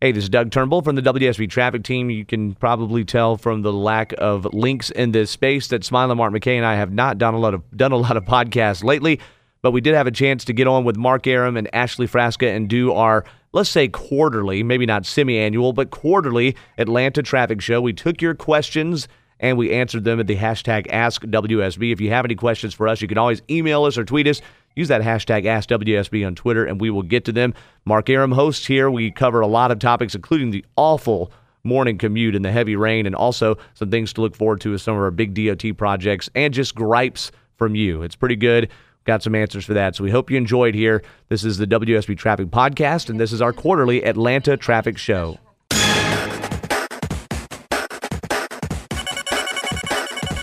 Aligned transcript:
Hey, 0.00 0.12
this 0.12 0.22
is 0.22 0.28
Doug 0.28 0.52
Turnbull 0.52 0.82
from 0.82 0.94
the 0.94 1.02
WSB 1.02 1.50
traffic 1.50 1.82
team. 1.82 2.08
You 2.08 2.24
can 2.24 2.54
probably 2.54 3.04
tell 3.04 3.36
from 3.36 3.62
the 3.62 3.72
lack 3.72 4.14
of 4.18 4.44
links 4.54 4.90
in 4.90 5.10
this 5.10 5.28
space 5.28 5.66
that 5.68 5.82
Smiling 5.82 6.18
Mark 6.18 6.32
McKay 6.32 6.56
and 6.56 6.64
I 6.64 6.76
have 6.76 6.92
not 6.92 7.18
done 7.18 7.34
a 7.34 7.38
lot 7.40 7.52
of 7.52 7.68
done 7.76 7.90
a 7.90 7.96
lot 7.96 8.16
of 8.16 8.24
podcasts 8.24 8.84
lately, 8.84 9.18
but 9.60 9.72
we 9.72 9.80
did 9.80 9.96
have 9.96 10.06
a 10.06 10.12
chance 10.12 10.44
to 10.44 10.52
get 10.52 10.68
on 10.68 10.84
with 10.84 10.96
Mark 10.96 11.26
Arum 11.26 11.56
and 11.56 11.68
Ashley 11.74 12.06
Frasca 12.06 12.54
and 12.54 12.68
do 12.68 12.92
our 12.92 13.24
let's 13.52 13.70
say 13.70 13.88
quarterly, 13.88 14.62
maybe 14.62 14.86
not 14.86 15.04
semi-annual, 15.04 15.72
but 15.72 15.90
quarterly 15.90 16.54
Atlanta 16.78 17.20
traffic 17.20 17.60
show. 17.60 17.80
We 17.80 17.92
took 17.92 18.22
your 18.22 18.36
questions 18.36 19.08
and 19.40 19.58
we 19.58 19.72
answered 19.72 20.04
them 20.04 20.20
at 20.20 20.28
the 20.28 20.36
hashtag 20.36 20.86
AskWSB. 20.92 21.92
If 21.92 22.00
you 22.00 22.10
have 22.10 22.24
any 22.24 22.36
questions 22.36 22.72
for 22.72 22.86
us, 22.86 23.02
you 23.02 23.08
can 23.08 23.18
always 23.18 23.42
email 23.50 23.82
us 23.82 23.98
or 23.98 24.04
tweet 24.04 24.28
us. 24.28 24.40
Use 24.78 24.86
that 24.86 25.02
hashtag 25.02 25.42
AskWSB 25.42 26.24
on 26.24 26.36
Twitter, 26.36 26.64
and 26.64 26.80
we 26.80 26.88
will 26.88 27.02
get 27.02 27.24
to 27.24 27.32
them. 27.32 27.52
Mark 27.84 28.08
Arum 28.08 28.30
hosts 28.30 28.64
here. 28.64 28.88
We 28.88 29.10
cover 29.10 29.40
a 29.40 29.46
lot 29.48 29.72
of 29.72 29.80
topics, 29.80 30.14
including 30.14 30.52
the 30.52 30.64
awful 30.76 31.32
morning 31.64 31.98
commute 31.98 32.36
and 32.36 32.44
the 32.44 32.52
heavy 32.52 32.76
rain, 32.76 33.04
and 33.04 33.16
also 33.16 33.58
some 33.74 33.90
things 33.90 34.12
to 34.12 34.20
look 34.20 34.36
forward 34.36 34.60
to 34.60 34.70
with 34.70 34.80
some 34.80 34.94
of 34.94 35.02
our 35.02 35.10
big 35.10 35.34
DOT 35.34 35.76
projects 35.76 36.30
and 36.36 36.54
just 36.54 36.76
gripes 36.76 37.32
from 37.56 37.74
you. 37.74 38.02
It's 38.02 38.14
pretty 38.14 38.36
good. 38.36 38.70
Got 39.02 39.24
some 39.24 39.34
answers 39.34 39.64
for 39.64 39.74
that. 39.74 39.96
So 39.96 40.04
we 40.04 40.12
hope 40.12 40.30
you 40.30 40.36
enjoyed 40.36 40.76
here. 40.76 41.02
This 41.28 41.42
is 41.42 41.58
the 41.58 41.66
WSB 41.66 42.16
Traffic 42.16 42.46
Podcast, 42.46 43.10
and 43.10 43.18
this 43.18 43.32
is 43.32 43.42
our 43.42 43.52
quarterly 43.52 44.04
Atlanta 44.04 44.56
Traffic 44.56 44.96
Show. 44.96 45.40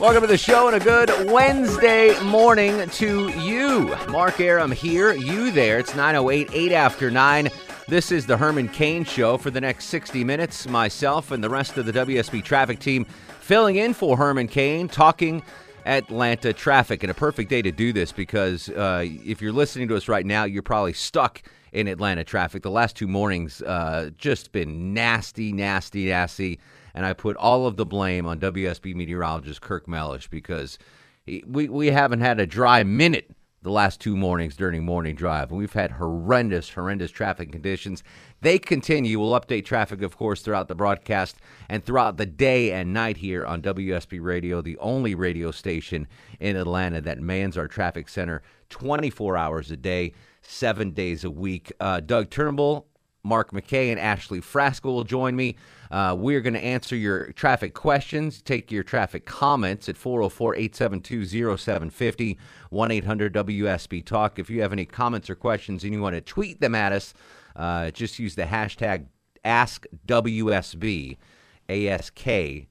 Welcome 0.06 0.22
to 0.22 0.28
the 0.28 0.38
show 0.38 0.68
and 0.68 0.76
a 0.76 0.80
good 0.80 1.32
Wednesday 1.32 2.18
morning 2.22 2.88
to 2.90 3.30
you. 3.40 3.88
Mark 4.08 4.40
Arum 4.40 4.72
here, 4.72 5.14
you 5.14 5.50
there. 5.50 5.80
It's 5.80 5.96
908, 5.96 6.50
8 6.54 6.72
after 6.74 7.10
9. 7.10 7.50
This 7.88 8.12
is 8.12 8.28
the 8.28 8.38
Herman 8.38 8.70
Cain 8.70 9.04
Show 9.04 9.40
for 9.40 9.50
the 9.50 9.60
next 9.60 9.86
60 9.86 10.24
minutes. 10.24 10.68
Myself 10.70 11.32
and 11.32 11.44
the 11.44 11.50
rest 11.50 11.80
of 11.80 11.88
the 11.88 11.92
WSB 11.92 12.44
traffic 12.44 12.78
team 12.78 13.06
filling 13.40 13.78
in 13.78 13.96
for 13.96 14.16
Herman 14.16 14.48
Cain, 14.48 14.88
talking 14.88 15.42
Atlanta 15.88 16.54
traffic. 16.54 17.02
And 17.02 17.10
a 17.10 17.16
perfect 17.16 17.50
day 17.50 17.64
to 17.64 17.72
do 17.72 17.92
this 17.92 18.12
because 18.12 18.70
uh, 18.70 19.04
if 19.08 19.42
you're 19.42 19.52
listening 19.52 19.88
to 19.88 19.96
us 19.96 20.08
right 20.08 20.26
now, 20.26 20.44
you're 20.44 20.62
probably 20.62 20.94
stuck 20.94 21.42
in 21.74 21.88
Atlanta 21.88 22.24
traffic. 22.24 22.62
The 22.62 22.70
last 22.70 22.96
two 22.96 23.08
mornings 23.08 23.64
uh, 23.64 24.12
just 24.20 24.52
been 24.52 24.94
nasty, 24.94 25.52
nasty, 25.52 26.06
nasty 26.06 26.60
and 26.96 27.06
I 27.06 27.14
put 27.14 27.38
all 27.38 27.68
of 27.68 27.76
the 27.76 27.86
blame 27.86 28.26
on 28.26 28.40
WSB 28.40 28.96
meteorologist 28.96 29.62
Kirk 29.62 29.88
Mellish 29.88 30.28
because 30.30 30.80
he, 31.26 31.44
we 31.46 31.70
we 31.70 31.88
haven't 31.88 32.22
had 32.22 32.40
a 32.40 32.48
dry 32.48 32.84
minute 32.84 33.30
the 33.62 33.72
last 33.72 34.00
two 34.00 34.16
mornings 34.16 34.56
during 34.56 34.86
morning 34.86 35.16
drive, 35.16 35.50
and 35.50 35.58
we've 35.58 35.74
had 35.74 35.92
horrendous, 35.92 36.70
horrendous 36.70 37.10
traffic 37.10 37.52
conditions. 37.52 38.04
They 38.42 38.60
continue. 38.60 39.20
We'll 39.20 39.40
update 39.40 39.66
traffic, 39.66 40.04
of 40.04 40.16
course, 40.16 40.44
throughout 40.44 40.68
the 40.68 40.76
broadcast 40.76 41.38
and 41.68 41.84
throughout 41.84 42.18
the 42.18 42.28
day 42.28 42.72
and 42.72 42.94
night 42.94 43.18
here 43.18 43.44
on 43.44 43.64
WSB 43.64 44.22
Radio, 44.22 44.62
the 44.62 44.78
only 44.78 45.16
radio 45.16 45.50
station 45.50 46.08
in 46.40 46.56
Atlanta 46.56 47.02
that 47.02 47.20
mans 47.20 47.58
our 47.58 47.68
traffic 47.68 48.08
center 48.08 48.44
24 48.70 49.36
hours 49.36 49.72
a 49.72 49.78
day, 49.78 50.14
seven 50.44 50.92
days 50.92 51.24
a 51.24 51.32
week. 51.32 51.74
Uh, 51.80 52.00
Doug 52.02 52.30
Turnbull, 52.30 52.86
Mark 53.26 53.52
McKay, 53.52 53.90
and 53.90 54.00
Ashley 54.00 54.40
Frasca 54.40 54.86
will 54.86 55.04
join 55.04 55.36
me. 55.36 55.56
Uh, 55.92 56.16
we're 56.18 56.42
going 56.42 56.54
to 56.54 56.64
answer 56.64 56.96
your 56.96 57.32
traffic 57.34 57.74
questions, 57.74 58.42
take 58.42 58.72
your 58.72 58.84
traffic 58.84 59.26
comments 59.26 59.90
at 59.90 59.98
404 59.98 60.56
872 60.56 61.58
0750 61.58 62.38
1 62.70 62.92
800 62.92 63.34
WSB 63.34 64.06
Talk. 64.06 64.40
If 64.40 64.50
you 64.50 64.62
have 64.62 64.72
any 64.72 64.86
comments 64.86 65.30
or 65.30 65.36
questions 65.36 65.84
and 65.84 65.94
you 65.94 66.02
want 66.02 66.16
to 66.16 66.22
tweet 66.22 66.62
them 66.62 66.76
at 66.76 66.92
us, 66.94 67.14
uh, 67.56 67.92
just 67.92 68.20
use 68.20 68.36
the 68.36 68.44
hashtag 68.44 69.08
AskWSB, 69.44 71.18
ASK 71.70 72.68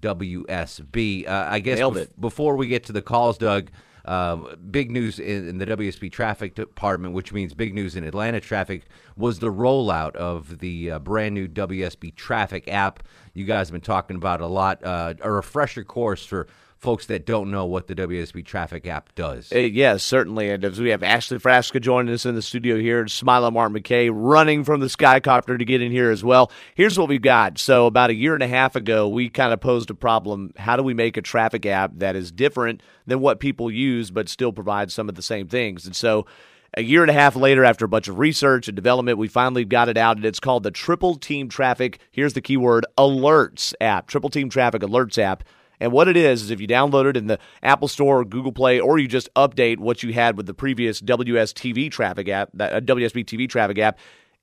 WSB. 0.00 1.28
Uh, 1.28 1.46
I 1.48 1.58
guess 1.60 1.78
bef- 1.80 2.08
before 2.20 2.56
we 2.56 2.66
get 2.66 2.84
to 2.84 2.92
the 2.92 3.02
calls, 3.02 3.38
Doug, 3.38 3.70
uh, 4.06 4.54
big 4.70 4.90
news 4.90 5.18
in, 5.18 5.48
in, 5.48 5.58
the 5.58 5.66
WSB 5.66 6.12
traffic 6.12 6.54
department, 6.54 7.12
which 7.12 7.32
means 7.32 7.54
big 7.54 7.74
news 7.74 7.96
in 7.96 8.04
Atlanta 8.04 8.40
traffic, 8.40 8.84
was 9.16 9.40
the 9.40 9.52
rollout 9.52 10.14
of 10.14 10.60
the 10.60 10.92
uh, 10.92 10.98
brand 11.00 11.34
new 11.34 11.48
WSB 11.48 12.14
traffic 12.14 12.68
app. 12.68 13.02
You 13.34 13.44
guys 13.44 13.68
have 13.68 13.72
been 13.72 13.80
talking 13.80 14.16
about 14.16 14.40
a 14.40 14.46
lot. 14.46 14.84
Uh, 14.84 15.14
a 15.20 15.30
refresher 15.30 15.82
course 15.82 16.24
for 16.24 16.46
folks 16.78 17.06
that 17.06 17.24
don't 17.24 17.50
know 17.50 17.64
what 17.64 17.86
the 17.86 17.94
WSB 17.94 18.44
traffic 18.44 18.86
app 18.86 19.14
does. 19.14 19.52
Uh, 19.52 19.58
yes, 19.58 20.02
certainly. 20.02 20.50
And 20.50 20.64
as 20.64 20.78
we 20.78 20.90
have 20.90 21.02
Ashley 21.02 21.38
Frasca 21.38 21.80
joining 21.80 22.12
us 22.12 22.26
in 22.26 22.34
the 22.34 22.42
studio 22.42 22.76
here, 22.76 23.06
Smiling 23.08 23.54
Mark 23.54 23.72
McKay 23.72 24.10
running 24.12 24.62
from 24.62 24.80
the 24.80 24.86
skycopter 24.86 25.58
to 25.58 25.64
get 25.64 25.80
in 25.80 25.90
here 25.90 26.10
as 26.10 26.22
well. 26.22 26.50
Here's 26.74 26.98
what 26.98 27.08
we've 27.08 27.22
got. 27.22 27.58
So, 27.58 27.86
about 27.86 28.10
a 28.10 28.14
year 28.14 28.34
and 28.34 28.42
a 28.42 28.48
half 28.48 28.76
ago, 28.76 29.08
we 29.08 29.28
kind 29.28 29.52
of 29.52 29.60
posed 29.60 29.90
a 29.90 29.94
problem. 29.94 30.52
How 30.56 30.76
do 30.76 30.82
we 30.82 30.94
make 30.94 31.16
a 31.16 31.22
traffic 31.22 31.64
app 31.66 31.92
that 31.96 32.14
is 32.14 32.30
different 32.30 32.82
than 33.06 33.20
what 33.20 33.40
people 33.40 33.70
use, 33.70 34.10
but 34.10 34.28
still 34.28 34.52
provides 34.52 34.92
some 34.92 35.08
of 35.08 35.14
the 35.14 35.22
same 35.22 35.48
things? 35.48 35.86
And 35.86 35.96
so, 35.96 36.26
a 36.74 36.82
year 36.82 37.02
and 37.02 37.10
a 37.10 37.14
half 37.14 37.36
later, 37.36 37.64
after 37.64 37.86
a 37.86 37.88
bunch 37.88 38.06
of 38.06 38.18
research 38.18 38.68
and 38.68 38.76
development, 38.76 39.16
we 39.16 39.28
finally 39.28 39.64
got 39.64 39.88
it 39.88 39.96
out, 39.96 40.16
and 40.16 40.26
it's 40.26 40.40
called 40.40 40.62
the 40.62 40.70
Triple 40.70 41.16
Team 41.16 41.48
Traffic. 41.48 42.00
Here's 42.10 42.34
the 42.34 42.42
keyword 42.42 42.84
alerts 42.98 43.72
app, 43.80 44.08
Triple 44.08 44.28
Team 44.28 44.50
Traffic 44.50 44.82
Alerts 44.82 45.18
app. 45.18 45.42
And 45.80 45.92
what 45.92 46.08
it 46.08 46.16
is 46.16 46.42
is 46.42 46.50
if 46.50 46.60
you 46.60 46.66
download 46.66 47.06
it 47.06 47.16
in 47.16 47.26
the 47.26 47.38
Apple 47.62 47.88
Store 47.88 48.20
or 48.20 48.24
Google 48.24 48.52
Play, 48.52 48.80
or 48.80 48.98
you 48.98 49.08
just 49.08 49.32
update 49.34 49.78
what 49.78 50.02
you 50.02 50.12
had 50.12 50.36
with 50.36 50.46
the 50.46 50.54
previous 50.54 51.00
WSTV 51.00 51.90
traffic 51.90 52.28
app, 52.28 52.50
that 52.54 52.72
uh, 52.72 52.80
WSB 52.80 53.24
TV 53.24 53.48
traffic 53.48 53.78
app, 53.78 53.98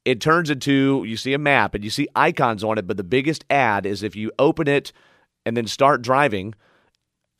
it 0.06 0.20
turns 0.22 0.50
into 0.50 1.04
you 1.08 1.18
see 1.18 1.34
a 1.34 1.40
map 1.40 1.74
and 1.76 1.84
you 1.84 1.90
see 1.90 2.08
icons 2.16 2.64
on 2.64 2.78
it. 2.78 2.88
But 2.88 2.98
the 2.98 3.04
biggest 3.04 3.46
ad 3.50 3.86
is 3.86 4.04
if 4.04 4.16
you 4.16 4.32
open 4.38 4.68
it 4.68 4.92
and 5.46 5.56
then 5.58 5.68
start 5.68 6.02
driving 6.02 6.54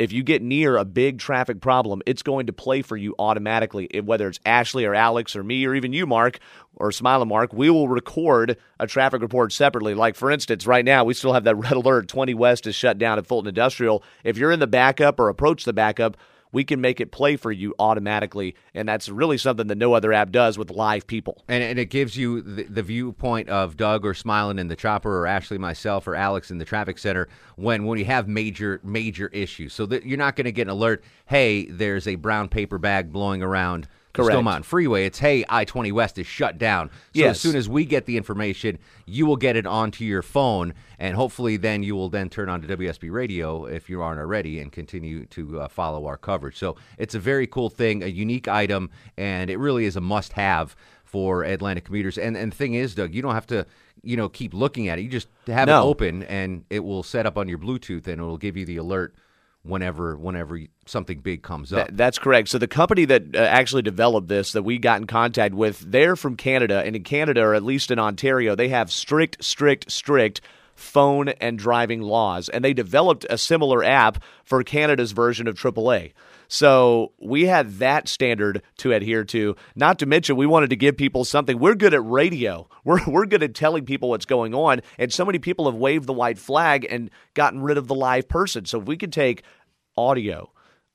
if 0.04 0.12
you 0.12 0.22
get 0.22 0.42
near 0.42 0.76
a 0.76 0.84
big 0.84 1.18
traffic 1.18 1.62
problem, 1.62 2.02
it's 2.06 2.22
going 2.22 2.48
to 2.48 2.54
play 2.54 2.82
for 2.82 2.98
you 2.98 3.16
automatically. 3.18 3.90
Whether 4.04 4.28
it's 4.28 4.40
Ashley 4.46 4.84
or 4.84 4.94
Alex 4.94 5.34
or 5.34 5.44
me 5.44 5.66
or 5.66 5.74
even 5.74 5.94
you, 5.94 6.06
Mark, 6.06 6.40
or 6.76 6.92
Smiling 6.92 7.30
Mark, 7.30 7.54
we 7.54 7.70
will 7.70 7.88
record 7.88 8.58
a 8.82 8.86
traffic 8.86 9.22
report 9.22 9.54
separately. 9.54 9.94
Like, 9.94 10.16
for 10.16 10.30
instance, 10.30 10.68
right 10.68 10.84
now, 10.84 11.06
we 11.06 11.14
still 11.14 11.32
have 11.32 11.46
that 11.46 11.56
red 11.58 11.72
alert 11.72 12.10
20 12.10 12.34
West 12.34 12.68
is 12.68 12.76
shut 12.76 12.98
down 12.98 13.18
at 13.18 13.26
Fulton 13.26 13.48
Industrial. 13.48 14.04
If 14.26 14.38
you're 14.38 14.52
in 14.52 14.60
the 14.60 14.68
backup 14.68 15.20
or 15.22 15.30
approach 15.30 15.64
the 15.64 15.74
backup, 15.74 16.18
we 16.54 16.64
can 16.64 16.80
make 16.80 17.02
it 17.02 17.12
play 17.12 17.36
for 17.36 17.52
you 17.52 17.76
automatically. 17.80 18.56
And 18.74 18.88
that's 18.88 19.10
really 19.10 19.38
something 19.38 19.68
that 19.68 19.78
no 19.78 19.94
other 19.94 20.14
app 20.14 20.32
does 20.32 20.58
with 20.58 20.70
live 20.72 21.06
people. 21.06 21.44
And, 21.50 21.64
and 21.64 21.78
it 21.78 21.90
gives 21.90 22.16
you 22.16 22.42
the, 22.42 22.64
the, 22.64 22.84
viewpoint 22.84 23.50
of 23.50 23.76
Doug 23.76 24.06
or 24.06 24.14
Smiling 24.14 24.60
in 24.60 24.68
the 24.68 24.76
chopper 24.76 25.20
or 25.20 25.26
Ashley, 25.28 25.58
myself, 25.58 26.08
or 26.08 26.16
Alex 26.16 26.52
in 26.52 26.60
the 26.60 26.66
traffic 26.66 26.98
center 26.98 27.28
when, 27.56 27.86
when 27.86 27.98
you 27.98 28.06
have 28.06 28.28
major, 28.28 28.80
major 28.84 29.28
issues. 29.30 29.74
So 29.74 29.86
that 29.88 30.06
you're 30.06 30.18
not 30.18 30.36
going 30.36 30.46
to 30.46 30.52
get 30.52 30.64
an 30.64 30.70
alert, 30.70 31.04
hey, 31.26 31.66
there's 31.66 32.08
a 32.08 32.16
brown 32.16 32.50
paper 32.50 32.78
bag 32.78 33.12
blowing 33.12 33.42
around 33.42 33.88
Correct. 34.14 34.44
Mountain 34.44 34.64
Freeway. 34.64 35.06
It's 35.06 35.18
hey, 35.18 35.44
I 35.50 35.66
twenty 35.66 35.92
West 35.92 36.20
is 36.20 36.28
shut 36.28 36.60
down. 36.60 36.90
So 36.90 36.96
yes. 37.14 37.32
as 37.32 37.42
soon 37.42 37.56
as 37.56 37.68
we 37.68 37.84
get 37.84 38.06
the 38.06 38.16
information, 38.16 38.78
you 39.08 39.26
will 39.26 39.38
get 39.38 39.56
it 39.56 39.66
onto 39.66 40.06
your 40.06 40.22
phone, 40.22 40.76
and 41.00 41.16
hopefully 41.16 41.58
then 41.58 41.82
you 41.82 41.96
will 41.96 42.10
then 42.10 42.30
turn 42.30 42.48
on 42.48 42.62
to 42.62 42.78
WSB 42.78 43.12
Radio 43.12 43.66
if 43.66 43.90
you 43.90 44.04
aren't 44.04 44.20
already, 44.20 44.60
and 44.60 44.72
continue 44.72 45.26
to 45.28 45.62
uh, 45.62 45.68
follow 45.68 46.06
our 46.06 46.18
coverage. 46.18 46.58
So 46.58 46.76
it's 47.00 47.16
a 47.16 47.20
very 47.20 47.48
cool 47.48 47.70
thing, 47.70 48.04
a 48.04 48.08
unique 48.08 48.48
item, 48.48 48.92
and 49.18 49.50
it 49.50 49.58
really 49.58 49.86
is 49.86 49.96
a 49.96 50.02
must-have 50.02 50.76
for 51.04 51.44
Atlanta 51.44 51.82
commuters. 51.82 52.20
And 52.20 52.38
and 52.38 52.52
the 52.52 52.56
thing 52.56 52.76
is, 52.76 52.94
Doug, 52.94 53.16
you 53.16 53.24
don't 53.24 53.34
have 53.36 53.48
to 53.48 53.66
you 54.04 54.16
know 54.16 54.30
keep 54.30 54.54
looking 54.54 54.90
at 54.90 55.00
it. 55.00 55.02
You 55.02 55.10
just 55.10 55.28
have 55.48 55.68
no. 55.68 55.82
it 55.82 55.86
open, 55.86 56.24
and 56.24 56.66
it 56.70 56.84
will 56.84 57.02
set 57.02 57.26
up 57.26 57.36
on 57.36 57.50
your 57.50 57.58
Bluetooth, 57.58 58.06
and 58.06 58.22
it 58.22 58.24
will 58.24 58.38
give 58.38 58.58
you 58.58 58.66
the 58.66 58.78
alert 58.78 59.16
whenever 59.64 60.16
whenever 60.18 60.60
something 60.86 61.20
big 61.20 61.42
comes 61.42 61.72
up. 61.72 61.88
That, 61.88 61.98
that's 61.98 62.20
correct. 62.20 62.50
So 62.50 62.58
the 62.58 62.68
company 62.68 63.06
that 63.06 63.36
uh, 63.36 63.40
actually 63.40 63.82
developed 63.82 64.28
this 64.28 64.52
that 64.52 64.64
we 64.64 64.78
got 64.78 65.00
in 65.00 65.08
contact 65.08 65.56
with, 65.56 65.80
they're 65.80 66.16
from 66.16 66.36
Canada, 66.36 66.84
and 66.86 66.96
in 66.96 67.04
Canada 67.04 67.42
or 67.42 67.54
at 67.54 67.64
least 67.64 67.90
in 67.90 68.00
Ontario, 68.00 68.56
they 68.56 68.70
have 68.70 68.92
strict, 68.92 69.44
strict, 69.44 69.92
strict 69.92 70.42
phone 70.76 71.30
and 71.30 71.58
driving 71.58 72.02
laws. 72.02 72.50
And 72.50 72.64
they 72.64 72.74
developed 72.74 73.26
a 73.30 73.38
similar 73.38 73.84
app 73.84 74.22
for 74.44 74.64
Canada's 74.64 75.12
version 75.12 75.48
of 75.48 75.56
AAA. 75.56 76.14
So 76.54 77.14
we 77.20 77.46
had 77.46 77.80
that 77.80 78.08
standard 78.08 78.62
to 78.78 78.92
adhere 78.92 79.24
to. 79.24 79.56
Not 79.76 79.98
to 79.98 80.06
mention, 80.06 80.36
we 80.36 80.46
wanted 80.46 80.70
to 80.70 80.76
give 80.76 80.96
people 80.96 81.26
something. 81.26 81.58
We're 81.58 81.74
good 81.74 81.96
at 81.96 82.06
radio. 82.06 82.70
We're, 82.84 83.04
we're 83.08 83.26
good 83.26 83.42
at 83.42 83.56
telling 83.56 83.86
people 83.86 84.10
what's 84.10 84.28
going 84.28 84.54
on. 84.54 84.82
And 85.00 85.12
so 85.12 85.26
many 85.26 85.40
people 85.40 85.66
have 85.66 85.74
waved 85.74 86.06
the 86.06 86.14
white 86.14 86.38
flag 86.38 86.86
and 86.88 87.10
gotten 87.34 87.64
rid 87.64 87.80
of 87.80 87.88
the 87.88 87.96
live 87.96 88.30
person. 88.30 88.66
So 88.66 88.80
if 88.80 88.86
we 88.86 88.98
could 88.98 89.12
take 89.12 89.42
audio, 89.98 90.53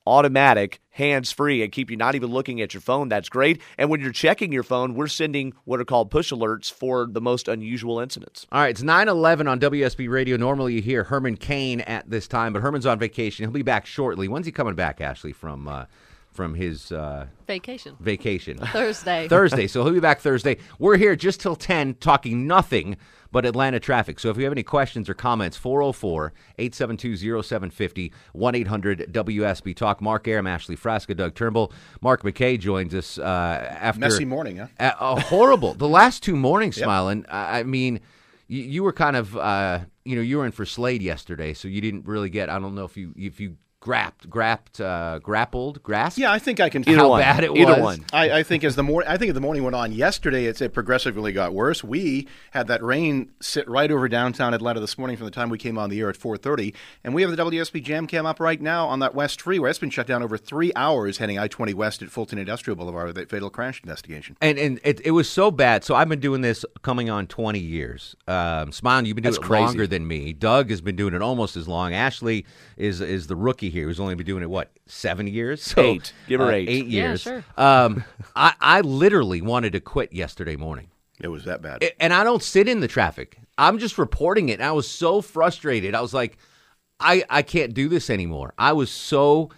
automatic, 0.08 0.80
hands 0.90 1.30
free, 1.30 1.62
and 1.62 1.70
keep 1.70 1.90
you 1.90 1.96
not 1.96 2.14
even 2.14 2.30
looking 2.30 2.60
at 2.60 2.74
your 2.74 2.80
phone, 2.80 3.08
that's 3.08 3.28
great. 3.28 3.60
And 3.76 3.90
when 3.90 4.00
you're 4.00 4.12
checking 4.12 4.52
your 4.52 4.62
phone, 4.62 4.94
we're 4.94 5.06
sending 5.06 5.52
what 5.64 5.80
are 5.80 5.84
called 5.84 6.10
push 6.10 6.32
alerts 6.32 6.72
for 6.72 7.06
the 7.06 7.20
most 7.20 7.48
unusual 7.48 8.00
incidents. 8.00 8.46
All 8.50 8.60
right, 8.60 8.70
it's 8.70 8.82
9 8.82 9.08
11 9.08 9.46
on 9.46 9.60
WSB 9.60 10.08
Radio. 10.08 10.36
Normally 10.36 10.74
you 10.74 10.82
hear 10.82 11.04
Herman 11.04 11.36
Cain 11.36 11.80
at 11.82 12.08
this 12.08 12.26
time, 12.26 12.52
but 12.52 12.62
Herman's 12.62 12.86
on 12.86 12.98
vacation. 12.98 13.44
He'll 13.44 13.52
be 13.52 13.62
back 13.62 13.86
shortly. 13.86 14.28
When's 14.28 14.46
he 14.46 14.52
coming 14.52 14.74
back, 14.74 15.00
Ashley, 15.00 15.32
from. 15.32 15.68
Uh, 15.68 15.84
from 16.38 16.54
his 16.54 16.92
uh, 16.92 17.26
vacation. 17.48 17.96
Vacation. 17.98 18.58
Thursday. 18.72 19.26
Thursday. 19.26 19.66
So 19.66 19.82
he'll 19.82 19.92
be 19.92 19.98
back 19.98 20.20
Thursday. 20.20 20.58
We're 20.78 20.96
here 20.96 21.16
just 21.16 21.40
till 21.40 21.56
10 21.56 21.94
talking 21.94 22.46
nothing 22.46 22.96
but 23.30 23.44
Atlanta 23.44 23.80
traffic. 23.80 24.20
So 24.20 24.30
if 24.30 24.36
you 24.36 24.44
have 24.44 24.52
any 24.52 24.62
questions 24.62 25.08
or 25.08 25.14
comments, 25.14 25.56
404 25.56 26.32
872 26.58 27.42
0750 27.42 28.12
1 28.32 28.54
800 28.54 29.12
WSB 29.12 29.76
Talk. 29.76 30.00
Mark 30.00 30.26
Arum, 30.28 30.46
Ashley 30.46 30.76
Frasca, 30.76 31.16
Doug 31.16 31.34
Turnbull. 31.34 31.72
Mark 32.00 32.22
McKay 32.22 32.58
joins 32.58 32.94
us 32.94 33.18
uh, 33.18 33.22
after. 33.80 34.00
Messy 34.00 34.24
morning, 34.24 34.58
huh? 34.58 34.66
Uh, 34.78 34.92
uh, 34.98 35.20
horrible. 35.20 35.74
the 35.74 35.88
last 35.88 36.22
two 36.22 36.36
mornings, 36.36 36.76
yep. 36.76 36.84
Smiling. 36.84 37.24
I 37.28 37.62
mean, 37.62 38.00
you, 38.46 38.62
you, 38.62 38.82
were 38.82 38.92
kind 38.92 39.16
of. 39.16 39.36
Uh, 39.36 39.80
you 40.04 40.16
know, 40.16 40.22
you 40.22 40.38
were 40.38 40.46
in 40.46 40.52
for 40.52 40.64
Slade 40.64 41.02
yesterday, 41.02 41.52
so 41.52 41.68
you 41.68 41.80
didn't 41.80 42.06
really 42.06 42.30
get. 42.30 42.48
I 42.48 42.58
don't 42.58 42.74
know 42.74 42.84
if 42.84 42.96
you 42.96 43.12
if 43.16 43.40
you 43.40 43.56
grapped, 43.80 44.28
grapped, 44.28 44.80
uh, 44.80 45.18
grappled, 45.20 45.82
grasped. 45.82 46.18
Yeah, 46.18 46.32
I 46.32 46.38
think 46.38 46.60
I 46.60 46.68
can. 46.68 46.82
Either 46.88 46.98
how 46.98 47.08
one. 47.10 47.20
bad 47.20 47.44
it 47.44 47.50
Either 47.56 47.72
was. 47.74 47.80
one. 47.80 48.04
I, 48.12 48.38
I 48.38 48.42
think 48.42 48.64
as 48.64 48.76
the 48.76 48.82
morning, 48.82 49.08
I 49.10 49.16
think 49.16 49.30
as 49.30 49.34
the 49.34 49.40
morning 49.40 49.62
went 49.62 49.76
on 49.76 49.92
yesterday, 49.92 50.46
it's, 50.46 50.60
it 50.60 50.72
progressively 50.72 51.32
got 51.32 51.54
worse. 51.54 51.84
We 51.84 52.26
had 52.50 52.66
that 52.68 52.82
rain 52.82 53.30
sit 53.40 53.68
right 53.68 53.90
over 53.90 54.08
downtown 54.08 54.54
Atlanta 54.54 54.80
this 54.80 54.98
morning 54.98 55.16
from 55.16 55.26
the 55.26 55.30
time 55.30 55.48
we 55.48 55.58
came 55.58 55.78
on 55.78 55.90
the 55.90 56.00
air 56.00 56.10
at 56.10 56.16
4:30, 56.16 56.74
and 57.04 57.14
we 57.14 57.22
have 57.22 57.30
the 57.30 57.36
WSB 57.36 57.82
Jam 57.82 58.06
Cam 58.06 58.26
up 58.26 58.40
right 58.40 58.60
now 58.60 58.88
on 58.88 58.98
that 59.00 59.14
West 59.14 59.40
Freeway. 59.40 59.70
It's 59.70 59.78
been 59.78 59.90
shut 59.90 60.06
down 60.06 60.22
over 60.22 60.36
three 60.36 60.72
hours 60.74 61.18
heading 61.18 61.38
I-20 61.38 61.74
West 61.74 62.02
at 62.02 62.10
Fulton 62.10 62.38
Industrial 62.38 62.76
Boulevard 62.76 63.06
with 63.06 63.16
that 63.16 63.30
fatal 63.30 63.50
crash 63.50 63.80
investigation. 63.82 64.36
And 64.40 64.58
and 64.58 64.80
it, 64.84 65.00
it 65.04 65.12
was 65.12 65.30
so 65.30 65.50
bad. 65.50 65.84
So 65.84 65.94
I've 65.94 66.08
been 66.08 66.20
doing 66.20 66.40
this 66.40 66.64
coming 66.82 67.10
on 67.10 67.26
20 67.26 67.58
years. 67.58 68.16
Um, 68.26 68.72
Smile, 68.72 69.06
you've 69.06 69.14
been 69.14 69.22
doing 69.22 69.32
That's 69.34 69.44
it 69.44 69.46
crazy. 69.46 69.64
longer 69.64 69.86
than 69.86 70.06
me. 70.06 70.32
Doug 70.32 70.70
has 70.70 70.80
been 70.80 70.96
doing 70.96 71.14
it 71.14 71.22
almost 71.22 71.56
as 71.56 71.68
long. 71.68 71.94
Ashley 71.94 72.44
is 72.76 73.00
is 73.00 73.26
the 73.28 73.36
rookie 73.36 73.67
here. 73.70 73.86
Who's 73.86 74.00
only 74.00 74.14
been 74.14 74.26
doing 74.26 74.42
it 74.42 74.50
what 74.50 74.70
seven 74.86 75.26
years? 75.26 75.62
So, 75.78 75.82
eight. 75.82 76.12
Give 76.26 76.40
her 76.40 76.46
uh, 76.46 76.52
eight. 76.52 76.68
Eight 76.68 76.86
years. 76.86 77.26
Yeah, 77.26 77.32
sure. 77.32 77.44
Um, 77.56 78.04
I, 78.36 78.54
I 78.60 78.80
literally 78.80 79.40
wanted 79.40 79.72
to 79.72 79.80
quit 79.80 80.12
yesterday 80.12 80.56
morning. 80.56 80.88
It 81.20 81.28
was 81.28 81.44
that 81.44 81.62
bad. 81.62 81.82
It, 81.82 81.96
and 82.00 82.12
I 82.12 82.24
don't 82.24 82.42
sit 82.42 82.68
in 82.68 82.80
the 82.80 82.88
traffic. 82.88 83.38
I'm 83.56 83.78
just 83.78 83.98
reporting 83.98 84.48
it. 84.48 84.54
And 84.54 84.64
I 84.64 84.72
was 84.72 84.88
so 84.88 85.20
frustrated. 85.20 85.94
I 85.94 86.00
was 86.00 86.14
like, 86.14 86.38
I, 87.00 87.24
I 87.28 87.42
can't 87.42 87.74
do 87.74 87.88
this 87.88 88.08
anymore. 88.08 88.54
I 88.56 88.72
was 88.72 88.90
so 88.90 89.50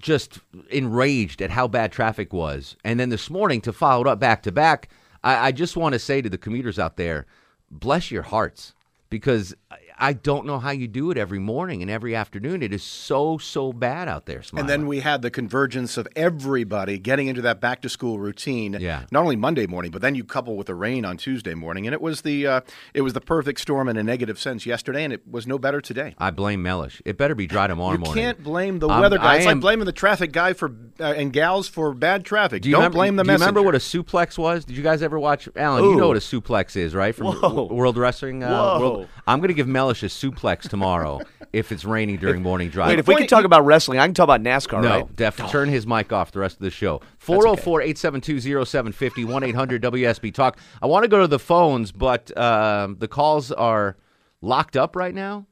just 0.00 0.38
enraged 0.70 1.40
at 1.42 1.50
how 1.50 1.68
bad 1.68 1.92
traffic 1.92 2.32
was. 2.32 2.76
And 2.84 2.98
then 2.98 3.10
this 3.10 3.30
morning 3.30 3.60
to 3.62 3.72
follow 3.72 4.02
it 4.02 4.08
up 4.08 4.20
back 4.20 4.42
to 4.44 4.52
back, 4.52 4.88
I, 5.22 5.48
I 5.48 5.52
just 5.52 5.76
want 5.76 5.92
to 5.92 5.98
say 5.98 6.22
to 6.22 6.30
the 6.30 6.38
commuters 6.38 6.78
out 6.78 6.96
there, 6.96 7.26
bless 7.70 8.10
your 8.10 8.22
hearts 8.22 8.74
because 9.10 9.54
I 9.98 10.12
don't 10.12 10.46
know 10.46 10.58
how 10.58 10.70
you 10.70 10.88
do 10.88 11.10
it 11.10 11.16
every 11.18 11.38
morning 11.38 11.80
and 11.82 11.90
every 11.90 12.14
afternoon. 12.14 12.62
It 12.62 12.72
is 12.72 12.82
so 12.82 13.38
so 13.38 13.72
bad 13.72 14.08
out 14.08 14.26
there. 14.26 14.42
Smiling. 14.42 14.60
And 14.62 14.68
then 14.68 14.86
we 14.86 15.00
had 15.00 15.22
the 15.22 15.30
convergence 15.30 15.96
of 15.96 16.06
everybody 16.14 16.98
getting 16.98 17.28
into 17.28 17.40
that 17.42 17.60
back 17.60 17.80
to 17.82 17.88
school 17.88 18.18
routine. 18.18 18.76
Yeah. 18.78 19.04
Not 19.10 19.22
only 19.22 19.36
Monday 19.36 19.66
morning, 19.66 19.90
but 19.90 20.02
then 20.02 20.14
you 20.14 20.22
couple 20.24 20.56
with 20.56 20.66
the 20.66 20.74
rain 20.74 21.04
on 21.04 21.16
Tuesday 21.16 21.54
morning, 21.54 21.86
and 21.86 21.94
it 21.94 22.00
was 22.02 22.22
the 22.22 22.46
uh, 22.46 22.60
it 22.94 23.00
was 23.02 23.12
the 23.14 23.20
perfect 23.20 23.60
storm 23.60 23.88
in 23.88 23.96
a 23.96 24.02
negative 24.02 24.38
sense 24.38 24.66
yesterday, 24.66 25.02
and 25.04 25.12
it 25.12 25.22
was 25.30 25.46
no 25.46 25.58
better 25.58 25.80
today. 25.80 26.14
I 26.18 26.30
blame 26.30 26.62
Mellish. 26.62 27.00
It 27.04 27.16
better 27.16 27.34
be 27.34 27.46
dry 27.46 27.66
tomorrow 27.68 27.92
you 27.92 27.98
morning. 27.98 28.16
You 28.22 28.28
can't 28.28 28.42
blame 28.42 28.78
the 28.80 28.88
Um, 28.88 29.00
weather 29.00 29.18
guy. 29.18 29.34
I 29.34 29.36
It's 29.36 29.46
am- 29.46 29.58
like 29.58 29.60
blaming 29.62 29.86
the 29.86 29.92
traffic 29.92 30.32
guy 30.32 30.52
for 30.52 30.74
uh, 31.00 31.04
and 31.04 31.32
gals 31.32 31.68
for 31.68 31.94
bad 31.94 32.24
traffic. 32.24 32.62
Do 32.62 32.68
you 32.68 32.74
not 32.74 32.78
remember, 32.80 32.96
blame 32.96 33.16
the 33.16 33.22
Do 33.24 33.30
you 33.32 33.38
remember 33.38 33.62
what 33.62 33.74
a 33.74 33.78
suplex 33.78 34.36
was? 34.36 34.64
Did 34.64 34.76
you 34.76 34.82
guys 34.82 35.00
ever 35.02 35.18
watch 35.18 35.48
Alan? 35.56 35.84
You 35.84 35.96
know 35.96 36.08
what 36.08 36.16
a 36.16 36.20
suplex 36.20 36.76
is, 36.76 36.94
right? 36.94 37.14
From 37.14 37.28
Whoa. 37.36 37.64
World 37.72 37.96
Wrestling. 37.96 38.42
Uh, 38.42 38.50
Whoa. 38.50 38.80
World- 38.80 39.08
I'm 39.26 39.38
going 39.40 39.48
to 39.48 39.54
give 39.54 39.66
Mellish 39.66 39.85
a 39.90 40.06
suplex 40.06 40.68
tomorrow 40.68 41.20
if 41.52 41.72
it's 41.72 41.84
raining 41.84 42.16
during 42.18 42.42
morning 42.42 42.68
drive. 42.70 42.88
Wait, 42.88 42.98
if 42.98 43.08
we 43.08 43.16
can 43.16 43.26
talk 43.26 43.44
about 43.44 43.64
wrestling, 43.64 43.98
I 43.98 44.06
can 44.06 44.14
talk 44.14 44.24
about 44.24 44.42
NASCAR, 44.42 44.82
no, 44.82 44.88
right? 44.88 45.16
Def, 45.16 45.36
turn 45.48 45.68
his 45.68 45.86
mic 45.86 46.12
off 46.12 46.32
the 46.32 46.40
rest 46.40 46.56
of 46.56 46.62
the 46.62 46.70
show. 46.70 47.00
404-872-0750, 47.24 49.26
1-800-WSB 49.26 50.34
Talk. 50.34 50.58
I 50.82 50.86
want 50.86 51.04
to 51.04 51.08
go 51.08 51.20
to 51.20 51.28
the 51.28 51.38
phones, 51.38 51.92
but 51.92 52.36
um, 52.38 52.96
the 52.98 53.08
calls 53.08 53.52
are 53.52 53.96
locked 54.40 54.76
up 54.76 54.96
right 54.96 55.14
now. 55.14 55.46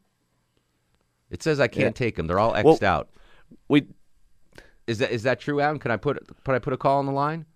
It 1.30 1.42
says 1.42 1.60
I 1.60 1.68
can't 1.68 1.86
Yeah. 1.96 2.06
take 2.06 2.16
them. 2.16 2.26
They're 2.26 2.38
all 2.38 2.54
X'd 2.54 2.82
Well- 2.82 2.84
out. 2.84 3.08
We 3.68 3.86
Is 4.86 4.98
that 4.98 5.10
is 5.12 5.22
that 5.22 5.40
true, 5.40 5.60
Alan? 5.60 5.78
Can 5.78 5.90
I 5.90 5.96
put 5.96 6.18
put 6.44 6.54
I 6.54 6.58
put 6.58 6.72
a 6.72 6.76
call 6.76 6.98
on 6.98 7.06
the 7.06 7.12
line? 7.12 7.46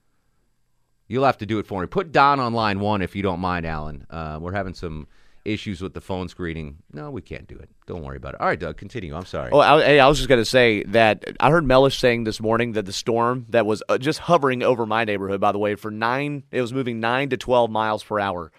You'll 1.06 1.24
have 1.24 1.38
to 1.38 1.46
do 1.46 1.58
it 1.58 1.66
for 1.66 1.80
me. 1.80 1.86
Put 1.86 2.12
Don 2.12 2.40
on 2.40 2.52
line 2.54 2.80
one 2.80 3.02
if 3.02 3.14
you 3.16 3.22
don't 3.22 3.40
mind, 3.40 3.66
Alan. 3.66 4.06
Uh, 4.10 4.38
we're 4.40 4.52
having 4.52 4.74
some 4.74 5.06
issues 5.52 5.80
with 5.80 5.94
the 5.94 6.00
phone 6.00 6.28
screening. 6.28 6.78
No, 6.92 7.10
we 7.10 7.22
can't 7.22 7.46
do 7.46 7.56
it. 7.56 7.68
Don't 7.86 8.02
worry 8.02 8.16
about 8.16 8.34
it. 8.34 8.40
All 8.40 8.46
right, 8.46 8.58
Doug, 8.58 8.76
continue. 8.76 9.14
I'm 9.14 9.24
sorry. 9.24 9.50
Oh, 9.52 9.58
I, 9.58 9.96
I 9.96 10.06
was 10.06 10.18
just 10.18 10.28
going 10.28 10.40
to 10.40 10.44
say 10.44 10.82
that 10.84 11.24
I 11.40 11.50
heard 11.50 11.64
Mellish 11.64 11.98
saying 11.98 12.24
this 12.24 12.40
morning 12.40 12.72
that 12.72 12.86
the 12.86 12.92
storm 12.92 13.46
that 13.48 13.66
was 13.66 13.82
uh, 13.88 13.98
just 13.98 14.20
hovering 14.20 14.62
over 14.62 14.86
my 14.86 15.04
neighborhood, 15.04 15.40
by 15.40 15.52
the 15.52 15.58
way, 15.58 15.74
for 15.74 15.90
nine, 15.90 16.44
it 16.50 16.60
was 16.60 16.72
moving 16.72 17.00
nine 17.00 17.30
to 17.30 17.36
12 17.36 17.70
miles 17.70 18.02
per 18.02 18.18
hour. 18.18 18.52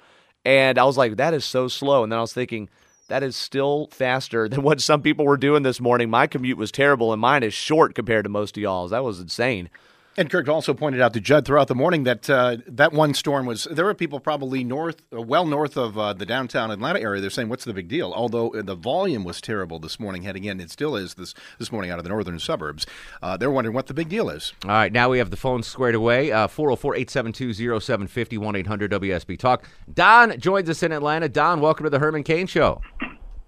And 0.46 0.78
I 0.78 0.84
was 0.86 0.98
like, 0.98 1.18
that 1.18 1.34
is 1.34 1.46
so 1.46 1.68
slow. 1.68 2.04
And 2.04 2.12
then 2.12 2.20
I 2.20 2.22
was 2.22 2.34
thinking, 2.34 2.70
that 3.10 3.24
is 3.24 3.36
still 3.36 3.88
faster 3.92 4.48
than 4.48 4.62
what 4.62 4.82
some 4.82 5.02
people 5.02 5.26
were 5.26 5.38
doing 5.38 5.64
this 5.64 5.82
morning. 5.82 6.10
My 6.10 6.28
commute 6.28 6.58
was 6.58 6.72
terrible, 6.72 7.12
and 7.12 7.20
mine 7.20 7.44
is 7.44 7.54
short 7.54 7.96
compared 7.96 8.24
to 8.26 8.30
most 8.30 8.56
of 8.56 8.62
y'all's. 8.62 8.92
That 8.92 9.04
was 9.04 9.20
insane. 9.20 9.70
And 10.18 10.30
Kirk 10.30 10.50
also 10.50 10.74
pointed 10.74 11.02
out 11.02 11.14
to 11.14 11.22
Judd 11.22 11.46
throughout 11.46 11.68
the 11.68 11.76
morning 11.76 12.04
that 12.04 12.30
uh, 12.30 12.58
that 12.68 12.92
one 12.92 13.14
storm 13.14 13.46
was. 13.46 13.68
There 13.72 13.86
were 13.86 13.94
people 13.94 14.20
probably 14.20 14.64
north, 14.64 15.02
uh, 15.16 15.22
well 15.22 15.46
north 15.46 15.78
of 15.78 15.98
uh, 15.98 16.14
the 16.14 16.26
downtown 16.26 16.72
Atlanta 16.72 17.00
area. 17.00 17.22
They're 17.22 17.30
saying, 17.30 17.48
"What's 17.48 17.64
the 17.64 17.74
big 17.74 17.88
deal?" 17.88 18.12
Although 18.12 18.50
uh, 18.50 18.64
the 18.64 18.76
volume 18.76 19.24
was 19.24 19.40
terrible 19.40 19.80
this 19.80 20.00
morning 20.00 20.24
heading 20.24 20.44
in, 20.44 20.60
it 20.60 20.72
still 20.72 20.96
is 20.96 21.14
this 21.14 21.34
this 21.58 21.72
morning 21.72 21.92
out 21.92 22.00
of 22.00 22.04
the 22.04 22.10
northern 22.10 22.40
suburbs. 22.40 22.86
Uh, 23.22 23.38
they're 23.38 23.52
wondering 23.52 23.76
what 23.76 23.88
the 23.88 23.94
big 23.94 24.10
deal 24.10 24.30
is. 24.30 24.54
All 24.66 24.72
right, 24.72 24.92
now 24.92 25.10
we 25.10 25.20
have 25.20 25.30
the 25.30 25.38
phone 25.38 25.64
squared 25.64 25.96
away. 25.96 26.32
Uh, 26.32 26.48
404-872-0750, 26.48 28.66
1-800-WSB 28.66 29.38
Talk. 29.38 29.64
Don 29.94 30.38
joins 30.40 30.70
us 30.70 30.84
in 30.84 30.92
Atlanta. 30.92 31.30
Don, 31.30 31.62
welcome 31.62 31.86
to 31.86 31.90
the 31.90 32.00
Herman 32.00 32.24
Cain 32.24 32.48
Show. 32.48 32.82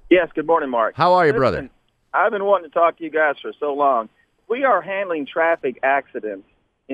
Yes, 0.10 0.30
good 0.36 0.48
morning, 0.48 0.70
Mark. 0.70 0.96
How 0.96 1.14
are 1.14 1.26
you, 1.26 1.34
Listen, 1.34 1.40
brother? 1.40 1.70
I've 2.14 2.32
been 2.32 2.46
wanting 2.46 2.70
to 2.70 2.74
talk 2.74 2.98
to 2.98 3.04
you 3.04 3.10
guys 3.10 3.36
for 3.42 3.52
so 3.60 3.74
long. 3.74 4.10
We 4.48 4.64
are 4.64 4.82
handling 4.82 5.26
traffic 5.26 5.80
accidents 5.82 6.46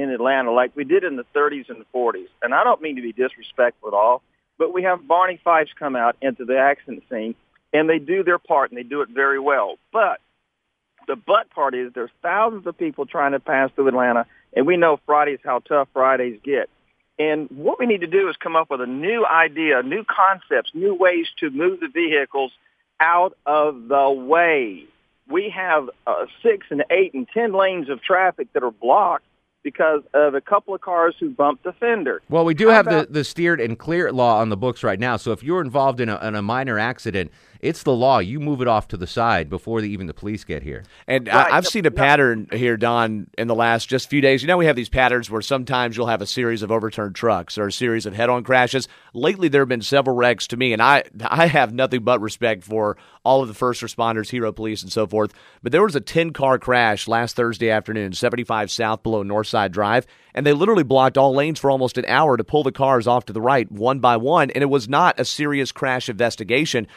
in 0.02 0.10
Atlanta 0.10 0.52
like 0.52 0.76
we 0.76 0.84
did 0.84 1.04
in 1.04 1.16
the 1.16 1.26
30s 1.36 1.70
and 1.70 1.80
the 1.80 1.86
40s. 1.94 2.28
And 2.42 2.54
I 2.54 2.64
don't 2.64 2.82
mean 2.82 2.96
to 2.98 3.02
be 3.02 3.14
disrespectful 3.14 3.90
at 3.90 3.94
all, 3.94 4.22
but 4.58 4.74
we 4.74 4.84
have 4.84 5.08
Barney 5.08 5.40
Fifes 5.44 5.72
come 5.78 5.96
out 5.96 6.16
into 6.22 6.46
the 6.46 6.58
accident 6.58 7.04
scene, 7.10 7.36
and 7.74 7.90
they 7.90 8.00
do 8.00 8.24
their 8.24 8.40
part, 8.40 8.72
and 8.72 8.78
they 8.78 8.84
do 8.84 9.02
it 9.02 9.10
very 9.10 9.40
well. 9.40 9.78
But 9.92 10.20
the 11.08 11.16
but 11.16 11.50
part 11.52 11.74
is 11.74 11.94
there's 11.94 12.12
thousands 12.22 12.68
of 12.68 12.78
people 12.78 13.06
trying 13.06 13.32
to 13.32 13.40
pass 13.40 13.72
through 13.76 13.88
Atlanta, 13.88 14.26
and 14.56 14.68
we 14.68 14.78
know 14.78 15.00
Fridays 15.06 15.40
how 15.44 15.60
tough 15.60 15.88
Fridays 15.94 16.40
get. 16.44 16.70
And 17.20 17.50
what 17.50 17.80
we 17.80 17.88
need 17.88 18.02
to 18.02 18.08
do 18.08 18.30
is 18.30 18.36
come 18.38 18.56
up 18.56 18.70
with 18.70 18.82
a 18.82 18.86
new 18.86 19.26
idea, 19.26 19.82
new 19.82 20.04
concepts, 20.04 20.72
new 20.74 20.94
ways 20.94 21.26
to 21.40 21.50
move 21.50 21.80
the 21.80 21.88
vehicles 21.88 22.52
out 23.00 23.36
of 23.46 23.88
the 23.88 24.10
way. 24.10 24.86
We 25.28 25.50
have 25.50 25.90
uh, 26.06 26.26
six 26.44 26.68
and 26.70 26.84
eight 26.92 27.14
and 27.14 27.28
ten 27.34 27.54
lanes 27.54 27.90
of 27.90 28.02
traffic 28.02 28.54
that 28.54 28.64
are 28.64 28.72
blocked 28.72 29.26
because 29.68 30.02
of 30.14 30.34
a 30.34 30.40
couple 30.40 30.74
of 30.74 30.80
cars 30.80 31.14
who 31.20 31.30
bumped 31.30 31.66
the 31.66 31.74
fender. 31.74 32.22
Well, 32.30 32.46
we 32.46 32.54
do 32.54 32.70
How 32.70 32.76
have 32.76 32.88
about- 32.88 33.08
the, 33.08 33.14
the 33.16 33.24
steered 33.26 33.60
and 33.60 33.78
clear 33.78 34.14
law 34.14 34.40
on 34.40 34.48
the 34.48 34.56
books 34.56 34.82
right 34.82 34.98
now. 34.98 35.18
So 35.18 35.34
if 35.34 35.44
you're 35.44 35.60
involved 35.60 36.00
in 36.00 36.08
a, 36.08 36.18
in 36.26 36.36
a 36.36 36.42
minor 36.42 36.80
accident, 36.80 37.34
it's 37.62 37.84
the 37.84 37.94
law. 37.94 38.20
You 38.20 38.40
move 38.40 38.62
it 38.62 38.68
off 38.68 38.88
to 38.90 38.98
the 38.98 39.08
side 39.08 39.50
before 39.50 39.82
the, 39.82 39.90
even 39.90 40.08
the 40.08 40.14
police 40.14 40.44
get 40.44 40.64
here. 40.64 40.84
And 41.08 41.28
Right. 41.28 41.52
I, 41.52 41.58
I've 41.58 41.68
seen 41.68 41.86
a 41.86 41.92
pattern 41.92 42.48
here, 42.52 42.78
Don, 42.78 43.28
in 43.38 43.48
the 43.48 43.56
last 43.56 43.88
just 43.90 44.10
few 44.10 44.22
days. 44.22 44.42
You 44.42 44.48
know, 44.48 44.58
we 44.58 44.66
have 44.66 44.76
these 44.76 44.90
patterns 44.90 45.30
where 45.30 45.42
sometimes 45.42 45.98
you'll 45.98 46.08
have 46.08 46.22
a 46.22 46.28
series 46.28 46.62
of 46.64 46.72
overturned 46.72 47.16
trucks 47.16 47.58
or 47.58 47.68
a 47.68 47.72
series 47.72 48.06
of 48.06 48.14
head-on 48.14 48.44
crashes. 48.44 48.88
Lately, 49.14 49.48
there 49.48 49.62
have 49.62 49.70
been 49.70 49.82
several 49.82 50.16
wrecks 50.16 50.48
to 50.48 50.58
me, 50.58 50.74
and 50.74 50.82
I 50.82 51.04
I 51.26 51.48
have 51.48 51.74
nothing 51.74 52.04
but 52.04 52.22
respect 52.22 52.64
for 52.64 52.98
all 53.24 53.42
of 53.42 53.48
the 53.48 53.54
first 53.54 53.82
responders, 53.82 54.30
hero 54.30 54.52
police, 54.54 54.84
and 54.84 54.92
so 54.92 55.06
forth. 55.06 55.34
But 55.62 55.72
there 55.74 55.84
was 55.84 55.96
a 55.96 56.02
10-car 56.02 56.60
crash 56.60 57.08
last 57.10 57.36
Thursday 57.36 57.70
afternoon, 57.70 58.14
75 58.14 58.72
South 58.72 59.04
below 59.04 59.24
Northside 59.24 59.72
Drive, 59.72 60.06
and 60.34 60.46
they 60.46 60.54
literally 60.54 60.84
blocked 60.84 61.18
all 61.18 61.34
lanes 61.34 61.60
for 61.60 61.70
almost 61.70 61.98
an 61.98 62.06
hour 62.08 62.38
to 62.38 62.44
pull 62.46 62.64
the 62.64 62.72
cars 62.72 63.06
off 63.08 63.26
to 63.26 63.34
the 63.34 63.42
right 63.42 63.70
one 63.72 64.00
by 64.00 64.16
one, 64.16 64.50
and 64.52 64.62
it 64.62 64.68
was 64.68 64.88
not 64.88 65.20
a 65.20 65.26
serious 65.26 65.72
crash 65.74 66.08
investigation 66.08 66.88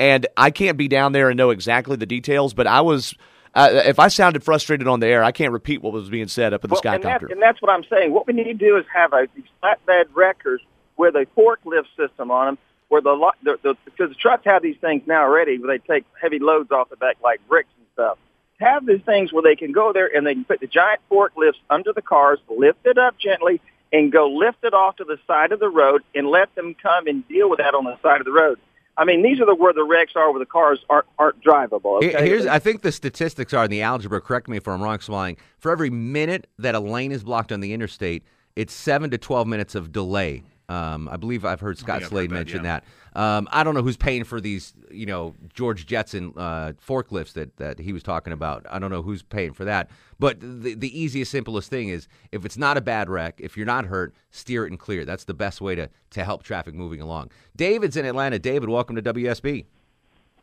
and 0.00 0.26
I 0.34 0.50
can't 0.50 0.78
be 0.78 0.88
down 0.88 1.12
there 1.12 1.28
and 1.28 1.36
know 1.36 1.50
exactly 1.50 1.94
the 1.96 2.06
details, 2.06 2.54
but 2.54 2.66
I 2.66 2.80
was. 2.80 3.14
Uh, 3.52 3.82
if 3.84 3.98
I 3.98 4.06
sounded 4.06 4.44
frustrated 4.44 4.86
on 4.86 5.00
the 5.00 5.08
air, 5.08 5.24
I 5.24 5.32
can't 5.32 5.52
repeat 5.52 5.82
what 5.82 5.92
was 5.92 6.08
being 6.08 6.28
said 6.28 6.54
up 6.54 6.62
in 6.62 6.70
the 6.70 6.80
Well, 6.82 6.94
and, 6.94 7.02
skycopter. 7.02 7.20
that's, 7.20 7.32
and 7.32 7.42
that's 7.42 7.60
what 7.60 7.72
I'm 7.72 7.82
saying. 7.90 8.12
What 8.12 8.28
we 8.28 8.32
need 8.32 8.44
to 8.44 8.54
do 8.54 8.76
is 8.76 8.84
have 8.94 9.12
a 9.12 9.26
these 9.34 9.44
flatbed 9.60 10.04
wreckers 10.14 10.60
with 10.96 11.16
a 11.16 11.26
forklift 11.36 11.86
system 11.96 12.30
on 12.30 12.46
them, 12.46 12.58
where 12.88 13.00
the, 13.00 13.32
the, 13.42 13.58
the 13.62 13.76
because 13.84 14.08
the 14.10 14.14
trucks 14.14 14.44
have 14.44 14.62
these 14.62 14.76
things 14.80 15.02
now 15.06 15.22
already, 15.22 15.58
where 15.58 15.76
they 15.76 15.84
take 15.84 16.04
heavy 16.20 16.38
loads 16.38 16.70
off 16.70 16.90
the 16.90 16.96
back 16.96 17.16
like 17.24 17.40
bricks 17.48 17.68
and 17.76 17.86
stuff. 17.92 18.18
Have 18.60 18.86
these 18.86 19.02
things 19.02 19.32
where 19.32 19.42
they 19.42 19.56
can 19.56 19.72
go 19.72 19.92
there 19.92 20.06
and 20.14 20.24
they 20.24 20.34
can 20.34 20.44
put 20.44 20.60
the 20.60 20.68
giant 20.68 21.00
forklifts 21.10 21.58
under 21.68 21.92
the 21.92 22.02
cars, 22.02 22.38
lift 22.48 22.86
it 22.86 22.98
up 22.98 23.18
gently, 23.18 23.60
and 23.92 24.12
go 24.12 24.30
lift 24.30 24.62
it 24.62 24.74
off 24.74 24.96
to 24.96 25.04
the 25.04 25.18
side 25.26 25.50
of 25.50 25.58
the 25.58 25.68
road 25.68 26.04
and 26.14 26.28
let 26.28 26.54
them 26.54 26.76
come 26.80 27.08
and 27.08 27.26
deal 27.26 27.50
with 27.50 27.58
that 27.58 27.74
on 27.74 27.84
the 27.84 27.98
side 28.00 28.20
of 28.20 28.26
the 28.26 28.32
road. 28.32 28.60
I 28.96 29.04
mean, 29.04 29.22
these 29.22 29.40
are 29.40 29.46
the 29.46 29.54
where 29.54 29.72
the 29.72 29.84
wrecks 29.84 30.12
are 30.16 30.30
where 30.30 30.38
the 30.38 30.46
cars 30.46 30.80
aren't 30.90 31.06
aren't 31.18 31.42
drivable. 31.42 32.04
Okay? 32.04 32.26
Here's, 32.26 32.46
I 32.46 32.58
think 32.58 32.82
the 32.82 32.92
statistics 32.92 33.54
are 33.54 33.64
in 33.64 33.70
the 33.70 33.82
algebra. 33.82 34.20
Correct 34.20 34.48
me 34.48 34.58
if 34.58 34.68
I'm 34.68 34.82
wrong, 34.82 35.00
Smiling. 35.00 35.36
For 35.58 35.70
every 35.70 35.90
minute 35.90 36.48
that 36.58 36.74
a 36.74 36.80
lane 36.80 37.12
is 37.12 37.24
blocked 37.24 37.52
on 37.52 37.60
the 37.60 37.72
interstate, 37.72 38.24
it's 38.56 38.74
seven 38.74 39.10
to 39.10 39.18
twelve 39.18 39.46
minutes 39.46 39.74
of 39.74 39.92
delay. 39.92 40.42
Um, 40.70 41.08
I 41.10 41.16
believe 41.16 41.44
I've 41.44 41.60
heard 41.60 41.78
Scott 41.78 41.96
I've 41.96 42.02
heard 42.02 42.08
Slade 42.10 42.30
that, 42.30 42.34
mention 42.34 42.64
yeah. 42.64 42.80
that. 43.14 43.20
Um, 43.20 43.48
I 43.50 43.64
don't 43.64 43.74
know 43.74 43.82
who's 43.82 43.96
paying 43.96 44.22
for 44.22 44.40
these, 44.40 44.72
you 44.90 45.04
know, 45.04 45.34
George 45.52 45.84
Jetson 45.84 46.32
uh, 46.36 46.72
forklifts 46.86 47.32
that, 47.32 47.56
that 47.56 47.80
he 47.80 47.92
was 47.92 48.04
talking 48.04 48.32
about. 48.32 48.64
I 48.70 48.78
don't 48.78 48.90
know 48.90 49.02
who's 49.02 49.22
paying 49.22 49.52
for 49.52 49.64
that. 49.64 49.90
But 50.20 50.38
the, 50.40 50.74
the 50.74 50.98
easiest, 50.98 51.32
simplest 51.32 51.70
thing 51.70 51.88
is 51.88 52.06
if 52.30 52.44
it's 52.44 52.56
not 52.56 52.76
a 52.76 52.80
bad 52.80 53.10
wreck, 53.10 53.40
if 53.40 53.56
you're 53.56 53.66
not 53.66 53.86
hurt, 53.86 54.14
steer 54.30 54.64
it 54.64 54.70
and 54.70 54.78
clear. 54.78 55.04
That's 55.04 55.24
the 55.24 55.34
best 55.34 55.60
way 55.60 55.74
to, 55.74 55.90
to 56.10 56.24
help 56.24 56.44
traffic 56.44 56.74
moving 56.74 57.00
along. 57.00 57.32
David's 57.56 57.96
in 57.96 58.04
Atlanta. 58.04 58.38
David, 58.38 58.68
welcome 58.68 58.94
to 58.94 59.02
WSB. 59.02 59.64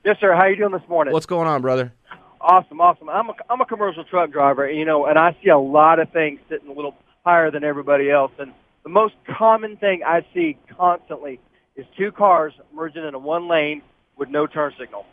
Yes, 0.04 0.18
sir. 0.20 0.36
How 0.36 0.48
you 0.48 0.58
doing 0.58 0.74
this 0.74 0.88
morning? 0.90 1.14
What's 1.14 1.26
going 1.26 1.48
on, 1.48 1.62
brother? 1.62 1.94
awesome, 2.42 2.80
awesome. 2.80 3.10
I'm 3.10 3.30
a 3.30 3.34
I'm 3.50 3.62
a 3.62 3.66
commercial 3.66 4.04
truck 4.04 4.32
driver, 4.32 4.70
you 4.70 4.86
know, 4.86 5.06
and 5.06 5.18
I 5.18 5.36
see 5.44 5.50
a 5.50 5.58
lot 5.58 6.00
of 6.00 6.12
things 6.12 6.40
sitting 6.50 6.70
a 6.70 6.74
little 6.74 6.96
higher 7.26 7.52
than 7.52 7.64
everybody 7.64 8.10
else. 8.10 8.32
And 8.40 8.54
the 8.88 8.94
most 8.94 9.16
common 9.38 9.76
thing 9.76 10.02
I 10.08 10.26
see 10.34 10.58
constantly 10.78 11.42
is 11.76 11.86
two 11.98 12.10
cars 12.10 12.54
merging 12.74 13.04
into 13.04 13.20
one 13.20 13.50
lane 13.50 13.82
with 14.16 14.30
no 14.30 14.48
turn 14.48 14.72
signal. 14.80 15.06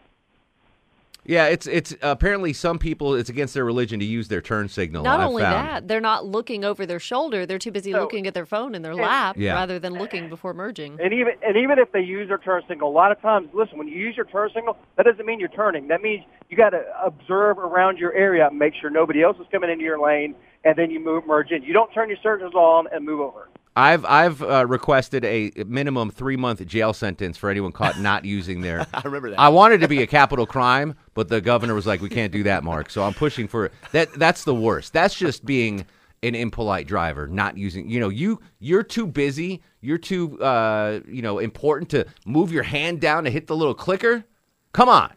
Yeah, 1.26 1.46
it's 1.46 1.66
it's 1.66 1.92
apparently 2.02 2.52
some 2.52 2.78
people 2.78 3.14
it's 3.14 3.30
against 3.30 3.54
their 3.54 3.64
religion 3.64 3.98
to 3.98 4.04
use 4.06 4.28
their 4.28 4.40
turn 4.42 4.68
signal. 4.68 5.02
Not 5.02 5.18
I've 5.20 5.26
only 5.26 5.42
found. 5.42 5.68
that, 5.68 5.88
they're 5.88 6.00
not 6.00 6.24
looking 6.24 6.64
over 6.64 6.86
their 6.86 7.00
shoulder. 7.00 7.46
They're 7.46 7.58
too 7.58 7.72
busy 7.72 7.90
So- 7.92 8.00
looking 8.00 8.28
at 8.28 8.34
their 8.34 8.46
phone 8.46 8.74
in 8.76 8.82
their 8.82 8.94
lap 8.94 9.36
Yeah. 9.36 9.54
rather 9.54 9.78
than 9.80 9.94
looking 9.94 10.28
before 10.28 10.54
merging. 10.54 11.00
And 11.02 11.12
even 11.12 11.32
and 11.44 11.56
even 11.56 11.80
if 11.80 11.90
they 11.90 12.02
use 12.02 12.28
their 12.28 12.38
turn 12.38 12.62
signal, 12.68 12.90
a 12.90 12.92
lot 12.92 13.10
of 13.10 13.20
times, 13.22 13.48
listen, 13.54 13.76
when 13.78 13.88
you 13.88 13.96
use 13.96 14.14
your 14.16 14.26
turn 14.26 14.50
signal, 14.54 14.76
that 14.96 15.04
doesn't 15.06 15.26
mean 15.26 15.40
you're 15.40 15.48
turning. 15.48 15.88
That 15.88 16.00
means 16.02 16.22
you 16.48 16.56
got 16.56 16.70
to 16.70 16.84
observe 17.04 17.58
around 17.58 17.98
your 17.98 18.12
area, 18.12 18.50
make 18.52 18.74
sure 18.80 18.88
nobody 18.90 19.22
else 19.22 19.36
is 19.40 19.46
coming 19.50 19.70
into 19.70 19.82
your 19.84 19.98
lane, 19.98 20.36
and 20.62 20.76
then 20.76 20.90
you 20.92 21.00
move 21.00 21.26
merge 21.26 21.50
in. 21.50 21.62
You 21.62 21.72
don't 21.72 21.90
turn 21.92 22.08
your 22.10 22.18
signals 22.18 22.54
on 22.54 22.86
and 22.92 23.02
move 23.04 23.20
over. 23.20 23.48
I've 23.76 24.04
I've 24.04 24.42
uh, 24.42 24.66
requested 24.66 25.24
a 25.24 25.50
minimum 25.66 26.10
three 26.10 26.36
month 26.36 26.64
jail 26.66 26.92
sentence 26.92 27.36
for 27.36 27.50
anyone 27.50 27.72
caught 27.72 27.98
not 27.98 28.24
using 28.36 28.60
their. 28.60 28.86
I 28.94 29.02
remember 29.04 29.30
that. 29.30 29.40
I 29.40 29.48
wanted 29.48 29.80
to 29.80 29.88
be 29.88 30.02
a 30.02 30.06
capital 30.06 30.46
crime, 30.46 30.94
but 31.14 31.28
the 31.28 31.40
governor 31.40 31.74
was 31.74 31.86
like, 31.86 32.00
"We 32.00 32.08
can't 32.08 32.32
do 32.32 32.44
that, 32.44 32.62
Mark." 32.62 32.90
So 32.90 33.02
I'm 33.02 33.14
pushing 33.14 33.48
for 33.48 33.70
that. 33.92 34.12
That's 34.14 34.44
the 34.44 34.54
worst. 34.54 34.92
That's 34.92 35.14
just 35.14 35.44
being 35.44 35.86
an 36.22 36.34
impolite 36.34 36.86
driver, 36.86 37.26
not 37.26 37.56
using. 37.58 37.88
You 37.88 38.00
know, 38.00 38.08
you 38.08 38.40
you're 38.60 38.84
too 38.84 39.06
busy. 39.06 39.60
You're 39.80 39.98
too 39.98 40.40
uh, 40.40 41.00
you 41.08 41.22
know 41.22 41.40
important 41.40 41.90
to 41.90 42.06
move 42.24 42.52
your 42.52 42.62
hand 42.62 43.00
down 43.00 43.24
to 43.24 43.30
hit 43.30 43.48
the 43.48 43.56
little 43.56 43.74
clicker. 43.74 44.24
Come 44.72 44.88
on. 44.88 45.12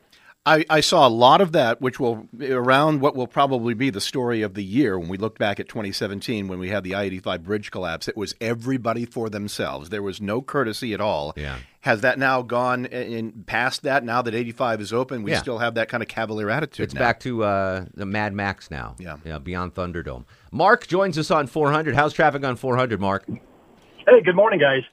I, 0.48 0.66
I 0.70 0.80
saw 0.80 1.06
a 1.06 1.10
lot 1.10 1.42
of 1.42 1.52
that, 1.52 1.82
which 1.82 2.00
will 2.00 2.30
around 2.42 3.02
what 3.02 3.16
will 3.18 3.28
probably 3.28 3.74
be 3.74 3.90
the 3.90 4.00
story 4.00 4.42
of 4.42 4.54
the 4.54 4.64
year 4.64 4.98
when 4.98 5.10
we 5.10 5.18
look 5.18 5.38
back 5.38 5.60
at 5.60 5.68
2017 5.68 6.48
when 6.48 6.58
we 6.58 6.70
had 6.70 6.84
the 6.86 6.96
I-85 6.96 7.44
bridge 7.44 7.70
collapse. 7.70 8.08
It 8.08 8.16
was 8.16 8.34
everybody 8.40 9.04
for 9.06 9.30
themselves. 9.30 9.90
There 9.90 10.02
was 10.02 10.22
no 10.22 10.42
courtesy 10.42 10.94
at 10.94 11.02
all. 11.02 11.34
Yeah. 11.36 11.58
Has 11.82 12.00
that 12.02 12.18
now 12.18 12.42
gone 12.44 12.86
in 12.86 13.44
past 13.46 13.84
that? 13.84 14.06
Now 14.06 14.22
that 14.22 14.34
85 14.34 14.80
is 14.82 14.94
open, 14.94 15.24
we 15.24 15.32
Yeah. 15.32 15.40
still 15.42 15.58
have 15.58 15.76
that 15.76 15.90
kind 15.90 16.02
of 16.02 16.08
cavalier 16.08 16.50
attitude. 16.50 16.86
It's 16.86 16.94
now. 16.94 17.00
back 17.00 17.20
to 17.22 17.44
uh, 17.44 17.86
the 17.94 18.06
Mad 18.06 18.34
Max 18.34 18.72
now. 18.72 18.96
Yeah. 19.00 19.18
Yeah. 19.26 19.40
Beyond 19.40 19.76
Thunderdome. 19.76 20.24
Mark 20.52 20.88
joins 20.88 21.18
us 21.18 21.30
on 21.30 21.48
400. 21.48 21.94
How's 21.94 22.14
traffic 22.14 22.44
on 22.46 22.56
400, 22.56 23.02
Mark? 23.02 23.26
Hey, 23.28 24.22
good 24.24 24.36
morning, 24.36 24.60
guys. 24.62 24.84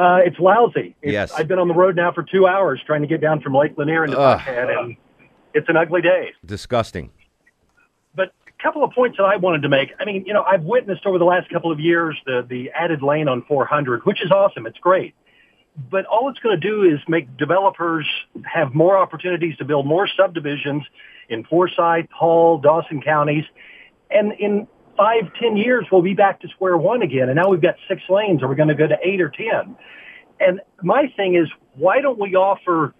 Uh, 0.00 0.16
it's 0.24 0.38
lousy. 0.38 0.96
It's, 1.02 1.12
Yes. 1.12 1.32
I've 1.32 1.46
been 1.46 1.58
on 1.58 1.68
the 1.68 1.74
road 1.74 1.94
now 1.94 2.10
for 2.10 2.22
two 2.22 2.46
hours 2.46 2.80
trying 2.86 3.02
to 3.02 3.06
get 3.06 3.20
down 3.20 3.42
from 3.42 3.54
Lake 3.54 3.76
Lanier 3.76 4.04
into 4.04 4.16
Buckhead, 4.16 4.78
and 4.78 4.96
it's 5.52 5.68
an 5.68 5.76
ugly 5.76 6.00
day. 6.00 6.30
Disgusting. 6.44 7.10
But 8.14 8.32
a 8.48 8.62
couple 8.62 8.82
of 8.82 8.92
points 8.92 9.18
that 9.18 9.24
I 9.24 9.36
wanted 9.36 9.60
to 9.60 9.68
make. 9.68 9.90
I 10.00 10.06
mean, 10.06 10.24
you 10.26 10.32
know, 10.32 10.42
I've 10.42 10.62
witnessed 10.62 11.04
over 11.04 11.18
the 11.18 11.26
last 11.26 11.50
couple 11.50 11.70
of 11.70 11.78
years 11.78 12.16
the, 12.24 12.46
the 12.48 12.70
added 12.70 13.02
lane 13.02 13.28
on 13.28 13.42
400, 13.42 14.06
which 14.06 14.22
is 14.24 14.30
awesome. 14.30 14.66
It's 14.66 14.78
great. 14.78 15.14
But 15.90 16.06
all 16.06 16.30
it's 16.30 16.38
going 16.38 16.58
to 16.58 16.66
do 16.66 16.82
is 16.82 16.98
make 17.06 17.36
developers 17.36 18.06
have 18.44 18.74
more 18.74 18.96
opportunities 18.96 19.56
to 19.58 19.66
build 19.66 19.86
more 19.86 20.08
subdivisions 20.16 20.82
in 21.28 21.44
Forsyth, 21.44 22.10
Hall, 22.10 22.56
Dawson 22.56 23.02
counties. 23.02 23.44
And 24.10 24.32
in 24.32 24.66
five, 24.96 25.32
ten 25.40 25.56
years, 25.56 25.86
we'll 25.90 26.02
be 26.02 26.14
back 26.14 26.40
to 26.40 26.48
square 26.48 26.76
one 26.76 27.02
again. 27.02 27.28
And 27.28 27.36
now 27.36 27.48
we've 27.48 27.62
got 27.62 27.76
six 27.88 28.02
lanes. 28.08 28.42
Are 28.42 28.48
we 28.48 28.56
going 28.56 28.68
to 28.68 28.74
go 28.74 28.86
to 28.86 28.96
eight 29.02 29.20
or 29.20 29.30
ten? 29.30 29.76
And 30.38 30.60
my 30.82 31.12
thing 31.16 31.34
is, 31.36 31.48
why 31.74 32.00
don't 32.00 32.18
we 32.18 32.34
offer 32.34 32.94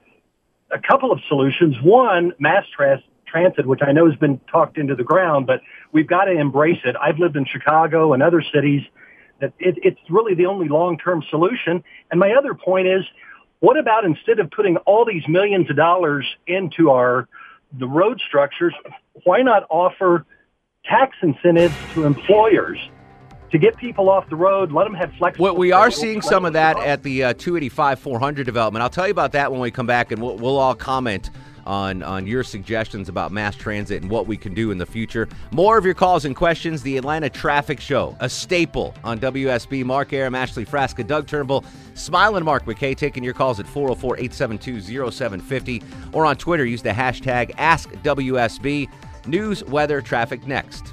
a 0.70 0.78
couple 0.78 1.10
of 1.12 1.20
solutions? 1.28 1.76
One, 1.82 2.32
mass 2.38 2.64
trans- 2.76 3.02
transit, 3.26 3.66
which 3.66 3.80
I 3.82 3.92
know 3.92 4.08
has 4.08 4.18
been 4.18 4.40
talked 4.50 4.76
into 4.76 4.94
the 4.94 5.04
ground, 5.04 5.46
but 5.46 5.60
we've 5.92 6.06
got 6.06 6.24
to 6.24 6.32
embrace 6.32 6.80
it. 6.84 6.96
I've 7.00 7.18
lived 7.18 7.36
in 7.36 7.44
Chicago 7.44 8.12
and 8.12 8.22
other 8.22 8.42
cities 8.52 8.82
that 9.40 9.52
it, 9.58 9.78
it's 9.82 10.00
really 10.10 10.34
the 10.34 10.46
only 10.46 10.68
long-term 10.68 11.24
solution. 11.30 11.82
And 12.10 12.20
my 12.20 12.32
other 12.32 12.54
point 12.54 12.88
is, 12.88 13.04
what 13.60 13.78
about 13.78 14.04
instead 14.04 14.38
of 14.38 14.50
putting 14.50 14.76
all 14.78 15.04
these 15.04 15.22
millions 15.28 15.70
of 15.70 15.76
dollars 15.76 16.26
into 16.46 16.90
our 16.90 17.28
the 17.78 17.86
road 17.86 18.20
structures, 18.26 18.74
why 19.24 19.42
not 19.42 19.64
offer 19.70 20.26
tax 20.84 21.16
incentives 21.22 21.74
to 21.94 22.04
employers 22.04 22.78
to 23.50 23.58
get 23.58 23.76
people 23.76 24.08
off 24.08 24.28
the 24.30 24.36
road, 24.36 24.70
let 24.70 24.84
them 24.84 24.94
have 24.94 25.12
flexible. 25.18 25.44
Well, 25.44 25.56
we 25.56 25.72
are 25.72 25.90
seeing 25.90 26.22
some 26.22 26.44
of 26.44 26.52
that 26.52 26.78
at 26.78 27.02
the 27.02 27.24
uh, 27.24 27.32
285 27.34 27.98
400 27.98 28.46
development. 28.46 28.82
I'll 28.82 28.90
tell 28.90 29.06
you 29.06 29.12
about 29.12 29.32
that 29.32 29.50
when 29.50 29.60
we 29.60 29.70
come 29.70 29.86
back, 29.86 30.12
and 30.12 30.22
we'll, 30.22 30.36
we'll 30.36 30.58
all 30.58 30.74
comment 30.74 31.30
on, 31.66 32.02
on 32.02 32.26
your 32.26 32.42
suggestions 32.42 33.08
about 33.08 33.32
mass 33.32 33.56
transit 33.56 34.02
and 34.02 34.10
what 34.10 34.26
we 34.26 34.36
can 34.36 34.54
do 34.54 34.70
in 34.70 34.78
the 34.78 34.86
future. 34.86 35.28
More 35.52 35.78
of 35.78 35.84
your 35.84 35.94
calls 35.94 36.24
and 36.24 36.34
questions. 36.34 36.82
The 36.82 36.96
Atlanta 36.96 37.28
Traffic 37.28 37.80
Show, 37.80 38.16
a 38.20 38.28
staple 38.28 38.94
on 39.04 39.18
WSB. 39.18 39.84
Mark 39.84 40.12
Arum, 40.12 40.34
Ashley 40.34 40.64
Frasca, 40.64 41.06
Doug 41.06 41.26
Turnbull, 41.26 41.64
Smiling 41.94 42.44
Mark 42.44 42.64
McKay, 42.64 42.96
taking 42.96 43.24
your 43.24 43.34
calls 43.34 43.60
at 43.60 43.66
404 43.66 44.16
872 44.16 45.10
0750 45.10 45.82
or 46.12 46.24
on 46.24 46.36
Twitter. 46.36 46.64
Use 46.64 46.82
the 46.82 46.90
hashtag 46.90 47.54
AskWSB. 47.56 48.88
News, 49.26 49.64
weather, 49.64 50.00
traffic 50.00 50.46
next. 50.46 50.92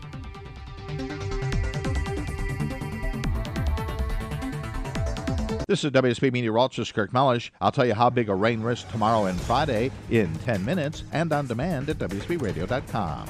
This 5.67 5.83
is 5.83 5.91
WSB 5.91 6.31
meteorologist 6.31 6.93
Kirk 6.93 7.11
Mellish. 7.11 7.51
I'll 7.59 7.73
tell 7.73 7.85
you 7.85 7.93
how 7.93 8.09
big 8.09 8.29
a 8.29 8.35
rain 8.35 8.61
risk 8.61 8.89
tomorrow 8.89 9.25
and 9.25 9.37
Friday 9.41 9.91
in 10.09 10.33
10 10.39 10.63
minutes 10.63 11.03
and 11.11 11.33
on 11.33 11.45
demand 11.45 11.89
at 11.89 11.97
WSBRadio.com. 11.97 13.27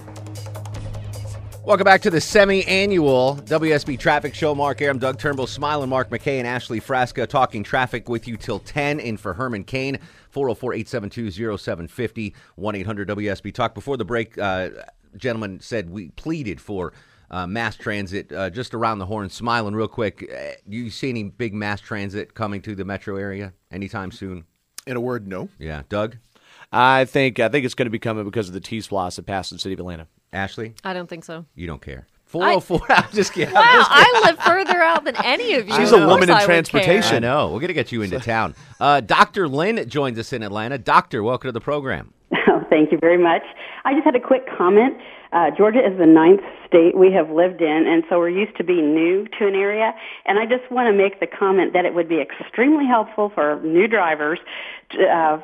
Welcome 1.68 1.84
back 1.84 2.02
to 2.04 2.10
the 2.10 2.22
semi-annual 2.22 3.42
WSB 3.44 4.00
Traffic 4.00 4.34
Show. 4.34 4.56
Mark 4.56 4.82
Arum, 4.82 5.00
Doug 5.00 5.20
Turnbull, 5.20 5.48
Smiling 5.48 5.90
Mark 5.90 6.10
McKay, 6.10 6.38
and 6.38 6.48
Ashley 6.48 6.80
Frasca 6.80 7.28
talking 7.28 7.62
traffic 7.62 8.08
with 8.08 8.26
you 8.26 8.38
till 8.38 8.60
10 8.60 9.02
in 9.02 9.18
for 9.18 9.34
Herman 9.34 9.66
Cain. 9.66 10.00
404-872-0750, 10.34 12.34
1-800-WSB 12.58 13.54
Talk. 13.54 13.76
Before 13.76 13.98
the 13.98 14.06
break, 14.06 14.38
uh, 14.38 14.70
gentleman 15.18 15.60
said 15.60 15.90
we 15.90 16.08
pleaded 16.12 16.62
for 16.62 16.94
uh, 17.30 17.46
mass 17.46 17.76
transit 17.76 18.32
uh, 18.32 18.50
just 18.50 18.74
around 18.74 19.00
the 19.00 19.06
horn. 19.06 19.30
Smiling 19.30 19.76
real 19.76 19.90
quick, 19.90 20.34
uh, 20.34 20.52
do 20.70 20.78
you 20.78 20.90
see 20.90 21.10
any 21.10 21.24
big 21.24 21.54
mass 21.54 21.82
transit 21.82 22.34
coming 22.34 22.62
to 22.62 22.76
the 22.76 22.86
metro 22.86 23.18
area 23.18 23.52
anytime 23.72 24.14
soon? 24.14 24.46
In 24.86 24.96
a 24.96 25.02
word, 25.02 25.28
no. 25.28 25.50
Yeah. 25.60 25.82
Doug? 25.90 26.16
I 26.72 27.04
think 27.04 27.42
I 27.42 27.50
think 27.50 27.66
it's 27.66 27.76
going 27.76 27.88
to 27.88 27.92
be 27.92 28.00
coming 28.00 28.24
because 28.24 28.48
of 28.48 28.54
the 28.54 28.62
TSPLOST 28.62 29.18
that 29.18 29.26
passed 29.26 29.52
in 29.52 29.58
the 29.58 29.60
city 29.60 29.74
of 29.74 29.82
Atlanta. 29.82 30.08
Ashley? 30.34 30.74
I 30.84 30.94
don't 30.94 31.08
think 31.10 31.24
so. 31.24 31.46
You 31.56 31.68
don't 31.68 31.82
care. 31.82 32.08
404, 32.26 32.80
I'm 32.92 33.12
just 33.14 33.32
kidding. 33.34 33.54
Wow, 33.54 33.62
I'm 33.62 33.78
just 33.80 33.90
kidding. 33.92 34.16
I 34.16 34.22
live 34.26 34.40
further 34.40 34.82
out 34.82 35.06
than 35.06 35.16
any 35.24 35.54
of 35.54 35.68
you. 35.68 35.74
She's 35.76 35.94
a 35.94 36.06
woman 36.06 36.30
in 36.30 36.36
I 36.36 36.44
transportation. 36.44 37.02
care. 37.02 37.16
I 37.16 37.20
know. 37.20 37.48
We're 37.48 37.60
going 37.62 37.70
to 37.70 37.74
get 37.74 37.92
you 37.94 38.02
into 38.02 38.20
town. 38.20 38.54
Uh, 38.82 39.00
Dr. 39.00 39.48
Lynn 39.48 39.88
joins 39.90 40.20
us 40.20 40.34
in 40.34 40.44
Atlanta. 40.44 40.78
Doctor, 40.78 41.24
welcome 41.24 41.48
to 41.48 41.52
the 41.54 41.62
program. 41.62 42.14
Oh, 42.50 42.62
thank 42.70 42.92
you 42.92 42.98
very 43.00 43.18
much. 43.18 43.44
I 43.86 43.94
just 43.94 44.04
had 44.04 44.16
a 44.16 44.20
quick 44.20 44.44
comment. 44.58 44.98
Uh, 45.32 45.52
Georgia 45.58 45.80
is 45.80 45.98
the 45.98 46.06
ninth 46.06 46.42
state 46.68 46.98
we 46.98 47.12
have 47.14 47.30
lived 47.30 47.62
in, 47.62 47.86
and 47.88 48.04
so 48.10 48.18
we're 48.18 48.30
used 48.30 48.56
to 48.58 48.64
being 48.64 48.94
new 48.94 49.26
to 49.40 49.48
an 49.48 49.56
area. 49.56 49.94
And 50.26 50.38
I 50.40 50.46
just 50.46 50.70
want 50.72 50.88
to 50.88 50.94
make 50.94 51.20
the 51.22 51.28
comment 51.28 51.72
that 51.74 51.86
it 51.86 51.94
would 51.94 52.10
be 52.10 52.20
extremely 52.22 52.86
helpful 52.86 53.32
for 53.34 53.62
new 53.64 53.88
drivers 53.88 54.40
to, 54.92 55.06
uh, 55.06 55.42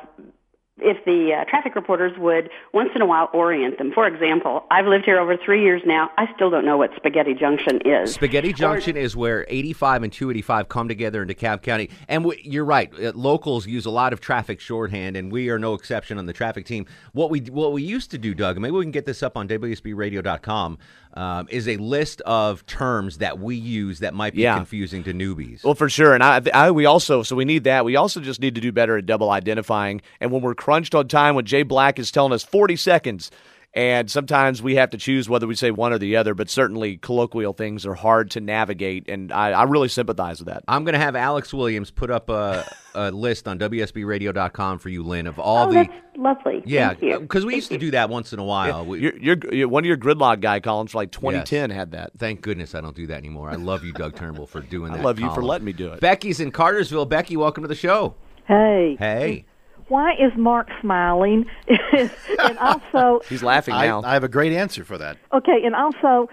if 0.78 1.04
the 1.04 1.32
uh, 1.32 1.44
traffic 1.48 1.76
reporters 1.76 2.12
would 2.18 2.50
once 2.72 2.90
in 2.94 3.02
a 3.02 3.06
while 3.06 3.30
orient 3.32 3.78
them. 3.78 3.92
For 3.92 4.08
example, 4.08 4.64
I've 4.70 4.86
lived 4.86 5.04
here 5.04 5.20
over 5.20 5.36
three 5.36 5.62
years 5.62 5.82
now. 5.86 6.10
I 6.18 6.26
still 6.34 6.50
don't 6.50 6.64
know 6.64 6.76
what 6.76 6.90
Spaghetti 6.96 7.32
Junction 7.32 7.80
is. 7.84 8.14
Spaghetti 8.14 8.52
Junction 8.52 8.96
is 8.96 9.14
where 9.14 9.46
85 9.48 10.02
and 10.02 10.12
285 10.12 10.68
come 10.68 10.88
together 10.88 11.22
in 11.22 11.28
DeKalb 11.28 11.62
County. 11.62 11.90
And 12.08 12.24
we, 12.24 12.40
you're 12.42 12.64
right, 12.64 12.92
uh, 12.94 13.12
locals 13.14 13.66
use 13.66 13.86
a 13.86 13.90
lot 13.90 14.12
of 14.12 14.20
traffic 14.20 14.58
shorthand, 14.58 15.16
and 15.16 15.30
we 15.30 15.48
are 15.48 15.60
no 15.60 15.74
exception 15.74 16.18
on 16.18 16.26
the 16.26 16.32
traffic 16.32 16.66
team. 16.66 16.86
What 17.12 17.30
we 17.30 17.40
what 17.40 17.72
we 17.72 17.82
used 17.82 18.10
to 18.10 18.18
do, 18.18 18.34
Doug, 18.34 18.56
and 18.56 18.62
maybe 18.62 18.72
we 18.72 18.84
can 18.84 18.92
get 18.92 19.06
this 19.06 19.22
up 19.22 19.36
on 19.36 19.46
WSBRadio.com, 19.46 20.78
um, 21.14 21.46
is 21.50 21.68
a 21.68 21.76
list 21.76 22.20
of 22.22 22.66
terms 22.66 23.18
that 23.18 23.38
we 23.38 23.54
use 23.56 24.00
that 24.00 24.14
might 24.14 24.34
be 24.34 24.42
Yeah. 24.42 24.56
confusing 24.56 25.04
to 25.04 25.12
newbies. 25.14 25.62
Well, 25.64 25.74
for 25.74 25.88
sure, 25.88 26.12
and 26.14 26.22
I, 26.22 26.42
I, 26.52 26.70
we 26.72 26.86
also 26.86 27.22
so 27.22 27.36
we 27.36 27.44
need 27.44 27.64
that. 27.64 27.84
We 27.84 27.96
also 27.96 28.20
just 28.20 28.40
need 28.40 28.54
to 28.56 28.60
do 28.60 28.72
better 28.72 28.96
at 28.98 29.06
double 29.06 29.30
identifying. 29.30 30.02
And 30.20 30.30
when 30.32 30.42
we're 30.42 30.54
crunched 30.54 30.94
on 30.94 31.08
time, 31.08 31.34
when 31.34 31.44
Jay 31.44 31.62
Black 31.62 31.98
is 31.98 32.10
telling 32.10 32.32
us 32.32 32.42
forty 32.42 32.76
seconds, 32.76 33.30
and 33.74 34.08
sometimes 34.10 34.62
we 34.62 34.76
have 34.76 34.90
to 34.90 34.96
choose 34.98 35.28
whether 35.28 35.46
we 35.46 35.54
say 35.56 35.70
one 35.72 35.92
or 35.92 35.98
the 35.98 36.16
other. 36.16 36.32
But 36.34 36.48
certainly, 36.48 36.96
colloquial 36.96 37.52
things 37.52 37.84
are 37.84 37.94
hard 37.94 38.30
to 38.32 38.40
navigate, 38.40 39.08
and 39.08 39.32
I, 39.32 39.50
I 39.50 39.62
really 39.64 39.88
sympathize 39.88 40.38
with 40.38 40.48
that. 40.48 40.62
I'm 40.68 40.84
going 40.84 40.92
to 40.94 40.98
have 41.00 41.16
Alex 41.16 41.52
Williams 41.52 41.90
put 41.90 42.10
up 42.10 42.30
a, 42.30 42.64
a 42.94 43.10
list 43.12 43.48
on 43.48 43.58
WSBRadio.com 43.58 44.78
for 44.78 44.88
you, 44.88 45.02
Lynn, 45.02 45.26
of 45.26 45.38
all 45.38 45.66
oh, 45.66 45.72
the. 45.72 45.74
that's 45.74 45.92
lovely. 46.16 46.62
Yeah, 46.64 46.94
because 46.94 47.44
we 47.44 47.56
used 47.56 47.70
to 47.70 47.78
do 47.78 47.90
that 47.90 48.08
once 48.10 48.32
in 48.32 48.38
a 48.38 48.44
while. 48.44 48.86
We- 48.86 49.00
Your, 49.00 49.16
your, 49.16 49.36
your, 49.52 49.68
one 49.68 49.82
of 49.84 49.88
your 49.88 49.96
gridlock 49.96 50.40
guy 50.40 50.60
columns 50.60 50.92
for 50.92 50.98
like 50.98 51.10
2010 51.10 51.70
had 51.70 51.90
that. 51.92 52.12
Thank 52.16 52.42
goodness 52.42 52.74
I 52.74 52.80
don't 52.80 52.94
do 52.94 53.08
that 53.08 53.16
anymore. 53.18 53.50
I 53.50 53.56
love 53.56 53.84
you, 53.84 53.92
Doug 53.92 54.14
Turnbull, 54.14 54.46
for 54.46 54.60
doing 54.60 54.92
I 54.94 54.98
that. 54.98 55.04
love 55.04 55.18
you 55.18 55.32
for 55.34 55.42
letting 55.42 55.64
me 55.64 55.72
do 55.72 55.92
it. 55.92 56.00
Becky's 56.00 56.38
in 56.38 56.52
Cartersville. 56.52 57.06
Becky, 57.06 57.36
welcome 57.36 57.62
to 57.64 57.68
the 57.68 57.74
show. 57.74 58.14
Hey. 58.46 58.96
Hey. 58.98 59.46
Why 59.88 60.14
is 60.14 60.32
Mark 60.36 60.68
smiling? 60.80 61.46
and 61.68 62.58
also, 62.58 63.20
He's 63.28 63.42
laughing 63.42 63.74
I, 63.74 63.86
now. 63.86 64.02
I 64.02 64.14
have 64.14 64.24
a 64.24 64.28
great 64.28 64.52
answer 64.52 64.84
for 64.84 64.98
that. 64.98 65.18
okay, 65.32 65.62
and 65.64 65.74
also, 65.74 66.28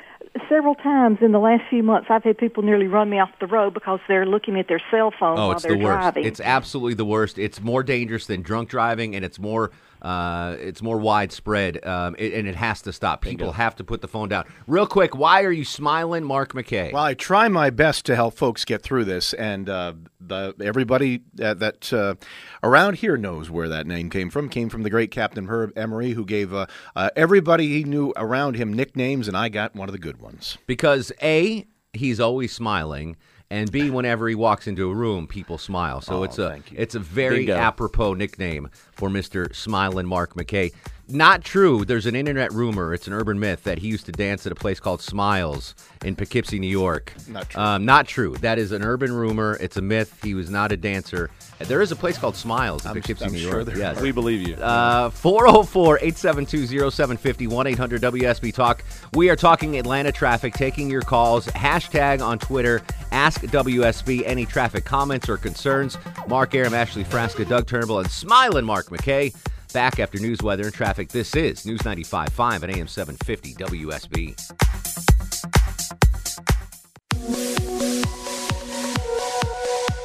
several 0.48 0.76
times 0.76 1.18
in 1.22 1.32
the 1.34 1.40
last 1.40 1.64
few 1.70 1.84
months, 1.84 2.08
I've 2.10 2.24
had 2.24 2.38
people 2.38 2.64
nearly 2.64 2.88
run 2.88 3.10
me 3.10 3.20
off 3.20 3.30
the 3.40 3.48
road 3.48 3.74
because 3.74 4.00
they're 4.08 4.26
looking 4.26 4.58
at 4.58 4.68
their 4.68 4.82
cell 4.90 5.12
phone 5.12 5.38
Oh, 5.38 5.48
while 5.48 5.52
it's 5.54 5.64
they're 5.64 5.74
the 5.78 5.84
worst. 5.84 6.00
driving. 6.02 6.26
It's 6.26 6.40
absolutely 6.40 6.94
the 6.94 7.06
worst. 7.06 7.38
It's 7.38 7.60
more 7.62 7.84
dangerous 7.84 8.26
than 8.26 8.42
drunk 8.42 8.70
driving, 8.70 9.16
and 9.16 9.26
it's 9.26 9.40
more 9.40 9.72
uh, 10.02 10.56
it's 10.60 10.82
more 10.82 10.98
widespread, 10.98 11.86
um, 11.86 12.16
it, 12.18 12.34
and 12.34 12.48
it 12.48 12.56
has 12.56 12.82
to 12.84 12.94
stop. 12.94 13.22
People 13.22 13.52
have 13.52 13.76
to 13.76 13.84
put 13.84 14.02
the 14.02 14.08
phone 14.08 14.30
down. 14.30 14.46
Real 14.68 14.88
quick, 14.88 15.16
why 15.16 15.44
are 15.44 15.52
you 15.52 15.64
smiling, 15.64 16.24
Mark 16.24 16.54
McKay? 16.54 16.92
Well, 16.92 17.04
I 17.04 17.14
try 17.14 17.48
my 17.48 17.70
best 17.70 18.06
to 18.08 18.16
help 18.16 18.36
folks 18.36 18.66
get 18.66 18.82
through 18.82 19.06
this, 19.06 19.34
and 19.34 19.70
uh, 19.70 19.94
the 20.20 20.56
everybody 20.64 21.22
that, 21.36 21.60
that 21.60 21.94
uh, 21.94 22.16
around 22.64 22.96
here 22.96 23.18
knows 23.18 23.50
where 23.52 23.70
that 23.70 23.86
name 23.86 24.10
came 24.10 24.30
from. 24.30 24.50
Came 24.50 24.70
from 24.70 24.84
the 24.84 24.90
great 24.90 25.12
Captain 25.12 25.48
Herb 25.48 25.78
Emery, 25.78 26.12
who 26.12 26.26
gave 26.26 26.54
uh, 26.54 26.66
uh, 26.96 27.10
everybody 27.16 27.68
he 27.68 27.84
knew 27.84 28.14
around 28.16 28.56
him 28.56 28.74
nicknames, 28.74 29.28
and 29.28 29.38
I 29.38 29.50
got 29.50 29.76
one 29.76 29.88
of 29.88 29.94
the 29.94 30.00
good 30.00 30.20
ones. 30.20 30.58
Because 30.66 31.12
a 31.22 31.66
he's 31.94 32.20
always 32.20 32.52
smiling. 32.52 33.18
And 33.52 33.70
B, 33.70 33.90
whenever 33.90 34.30
he 34.30 34.36
walks 34.36 34.66
into 34.66 34.90
a 34.90 34.96
room, 34.96 35.28
people 35.28 35.58
smile. 35.58 36.00
So 36.00 36.20
Oh, 36.20 36.24
it's 36.24 36.40
a 36.40 36.62
it's 36.74 36.96
a 36.96 37.00
very 37.00 37.52
apropos 37.52 38.14
nickname 38.14 38.70
for 38.94 39.10
Mister 39.10 39.54
Smiling 39.54 40.08
Mark 40.08 40.36
McKay. 40.36 40.72
Not 41.12 41.44
true. 41.44 41.84
There's 41.86 42.06
an 42.06 42.16
internet 42.16 42.52
rumor. 42.54 42.94
It's 42.94 43.08
an 43.08 43.14
urban 43.14 43.40
myth 43.40 43.64
that 43.66 43.80
he 43.80 43.88
used 43.88 44.06
to 44.06 44.12
dance 44.12 44.46
at 44.46 44.52
a 44.52 44.56
place 44.56 44.80
called 44.80 45.02
Smiles 45.02 45.76
in 46.06 46.16
Poughkeepsie, 46.16 46.60
New 46.60 46.68
York. 46.68 47.14
Not 47.28 47.50
true. 47.50 47.62
Um, 47.62 47.86
not 47.86 48.08
true. 48.08 48.36
That 48.38 48.58
is 48.58 48.72
an 48.72 48.84
urban 48.84 49.12
rumor. 49.12 49.58
It's 49.60 49.78
a 49.78 49.82
myth. 49.82 50.20
He 50.24 50.34
was 50.34 50.50
not 50.50 50.72
a 50.72 50.78
dancer. 50.78 51.30
There 51.60 51.82
is 51.82 51.92
a 51.92 51.96
place 51.96 52.18
called 52.18 52.36
Smiles 52.36 52.84
in 52.86 52.88
I'm- 52.88 52.96
Poughkeepsie, 52.96 53.26
I'm 53.26 53.32
New 53.34 53.40
sure 53.40 53.62
York. 53.62 53.76
yes. 53.76 54.02
we 54.02 54.12
believe 54.12 54.48
you. 54.48 54.56
Uh, 54.56 55.10
404 55.12 55.98
872 56.02 56.68
0750 56.92 57.48
1 57.48 57.68
800 57.68 58.02
WSB 58.02 58.54
Talk. 58.54 58.84
We 59.14 59.30
are 59.30 59.36
talking 59.36 59.78
Atlanta 59.78 60.12
traffic, 60.12 60.54
taking 60.54 60.90
your 60.90 61.02
calls. 61.02 61.46
Hashtag 61.48 62.22
on 62.22 62.40
Twitter, 62.40 62.82
ask 63.12 63.42
WSB 63.42 64.24
any 64.26 64.46
traffic 64.46 64.86
comments 64.86 65.30
or 65.30 65.38
concerns. 65.38 65.98
Mark 66.28 66.56
Arum, 66.56 66.74
Ashley 66.74 67.04
Frasca, 67.04 67.48
Doug 67.48 67.68
Turnbull, 67.68 68.00
and 68.00 68.10
smiling 68.10 68.66
Mark 68.66 68.88
McKay. 68.88 69.36
Back 69.74 70.00
after 70.00 70.20
news, 70.20 70.42
weather, 70.42 70.66
and 70.66 70.74
traffic. 70.74 71.10
This 71.10 71.34
is 71.34 71.66
News 71.66 71.80
95.5 71.82 72.64
and 72.64 72.76
AM 72.76 72.88
750 72.88 73.54
WSB. 73.56 74.36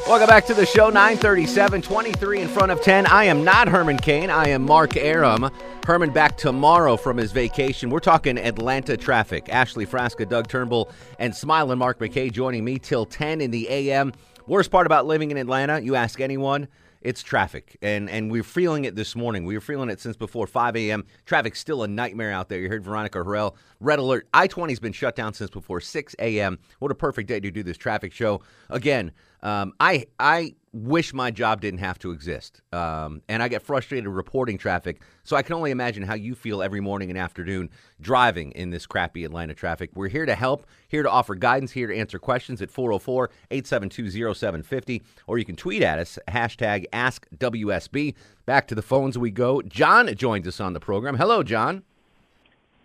Welcome 0.06 0.28
back 0.28 0.46
to 0.46 0.54
the 0.54 0.64
show. 0.64 0.88
937, 0.88 1.82
23 1.82 2.40
in 2.40 2.46
front 2.46 2.70
of 2.70 2.80
10. 2.80 3.06
I 3.06 3.24
am 3.24 3.42
not 3.42 3.66
Herman 3.66 3.96
Cain. 3.96 4.30
I 4.30 4.50
am 4.50 4.62
Mark 4.62 4.96
Arum. 4.96 5.50
Herman 5.84 6.10
back 6.10 6.36
tomorrow 6.36 6.96
from 6.96 7.16
his 7.16 7.32
vacation. 7.32 7.90
We're 7.90 7.98
talking 7.98 8.38
Atlanta 8.38 8.96
traffic. 8.96 9.48
Ashley 9.48 9.84
Frasca, 9.84 10.28
Doug 10.28 10.46
Turnbull, 10.46 10.92
and 11.18 11.34
Smiling 11.34 11.78
Mark 11.78 11.98
McKay 11.98 12.30
joining 12.30 12.64
me 12.64 12.78
till 12.78 13.04
10 13.04 13.40
in 13.40 13.50
the 13.50 13.68
a.m. 13.68 14.12
Worst 14.46 14.70
part 14.70 14.86
about 14.86 15.06
living 15.06 15.32
in 15.32 15.36
Atlanta, 15.38 15.80
you 15.80 15.96
ask 15.96 16.20
anyone, 16.20 16.68
it's 17.06 17.22
traffic. 17.22 17.78
And 17.80 18.10
and 18.10 18.32
we're 18.32 18.42
feeling 18.42 18.84
it 18.84 18.96
this 18.96 19.14
morning. 19.14 19.44
We 19.44 19.54
were 19.54 19.60
feeling 19.60 19.90
it 19.90 20.00
since 20.00 20.16
before 20.16 20.48
5 20.48 20.74
a.m. 20.76 21.04
Traffic's 21.24 21.60
still 21.60 21.84
a 21.84 21.88
nightmare 21.88 22.32
out 22.32 22.48
there. 22.48 22.58
You 22.58 22.68
heard 22.68 22.84
Veronica 22.84 23.18
Harrell. 23.18 23.54
Red 23.78 24.00
alert. 24.00 24.26
I 24.34 24.48
20's 24.48 24.80
been 24.80 24.92
shut 24.92 25.14
down 25.14 25.32
since 25.32 25.48
before 25.48 25.80
6 25.80 26.16
a.m. 26.18 26.58
What 26.80 26.90
a 26.90 26.96
perfect 26.96 27.28
day 27.28 27.38
to 27.38 27.50
do 27.52 27.62
this 27.62 27.76
traffic 27.76 28.12
show. 28.12 28.42
Again, 28.70 29.12
um, 29.42 29.72
I 29.80 30.06
I 30.18 30.54
wish 30.72 31.14
my 31.14 31.30
job 31.30 31.62
didn't 31.62 31.80
have 31.80 31.98
to 31.98 32.10
exist, 32.10 32.60
um, 32.72 33.22
and 33.28 33.42
I 33.42 33.48
get 33.48 33.62
frustrated 33.62 34.08
reporting 34.08 34.56
traffic. 34.58 35.00
So 35.24 35.36
I 35.36 35.42
can 35.42 35.54
only 35.54 35.70
imagine 35.70 36.02
how 36.02 36.14
you 36.14 36.34
feel 36.34 36.62
every 36.62 36.80
morning 36.80 37.10
and 37.10 37.18
afternoon 37.18 37.70
driving 38.00 38.52
in 38.52 38.70
this 38.70 38.86
crappy 38.86 39.24
Atlanta 39.24 39.54
traffic. 39.54 39.90
We're 39.94 40.08
here 40.08 40.26
to 40.26 40.34
help, 40.34 40.66
here 40.88 41.02
to 41.02 41.10
offer 41.10 41.34
guidance, 41.34 41.72
here 41.72 41.86
to 41.86 41.96
answer 41.96 42.18
questions 42.18 42.60
at 42.60 42.70
404-872-0750, 42.70 45.02
or 45.26 45.38
you 45.38 45.44
can 45.44 45.56
tweet 45.56 45.82
at 45.82 45.98
us 45.98 46.18
hashtag 46.28 46.84
AskWSB. 46.92 48.14
Back 48.44 48.68
to 48.68 48.74
the 48.74 48.82
phones 48.82 49.16
we 49.18 49.30
go. 49.30 49.62
John 49.62 50.14
joins 50.14 50.46
us 50.46 50.60
on 50.60 50.74
the 50.74 50.80
program. 50.80 51.16
Hello, 51.16 51.42
John. 51.42 51.82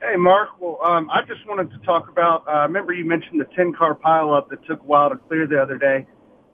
Hey, 0.01 0.15
Mark. 0.15 0.49
Well, 0.59 0.79
um, 0.83 1.11
I 1.11 1.21
just 1.21 1.45
wanted 1.45 1.69
to 1.71 1.77
talk 1.85 2.09
about. 2.09 2.43
Uh, 2.47 2.61
remember, 2.61 2.91
you 2.91 3.05
mentioned 3.05 3.39
the 3.39 3.45
ten 3.55 3.71
car 3.71 3.93
pileup 3.93 4.49
that 4.49 4.65
took 4.65 4.79
a 4.79 4.83
while 4.83 5.11
to 5.11 5.15
clear 5.15 5.45
the 5.45 5.61
other 5.61 5.77
day. 5.77 6.07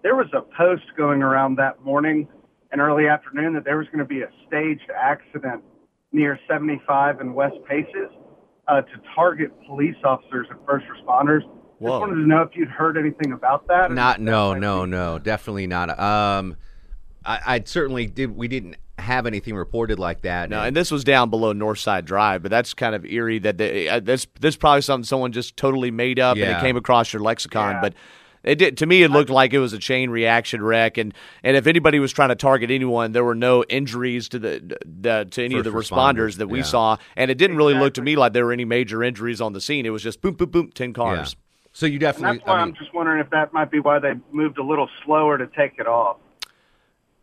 There 0.08 0.16
was 0.16 0.30
a 0.32 0.40
post 0.56 0.84
going 0.96 1.22
around 1.22 1.58
that 1.58 1.84
morning 1.84 2.30
and 2.72 2.80
early 2.80 3.10
afternoon 3.10 3.54
that 3.56 3.66
there 3.66 3.78
was 3.78 3.88
going 3.88 4.00
to 4.00 4.06
be 4.06 4.22
a 4.22 4.30
staged 4.48 4.90
accident 4.98 5.62
near 6.14 6.40
75 6.48 7.20
and 7.20 7.36
West 7.36 7.58
Paces 7.68 8.10
uh, 8.70 8.84
to 8.84 9.02
target 9.14 9.52
police 9.68 9.98
officers 10.06 10.48
and 10.50 10.60
first 10.66 10.86
responders. 10.86 11.42
Whoa. 11.80 11.90
Just 11.90 12.00
wanted 12.00 12.22
to 12.22 12.26
know 12.26 12.42
if 12.42 12.52
you'd 12.56 12.70
heard 12.70 12.98
anything 12.98 13.34
about 13.34 13.68
that. 13.68 13.92
Not 13.92 14.22
no 14.22 14.54
no 14.54 14.86
no 14.86 15.20
definitely 15.20 15.68
not. 15.68 16.00
Um, 16.00 16.56
I, 17.26 17.40
I 17.46 17.64
certainly 17.66 18.08
did. 18.08 18.34
We 18.34 18.48
didn't 18.48 18.78
have 19.00 19.26
anything 19.26 19.56
reported 19.56 20.00
like 20.00 20.22
that. 20.22 20.50
No, 20.50 20.62
and 20.62 20.74
this 20.74 20.90
was 20.90 21.04
down 21.04 21.30
below 21.30 21.54
Northside 21.54 22.06
Drive, 22.06 22.44
but 22.44 22.50
that's 22.50 22.74
kind 22.74 22.96
of 22.96 23.04
eerie. 23.06 23.40
That 23.40 23.58
they, 23.58 23.90
uh, 23.90 24.00
this 24.00 24.26
this 24.40 24.56
probably 24.56 24.84
something 24.84 25.04
someone 25.04 25.34
just 25.34 25.58
totally 25.58 25.92
made 25.92 26.18
up 26.18 26.38
and 26.38 26.46
it 26.50 26.62
came 26.62 26.78
across 26.78 27.12
your 27.12 27.22
lexicon. 27.22 27.82
But 27.82 27.94
it 28.48 28.56
did 28.56 28.78
to 28.78 28.86
me. 28.86 29.04
It 29.04 29.12
looked 29.12 29.30
like 29.30 29.54
it 29.54 29.60
was 29.60 29.74
a 29.74 29.78
chain 29.78 30.10
reaction 30.10 30.64
wreck, 30.64 30.98
and 30.98 31.14
and 31.44 31.56
if 31.58 31.68
anybody 31.68 32.00
was 32.00 32.12
trying 32.12 32.30
to 32.30 32.36
target 32.36 32.72
anyone, 32.72 33.12
there 33.12 33.24
were 33.24 33.36
no 33.36 33.64
injuries 33.66 34.30
to 34.30 34.40
the, 34.40 34.78
the 34.86 35.28
to 35.32 35.44
any 35.46 35.56
of 35.58 35.64
the 35.64 35.70
responders, 35.72 36.34
responders, 36.34 36.38
that 36.38 36.48
we 36.48 36.60
yeah. 36.60 36.64
saw, 36.66 36.98
and 37.16 37.30
it 37.30 37.38
didn't 37.38 37.58
really 37.58 37.74
look 37.74 37.94
to 37.96 38.02
me 38.02 38.16
like 38.16 38.34
there 38.34 38.46
were 38.46 38.54
any 38.54 38.66
major 38.66 39.04
injuries 39.04 39.42
on 39.42 39.54
the 39.54 39.62
scene. 39.62 39.86
It 39.86 39.90
was 39.90 40.04
just 40.04 40.22
boom, 40.22 40.34
boom, 40.36 40.50
boom, 40.50 40.72
ten 40.72 40.94
cars. 40.94 41.36
So 41.74 41.86
you 41.86 41.94
And 41.94 42.00
definitely. 42.02 42.38
that's 42.40 42.48
why 42.48 42.54
I 42.54 42.56
I 42.62 42.66
mean, 42.66 42.74
am 42.76 42.80
just 42.80 42.94
wondering 42.94 43.20
if 43.20 43.30
that 43.30 43.54
might 43.54 43.70
be 43.70 43.80
why 43.80 44.00
they 44.00 44.14
moved 44.32 44.58
a 44.58 44.64
little 44.64 44.90
slower 45.06 45.38
to 45.38 45.46
take 45.46 45.74
it 45.78 45.86
off. 45.86 46.18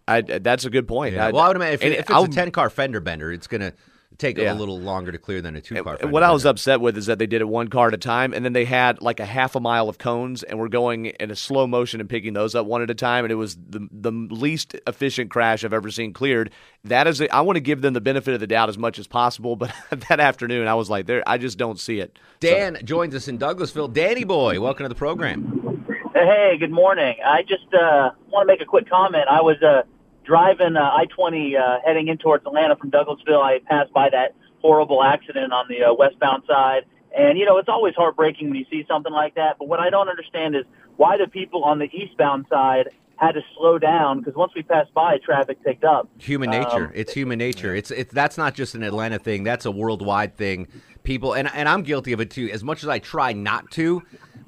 I, 0.06 0.20
that's 0.20 0.64
a 0.64 0.70
good 0.70 0.86
point. 0.86 1.14
yeah. 1.14 1.30
well, 1.30 1.42
I 1.42 1.48
would 1.48 1.56
imagine 1.56 1.74
if, 1.74 1.82
and 1.82 1.92
if 1.94 2.00
it's 2.00 2.10
I'll- 2.10 2.24
a 2.24 2.28
ten 2.28 2.50
car 2.50 2.70
fender 2.70 3.00
bender, 3.00 3.32
it's 3.32 3.46
going 3.46 3.62
to 3.62 3.72
take 4.18 4.38
Yeah. 4.38 4.52
a 4.52 4.54
little 4.54 4.78
longer 4.80 5.10
to 5.12 5.18
clear 5.18 5.40
than 5.42 5.56
a 5.56 5.60
two 5.60 5.82
car. 5.82 5.98
What 6.02 6.22
I 6.22 6.30
was 6.30 6.46
upset 6.46 6.80
with 6.80 6.96
is 6.96 7.06
that 7.06 7.18
they 7.18 7.26
did 7.26 7.40
it 7.40 7.48
one 7.48 7.68
car 7.68 7.88
at 7.88 7.94
a 7.94 7.98
time, 7.98 8.32
and 8.32 8.44
then 8.44 8.52
they 8.52 8.64
had 8.64 9.00
like 9.02 9.20
a 9.20 9.24
half 9.24 9.54
a 9.56 9.60
mile 9.60 9.88
of 9.88 9.98
cones, 9.98 10.42
and 10.42 10.58
we're 10.58 10.68
going 10.68 11.06
in 11.06 11.30
a 11.30 11.36
slow 11.36 11.66
motion 11.66 12.00
and 12.00 12.08
picking 12.08 12.32
those 12.32 12.54
up 12.54 12.66
one 12.66 12.82
at 12.82 12.90
a 12.90 12.94
time, 12.94 13.24
and 13.24 13.32
it 13.32 13.36
was 13.36 13.56
the 13.56 13.88
the 13.90 14.10
least 14.12 14.76
efficient 14.86 15.30
crash 15.30 15.64
I've 15.64 15.72
ever 15.72 15.90
seen 15.90 16.12
cleared. 16.12 16.50
That 16.84 17.06
is, 17.06 17.20
a, 17.20 17.34
I 17.34 17.40
want 17.40 17.56
to 17.56 17.60
give 17.60 17.80
them 17.80 17.94
the 17.94 18.00
benefit 18.00 18.34
of 18.34 18.40
the 18.40 18.46
doubt 18.46 18.68
as 18.68 18.76
much 18.78 18.98
as 18.98 19.06
possible, 19.06 19.56
but 19.56 19.72
that 20.08 20.20
afternoon 20.20 20.68
I 20.68 20.74
was 20.74 20.88
like, 20.90 21.06
there, 21.06 21.22
I 21.26 21.38
just 21.38 21.58
don't 21.58 21.78
see 21.80 22.00
it. 22.00 22.18
Dan 22.40 22.78
joins 22.84 23.14
us 23.14 23.26
in 23.28 23.38
Douglasville. 23.38 23.92
Danny 23.92 24.24
boy, 24.24 24.60
welcome 24.60 24.84
to 24.84 24.88
the 24.88 24.94
program. 24.94 25.86
Hey, 26.14 26.56
good 26.58 26.70
morning. 26.70 27.16
I 27.24 27.42
just 27.42 27.72
uh, 27.74 28.10
want 28.30 28.46
to 28.46 28.52
make 28.52 28.60
a 28.60 28.64
quick 28.64 28.88
comment. 28.88 29.24
I 29.28 29.40
was 29.42 29.56
uh, 29.62 29.82
driving 30.24 30.76
uh, 30.76 30.80
I-20 30.80 31.58
uh, 31.58 31.78
heading 31.84 32.08
in 32.08 32.18
towards 32.18 32.44
Atlanta 32.46 32.76
from 32.76 32.90
Douglasville. 32.90 33.42
I 33.42 33.60
passed 33.60 33.92
by 33.92 34.10
that 34.10 34.34
horrible 34.60 35.02
accident 35.02 35.52
on 35.52 35.66
the 35.68 35.84
uh, 35.84 35.94
westbound 35.94 36.44
side. 36.46 36.84
And, 37.16 37.38
you 37.38 37.44
know, 37.44 37.58
it's 37.58 37.68
always 37.68 37.94
heartbreaking 37.94 38.48
when 38.48 38.58
you 38.58 38.66
see 38.70 38.84
something 38.88 39.12
like 39.12 39.36
that. 39.36 39.56
But 39.58 39.68
what 39.68 39.78
I 39.78 39.90
don't 39.90 40.08
understand 40.08 40.56
is 40.56 40.64
why 40.96 41.16
the 41.16 41.28
people 41.28 41.62
on 41.62 41.78
the 41.78 41.88
eastbound 41.94 42.46
side 42.48 42.88
had 43.16 43.32
to 43.32 43.42
slow 43.56 43.78
down 43.78 44.18
because 44.18 44.34
once 44.34 44.52
we 44.54 44.62
passed 44.62 44.92
by, 44.94 45.18
traffic 45.18 45.62
picked 45.62 45.84
up. 45.84 46.08
Human 46.18 46.50
nature. 46.50 46.86
Um, 46.86 46.92
it's 46.94 47.12
human 47.12 47.38
nature. 47.38 47.74
It's 47.74 47.90
it's 47.90 48.12
that's 48.12 48.36
not 48.36 48.54
just 48.54 48.74
an 48.74 48.82
Atlanta 48.82 49.18
thing. 49.18 49.44
That's 49.44 49.64
a 49.64 49.70
worldwide 49.70 50.36
thing. 50.36 50.66
People 51.04 51.34
and 51.34 51.48
and 51.54 51.68
I'm 51.68 51.82
guilty 51.82 52.12
of 52.12 52.20
it 52.20 52.30
too. 52.30 52.50
As 52.52 52.64
much 52.64 52.82
as 52.82 52.88
I 52.88 52.98
try 52.98 53.32
not 53.32 53.70
to, 53.72 54.02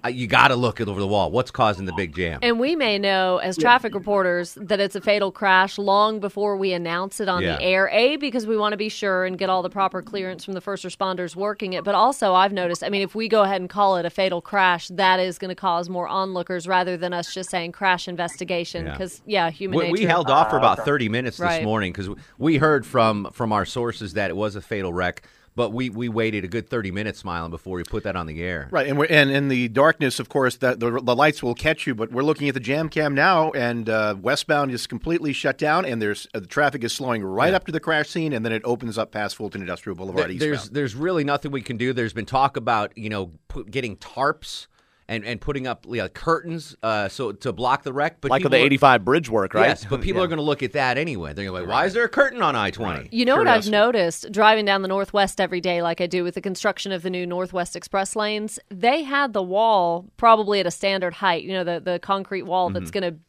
Uh, 0.05 0.09
you 0.09 0.27
got 0.27 0.49
to 0.49 0.57
look 0.57 0.81
it 0.81 0.89
over 0.89 1.01
the 1.01 1.07
wall. 1.07 1.31
What's 1.31 1.51
causing 1.51 1.85
the 1.87 1.93
big 1.93 2.15
jam? 2.15 2.39
And 2.43 2.61
we 2.61 2.77
may 2.77 2.99
know 2.99 3.39
as 3.39 3.57
traffic 3.57 3.95
reporters 3.95 4.55
that 4.61 4.79
it's 4.79 4.95
a 4.95 5.01
fatal 5.01 5.33
crash 5.33 5.79
long 5.79 6.21
before 6.21 6.57
we 6.57 6.73
announce 6.73 7.19
it 7.21 7.29
on 7.29 7.43
Yeah. 7.43 7.57
the 7.57 7.63
air. 7.63 7.89
A, 7.93 8.17
because 8.17 8.47
we 8.47 8.57
want 8.57 8.73
to 8.73 8.77
be 8.77 8.89
sure 8.89 9.25
and 9.25 9.37
get 9.39 9.51
all 9.51 9.63
the 9.63 9.71
proper 9.71 10.03
clearance 10.03 10.45
from 10.45 10.55
the 10.55 10.61
first 10.61 10.85
responders 10.85 11.35
working 11.35 11.73
it. 11.73 11.83
But 11.85 11.95
also, 11.95 12.35
I've 12.35 12.53
noticed, 12.53 12.85
I 12.85 12.89
mean, 12.89 13.03
if 13.03 13.15
we 13.15 13.29
go 13.29 13.43
ahead 13.43 13.61
and 13.61 13.69
call 13.71 13.97
it 13.97 14.05
a 14.07 14.11
fatal 14.11 14.41
crash, 14.41 14.89
that 14.89 15.19
is 15.19 15.39
going 15.39 15.49
to 15.51 15.55
cause 15.55 15.89
more 15.89 16.07
onlookers 16.09 16.69
rather 16.69 16.97
than 16.97 17.13
us 17.13 17.33
just 17.35 17.51
saying 17.51 17.73
crash 17.73 18.07
investigation. 18.07 18.87
Yeah. 18.87 18.93
Because, 18.93 19.23
yeah, 19.27 19.51
human 19.51 19.79
We, 19.79 19.85
nature. 19.87 19.93
we 19.93 20.05
held 20.05 20.31
off 20.31 20.51
for 20.51 20.59
about 20.59 20.79
uh, 20.81 20.85
30 20.85 21.09
minutes 21.09 21.39
this 21.39 21.45
Right. 21.45 21.65
morning 21.65 21.93
because 21.93 22.09
we 22.39 22.59
heard 22.59 22.85
from 22.87 23.29
from 23.33 23.53
our 23.53 23.65
sources 23.65 24.13
that 24.15 24.31
it 24.31 24.37
was 24.37 24.57
a 24.57 24.61
fatal 24.61 24.93
wreck. 24.93 25.23
But 25.57 25.73
we, 25.73 25.91
we 25.91 26.09
waited 26.09 26.45
a 26.45 26.49
good 26.49 26.69
30 26.69 26.91
minutes, 26.91 27.19
smiling, 27.19 27.51
before 27.51 27.77
we 27.79 27.83
put 27.83 28.05
that 28.05 28.15
on 28.15 28.27
the 28.27 28.43
air. 28.43 28.69
Right, 28.71 28.87
and 28.87 28.99
we're 28.99 29.07
and 29.07 29.31
in 29.31 29.49
the 29.49 29.69
darkness, 29.69 30.21
of 30.21 30.29
course, 30.29 30.57
that 30.57 30.81
the, 30.81 31.01
the 31.01 31.17
lights 31.17 31.43
will 31.43 31.55
catch 31.55 31.87
you. 31.87 31.95
But 31.95 32.13
we're 32.13 32.23
looking 32.23 32.47
at 32.49 32.55
the 32.55 32.61
jam 32.61 32.89
cam 32.91 33.15
now, 33.15 33.51
and 33.53 33.89
uh, 33.89 34.15
westbound 34.21 34.71
is 34.71 34.87
completely 34.87 35.33
shut 35.33 35.57
down, 35.57 35.85
and 35.87 36.01
there's 36.01 36.29
uh, 36.35 36.41
the 36.41 36.47
traffic 36.47 36.85
is 36.85 36.93
slowing 36.93 37.25
right 37.25 37.55
up 37.55 37.65
to 37.67 37.73
the 37.73 37.81
crash 37.81 38.11
scene, 38.11 38.33
and 38.33 38.45
then 38.45 38.53
it 38.53 38.63
opens 38.65 38.99
up 38.99 39.11
past 39.11 39.35
Fulton 39.37 39.63
Industrial 39.63 39.97
Boulevard 39.97 40.25
There- 40.27 40.31
eastbound. 40.31 40.53
there's 40.53 40.71
there's 40.71 40.95
really 40.95 41.25
nothing 41.25 41.51
we 41.51 41.63
can 41.63 41.79
do. 41.79 41.93
There's 41.93 42.13
been 42.13 42.27
talk 42.27 42.57
about 42.57 42.97
you 42.97 43.09
know 43.09 43.33
put, 43.49 43.71
getting 43.71 43.97
tarps 43.97 44.67
and, 45.09 45.25
and 45.25 45.41
putting 45.41 45.67
up 45.67 45.87
you 45.87 45.97
know, 45.97 46.09
curtains 46.09 46.77
uh, 46.83 47.09
so 47.09 47.33
to 47.33 47.53
block 47.53 47.83
the 47.85 47.93
wreck. 47.93 48.21
But 48.21 48.31
like 48.31 48.43
with 48.43 48.53
the 48.53 48.59
85 48.59 49.05
bridge 49.05 49.29
work, 49.31 49.55
right? 49.55 49.69
Yes, 49.69 49.85
but 49.85 50.01
people 50.03 50.23
are 50.23 50.27
going 50.27 50.39
to 50.39 50.43
look 50.45 50.63
at 50.63 50.73
that 50.73 50.99
anyway. 50.99 51.33
They're 51.33 51.45
going 51.45 51.57
to 51.57 51.63
be 51.63 51.67
like, 51.67 51.75
"Why 51.75 51.87
is 51.87 51.95
there 51.95 52.05
a 52.05 52.09
curtain 52.09 52.43
on 52.43 52.57
I-20?" 52.57 53.09
You 53.13 53.25
know 53.25 53.37
what 53.37 53.49
I've 53.49 53.69
noticed 53.69 54.31
driving 54.33 54.65
down 54.65 54.83
the 54.83 54.89
Northwest 54.89 55.41
every 55.41 55.61
day, 55.61 55.83
like 55.83 56.01
I 56.01 56.07
do 56.07 56.25
with 56.25 56.35
the 56.35 56.41
construction 56.41 56.93
of 56.93 57.03
the 57.03 57.11
new 57.11 57.27
Northwest 57.27 57.77
Express 57.77 58.17
lanes? 58.17 58.59
They 58.69 59.03
had 59.03 59.33
the 59.33 59.43
wall 59.43 60.07
probably 60.17 60.61
at 60.61 60.67
a 60.67 60.71
standard 60.71 61.15
height, 61.15 61.45
you 61.45 61.53
know, 61.53 61.65
the, 61.65 61.81
the 61.81 61.99
concrete 61.99 62.43
wall 62.43 62.71
that's 62.71 62.91
Mm-hmm. 62.91 63.01
going 63.01 63.15
to 63.15 63.21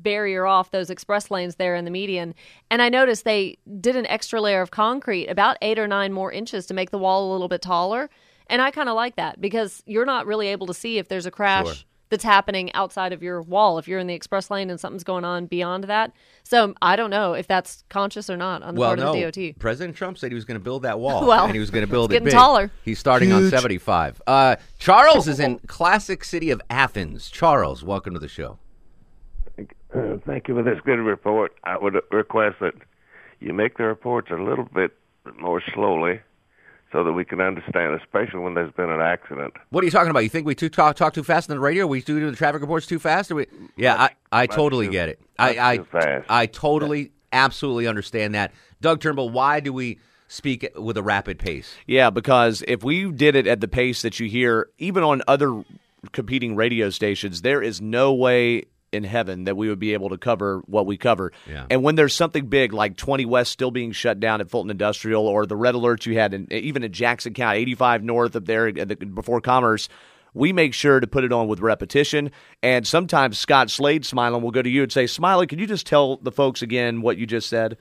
barrier 0.00 0.46
off 0.46 0.70
those 0.70 0.90
express 0.90 1.30
lanes 1.30 1.56
there 1.56 1.74
in 1.74 1.84
the 1.84 1.90
median. 1.90 2.34
And 2.70 2.80
I 2.80 2.88
noticed 2.88 3.24
they 3.24 3.58
did 3.80 3.96
an 3.96 4.06
extra 4.06 4.40
layer 4.40 4.60
of 4.62 4.70
concrete, 4.70 5.26
about 5.26 5.56
eight 5.60 5.78
or 5.78 5.88
nine 5.88 6.12
more 6.12 6.30
inches 6.30 6.66
to 6.66 6.74
make 6.74 6.90
the 6.90 6.98
wall 6.98 7.28
a 7.28 7.32
little 7.32 7.48
bit 7.48 7.62
taller. 7.62 8.08
And 8.48 8.62
I 8.62 8.70
kind 8.70 8.88
of 8.88 8.94
like 8.94 9.16
that 9.16 9.40
because 9.40 9.82
you're 9.86 10.06
not 10.06 10.26
really 10.26 10.48
able 10.48 10.66
to 10.68 10.74
see 10.74 10.98
if 10.98 11.08
there's 11.08 11.26
a 11.26 11.30
crash 11.30 11.66
Sure. 11.66 11.74
that's 12.10 12.24
happening 12.24 12.72
outside 12.72 13.12
of 13.12 13.22
your 13.22 13.42
wall 13.42 13.78
if 13.78 13.86
you're 13.86 13.98
in 13.98 14.06
the 14.06 14.14
express 14.14 14.50
lane 14.50 14.70
and 14.70 14.80
something's 14.80 15.04
going 15.04 15.24
on 15.24 15.44
beyond 15.46 15.84
that. 15.84 16.12
So 16.44 16.72
I 16.80 16.96
don't 16.96 17.10
know 17.10 17.34
if 17.34 17.46
that's 17.46 17.84
conscious 17.90 18.30
or 18.30 18.36
not 18.38 18.62
on 18.62 18.74
the 18.74 18.80
well, 18.80 18.90
part 18.90 18.98
no. 19.00 19.08
of 19.12 19.34
the 19.34 19.50
DOT. 19.52 19.58
President 19.58 19.94
Trump 19.96 20.16
said 20.16 20.30
he 20.30 20.34
was 20.34 20.46
going 20.46 20.58
to 20.58 20.64
build 20.64 20.82
that 20.84 20.98
wall, 21.00 21.26
Well, 21.26 21.44
and 21.44 21.52
he 21.52 21.60
was 21.60 21.70
going 21.70 21.84
to 21.84 21.90
build 21.90 22.10
it's 22.10 22.16
it 22.16 22.20
getting 22.20 22.24
big. 22.26 22.34
taller. 22.34 22.70
He's 22.84 22.98
starting 22.98 23.32
on 23.32 23.50
75. 23.50 24.22
Uh, 24.26 24.56
Charles 24.78 25.28
is 25.28 25.38
in 25.40 25.58
classic 25.66 26.24
city 26.24 26.50
of 26.50 26.62
Athens. 26.70 27.28
Charles, 27.28 27.84
welcome 27.84 28.14
to 28.14 28.20
the 28.20 28.28
show. 28.28 28.58
Uh, 29.58 30.16
thank 30.26 30.48
you 30.48 30.54
for 30.54 30.62
this 30.62 30.78
good 30.86 30.98
report. 31.00 31.54
I 31.64 31.76
would 31.76 31.96
request 32.10 32.56
that 32.60 32.74
you 33.40 33.52
make 33.52 33.76
the 33.76 33.84
reports 33.84 34.30
a 34.30 34.36
little 34.36 34.64
bit 34.74 34.92
more 35.38 35.62
slowly 35.74 36.20
so 36.92 37.04
that 37.04 37.12
we 37.12 37.24
can 37.24 37.40
understand, 37.40 38.00
especially 38.00 38.40
when 38.40 38.54
there's 38.54 38.72
been 38.72 38.90
an 38.90 39.00
accident. 39.00 39.54
What 39.70 39.82
are 39.82 39.84
you 39.84 39.90
talking 39.90 40.10
about? 40.10 40.20
You 40.20 40.28
think 40.28 40.46
we 40.46 40.54
too 40.54 40.68
talk, 40.68 40.96
talk 40.96 41.12
too 41.12 41.22
fast 41.22 41.50
on 41.50 41.56
the 41.56 41.60
radio? 41.60 41.86
We 41.86 42.00
do 42.00 42.30
the 42.30 42.36
traffic 42.36 42.60
reports 42.62 42.86
too 42.86 42.98
fast? 42.98 43.30
Or 43.30 43.36
we, 43.36 43.46
yeah, 43.76 43.94
I, 43.94 44.10
I 44.32 44.42
much 44.44 44.50
totally 44.56 44.86
too- 44.86 44.92
get 44.92 45.08
it. 45.10 45.20
I, 45.38 45.72
I, 45.72 45.76
too 45.76 45.84
fast. 45.84 46.26
I 46.30 46.46
totally, 46.46 47.12
absolutely 47.32 47.86
understand 47.86 48.34
that. 48.34 48.52
Doug 48.80 49.00
Turnbull, 49.00 49.28
why 49.30 49.60
do 49.60 49.72
we 49.72 49.98
speak 50.28 50.68
with 50.76 50.96
a 50.96 51.02
rapid 51.02 51.38
pace? 51.38 51.74
Yeah, 51.86 52.10
because 52.10 52.62
if 52.66 52.82
we 52.82 53.10
did 53.12 53.36
it 53.36 53.46
at 53.46 53.60
the 53.60 53.68
pace 53.68 54.02
that 54.02 54.18
you 54.18 54.28
hear, 54.28 54.68
even 54.78 55.02
on 55.02 55.22
other 55.28 55.62
competing 56.12 56.56
radio 56.56 56.90
stations, 56.90 57.42
there 57.42 57.60
is 57.60 57.80
no 57.80 58.14
way 58.14 58.64
in 58.92 59.04
heaven 59.04 59.44
that 59.44 59.56
we 59.56 59.68
would 59.68 59.78
be 59.78 59.92
able 59.92 60.08
to 60.10 60.18
cover 60.18 60.62
what 60.66 60.86
we 60.86 60.96
cover. 60.96 61.32
Yeah. 61.48 61.66
And 61.70 61.82
when 61.82 61.94
there's 61.94 62.14
something 62.14 62.46
big 62.46 62.72
like 62.72 62.96
20 62.96 63.26
West 63.26 63.52
still 63.52 63.70
being 63.70 63.92
shut 63.92 64.20
down 64.20 64.40
at 64.40 64.50
Fulton 64.50 64.70
Industrial, 64.70 65.26
or 65.26 65.46
the 65.46 65.56
red 65.56 65.74
alerts 65.74 66.06
you 66.06 66.18
had 66.18 66.34
in, 66.34 66.52
even 66.52 66.82
in 66.82 66.92
Jackson 66.92 67.34
County, 67.34 67.58
85 67.60 68.04
North 68.04 68.36
up 68.36 68.46
there 68.46 68.68
uh, 68.68 68.84
before 68.84 69.40
Commerce. 69.40 69.88
We 70.34 70.52
make 70.52 70.74
sure 70.74 71.00
to 71.00 71.06
put 71.06 71.24
it 71.24 71.32
on 71.32 71.48
with 71.48 71.60
repetition. 71.60 72.30
And 72.62 72.86
sometimes 72.86 73.38
Scott 73.38 73.70
Slade 73.70 74.04
Smiling 74.04 74.42
will 74.42 74.50
go 74.50 74.62
to 74.62 74.68
you 74.68 74.82
and 74.82 74.92
say, 74.92 75.06
Smiley, 75.06 75.46
can 75.46 75.58
you 75.58 75.66
just 75.66 75.86
tell 75.86 76.18
the 76.18 76.30
folks 76.30 76.62
again 76.62 77.00
what 77.00 77.16
you 77.16 77.26
just 77.26 77.48
said? 77.48 77.76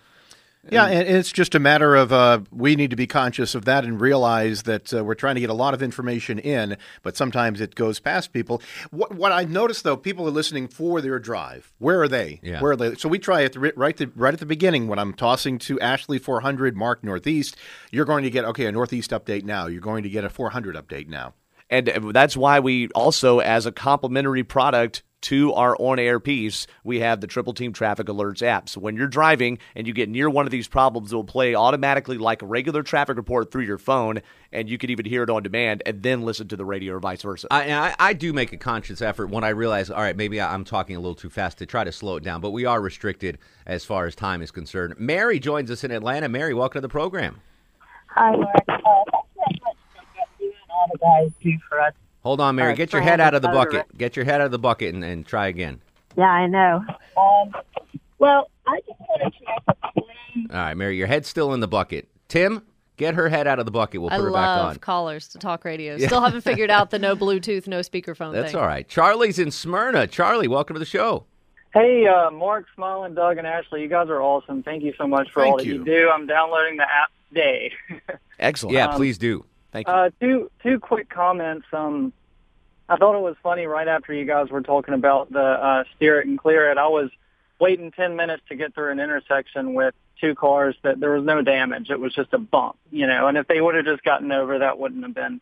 Yeah, 0.71 0.85
and 0.85 1.07
it's 1.07 1.31
just 1.31 1.55
a 1.55 1.59
matter 1.59 1.95
of 1.95 2.11
uh, 2.11 2.39
we 2.51 2.75
need 2.75 2.89
to 2.89 2.95
be 2.95 3.07
conscious 3.07 3.55
of 3.55 3.65
that 3.65 3.83
and 3.83 3.99
realize 3.99 4.63
that 4.63 4.93
uh, 4.93 5.03
we're 5.03 5.15
trying 5.15 5.35
to 5.35 5.41
get 5.41 5.49
a 5.49 5.55
lot 5.55 5.73
of 5.73 5.81
information 5.81 6.39
in, 6.39 6.77
but 7.03 7.15
sometimes 7.17 7.61
it 7.61 7.75
goes 7.75 7.99
past 7.99 8.33
people. 8.33 8.61
What, 8.91 9.13
what 9.13 9.31
I 9.31 9.43
noticed 9.43 9.83
though, 9.83 9.97
people 9.97 10.27
are 10.27 10.31
listening 10.31 10.67
for 10.67 11.01
their 11.01 11.19
drive. 11.19 11.71
Where 11.77 12.01
are 12.01 12.07
they? 12.07 12.39
Yeah. 12.43 12.61
Where 12.61 12.71
are 12.71 12.75
they? 12.75 12.95
So 12.95 13.09
we 13.09 13.19
try 13.19 13.43
at 13.43 13.53
the, 13.53 13.59
right 13.59 13.95
the, 13.95 14.11
right 14.15 14.33
at 14.33 14.39
the 14.39 14.45
beginning 14.45 14.87
when 14.87 14.99
I'm 14.99 15.13
tossing 15.13 15.57
to 15.59 15.79
Ashley 15.79 16.19
400 16.19 16.75
Mark 16.75 17.03
Northeast. 17.03 17.55
You're 17.91 18.05
going 18.05 18.23
to 18.23 18.29
get 18.29 18.45
okay 18.45 18.65
a 18.65 18.71
Northeast 18.71 19.11
update 19.11 19.43
now. 19.43 19.67
You're 19.67 19.81
going 19.81 20.03
to 20.03 20.09
get 20.09 20.23
a 20.23 20.29
400 20.29 20.75
update 20.75 21.07
now. 21.07 21.33
And 21.69 21.87
that's 22.13 22.37
why 22.37 22.59
we 22.59 22.87
also, 22.89 23.39
as 23.39 23.65
a 23.65 23.71
complimentary 23.71 24.43
product 24.43 25.03
to 25.19 25.51
our 25.53 25.75
on 25.79 25.97
air 25.97 26.19
piece, 26.19 26.67
we 26.83 26.99
have 26.99 27.19
the 27.21 27.27
Triple 27.27 27.53
Team 27.53 27.73
Traffic 27.73 28.05
Alerts 28.05 28.43
app. 28.43 28.69
So 28.69 28.79
when 28.79 28.95
you're 28.95 29.07
driving 29.07 29.57
and 29.75 29.87
you 29.87 29.93
get 29.93 30.09
near 30.09 30.29
one 30.29 30.45
of 30.45 30.51
these 30.51 30.67
problems, 30.67 31.11
it 31.11 31.15
will 31.15 31.23
play 31.23 31.55
automatically 31.55 32.19
like 32.19 32.43
a 32.43 32.45
regular 32.45 32.83
traffic 32.83 33.17
report 33.17 33.51
through 33.51 33.63
your 33.63 33.79
phone, 33.79 34.21
and 34.51 34.69
you 34.69 34.77
can 34.77 34.91
even 34.91 35.05
hear 35.05 35.23
it 35.23 35.29
on 35.31 35.41
demand 35.41 35.81
and 35.87 36.03
then 36.03 36.21
listen 36.21 36.47
to 36.49 36.55
the 36.55 36.63
radio 36.63 36.93
or 36.93 36.99
vice 36.99 37.23
versa. 37.23 37.47
I, 37.49 37.63
and 37.63 37.73
I, 37.73 37.95
I 37.99 38.13
do 38.13 38.31
make 38.31 38.53
a 38.53 38.57
conscious 38.57 39.01
effort 39.01 39.31
when 39.31 39.43
I 39.43 39.49
realize, 39.49 39.89
all 39.89 40.01
right, 40.01 40.15
maybe 40.15 40.39
I- 40.39 40.53
I'm 40.53 40.63
talking 40.63 40.95
a 40.95 40.99
little 40.99 41.15
too 41.15 41.31
fast 41.31 41.57
to 41.57 41.65
try 41.65 41.83
to 41.83 41.91
slow 41.91 42.17
it 42.17 42.23
down, 42.23 42.39
but 42.39 42.51
we 42.51 42.65
are 42.65 42.79
restricted 42.79 43.39
as 43.65 43.83
far 43.83 44.05
as 44.05 44.13
time 44.15 44.43
is 44.43 44.51
concerned. 44.51 44.93
Mary 44.99 45.39
joins 45.39 45.71
us 45.71 45.83
in 45.83 45.89
Atlanta. 45.89 46.29
Mary, 46.29 46.53
welcome 46.53 46.77
to 46.77 46.81
the 46.81 46.89
program. 46.89 47.41
Hi, 48.09 48.35
Mark. 48.35 48.55
Uh, 48.69 48.73
thank 48.77 48.77
you 48.79 49.23
very 49.41 49.59
much 49.65 49.75
for 50.91 50.97
doing 50.97 51.23
guys 51.23 51.31
do 51.43 51.51
for 51.69 51.79
us. 51.81 51.93
Hold 52.23 52.41
on, 52.41 52.55
Mary. 52.55 52.73
Uh, 52.73 52.75
Get 52.75 52.91
your 52.93 53.01
head 53.01 53.19
out 53.21 53.33
of 53.33 53.41
the 53.41 53.47
cover 53.47 53.65
bucket. 53.71 53.97
Get 53.97 54.15
your 54.15 54.25
head 54.25 54.41
out 54.41 54.45
of 54.45 54.51
the 54.51 54.59
bucket 54.59 54.93
and, 54.93 55.03
and 55.03 55.25
try 55.25 55.47
again. 55.47 55.81
Yeah, 56.17 56.25
I 56.25 56.47
know. 56.47 56.83
Um, 57.15 57.51
well, 58.19 58.49
I 58.67 58.79
just 58.87 58.99
wanted 58.99 59.31
to 59.31 59.73
explain. 59.85 60.47
All 60.51 60.57
right, 60.57 60.73
Mary, 60.75 60.97
your 60.97 61.07
head's 61.07 61.27
still 61.27 61.53
in 61.53 61.59
the 61.61 61.67
bucket. 61.67 62.07
Tim, 62.27 62.63
get 62.97 63.13
her 63.13 63.29
head 63.29 63.47
out 63.47 63.59
of 63.59 63.65
the 63.65 63.71
bucket. 63.71 64.01
We'll 64.01 64.11
I 64.11 64.17
put 64.17 64.23
her 64.25 64.31
back 64.31 64.57
love 64.57 64.69
on. 64.71 64.75
callers 64.77 65.27
to 65.29 65.37
talk 65.39 65.63
radio. 65.63 65.95
Yeah. 65.95 66.07
Still 66.07 66.21
haven't 66.21 66.41
figured 66.41 66.69
out 66.71 66.89
the 66.89 66.99
no 66.99 67.15
Bluetooth, 67.15 67.67
no 67.67 67.79
speakerphone 67.79 68.31
thing. 68.31 68.41
That's 68.41 68.51
thing. 68.51 68.59
all 68.61 68.67
right. 68.67 68.87
Charlie's 68.89 69.39
in 69.39 69.51
Smyrna. 69.51 70.07
Charlie, 70.07 70.47
welcome 70.47 70.73
to 70.73 70.79
the 70.79 70.85
show. 70.85 71.25
Hey, 71.73 72.07
uh, 72.07 72.31
Mark, 72.31 72.65
Smilin, 72.77 73.13
Doug, 73.15 73.37
and 73.37 73.45
Ashley, 73.45 73.81
you 73.83 73.87
guys 73.87 74.09
are 74.09 74.21
awesome. 74.21 74.63
Thank 74.63 74.83
you 74.83 74.93
so 74.97 75.05
much 75.07 75.29
for 75.31 75.45
all 75.45 75.57
Thank 75.57 75.59
that 75.59 75.65
you. 75.67 75.73
you. 75.75 75.85
do. 75.85 76.09
I'm 76.11 76.25
downloading 76.25 76.77
the 76.77 76.83
app 76.83 77.09
today. 77.29 77.71
Excellent. 78.39 78.73
Yeah, 78.73 78.87
Um, 78.87 78.95
please 78.95 79.17
do. 79.17 79.45
Thank 79.71 79.87
Uh, 79.87 80.09
two 80.19 80.49
two 80.63 80.79
quick 80.79 81.09
comments. 81.09 81.65
Um, 81.73 82.13
I 82.89 82.95
thought 82.95 83.15
it 83.15 83.21
was 83.21 83.35
funny 83.43 83.65
right 83.65 83.87
after 83.87 84.13
you 84.13 84.25
guys 84.25 84.49
were 84.49 84.61
talking 84.61 84.93
about 84.93 85.31
the 85.31 85.41
uh, 85.41 85.83
steer 85.95 86.21
it 86.21 86.27
and 86.27 86.39
clear 86.39 86.71
it. 86.71 86.77
I 86.77 86.87
was 86.87 87.09
waiting 87.59 87.91
ten 87.91 88.15
minutes 88.15 88.43
to 88.49 88.55
get 88.55 88.73
through 88.73 88.91
an 88.91 88.99
intersection 88.99 89.73
with 89.73 89.93
two 90.21 90.35
cars 90.35 90.75
that 90.83 90.99
there 90.99 91.11
was 91.11 91.23
no 91.23 91.41
damage. 91.41 91.89
It 91.89 91.99
was 91.99 92.13
just 92.13 92.33
a 92.33 92.37
bump, 92.37 92.77
you 92.91 93.05
know. 93.07 93.27
And 93.27 93.37
if 93.37 93.47
they 93.47 93.61
would 93.61 93.75
have 93.75 93.85
just 93.85 94.03
gotten 94.03 94.31
over, 94.31 94.59
that 94.59 94.79
wouldn't 94.79 95.03
have 95.03 95.13
been 95.13 95.41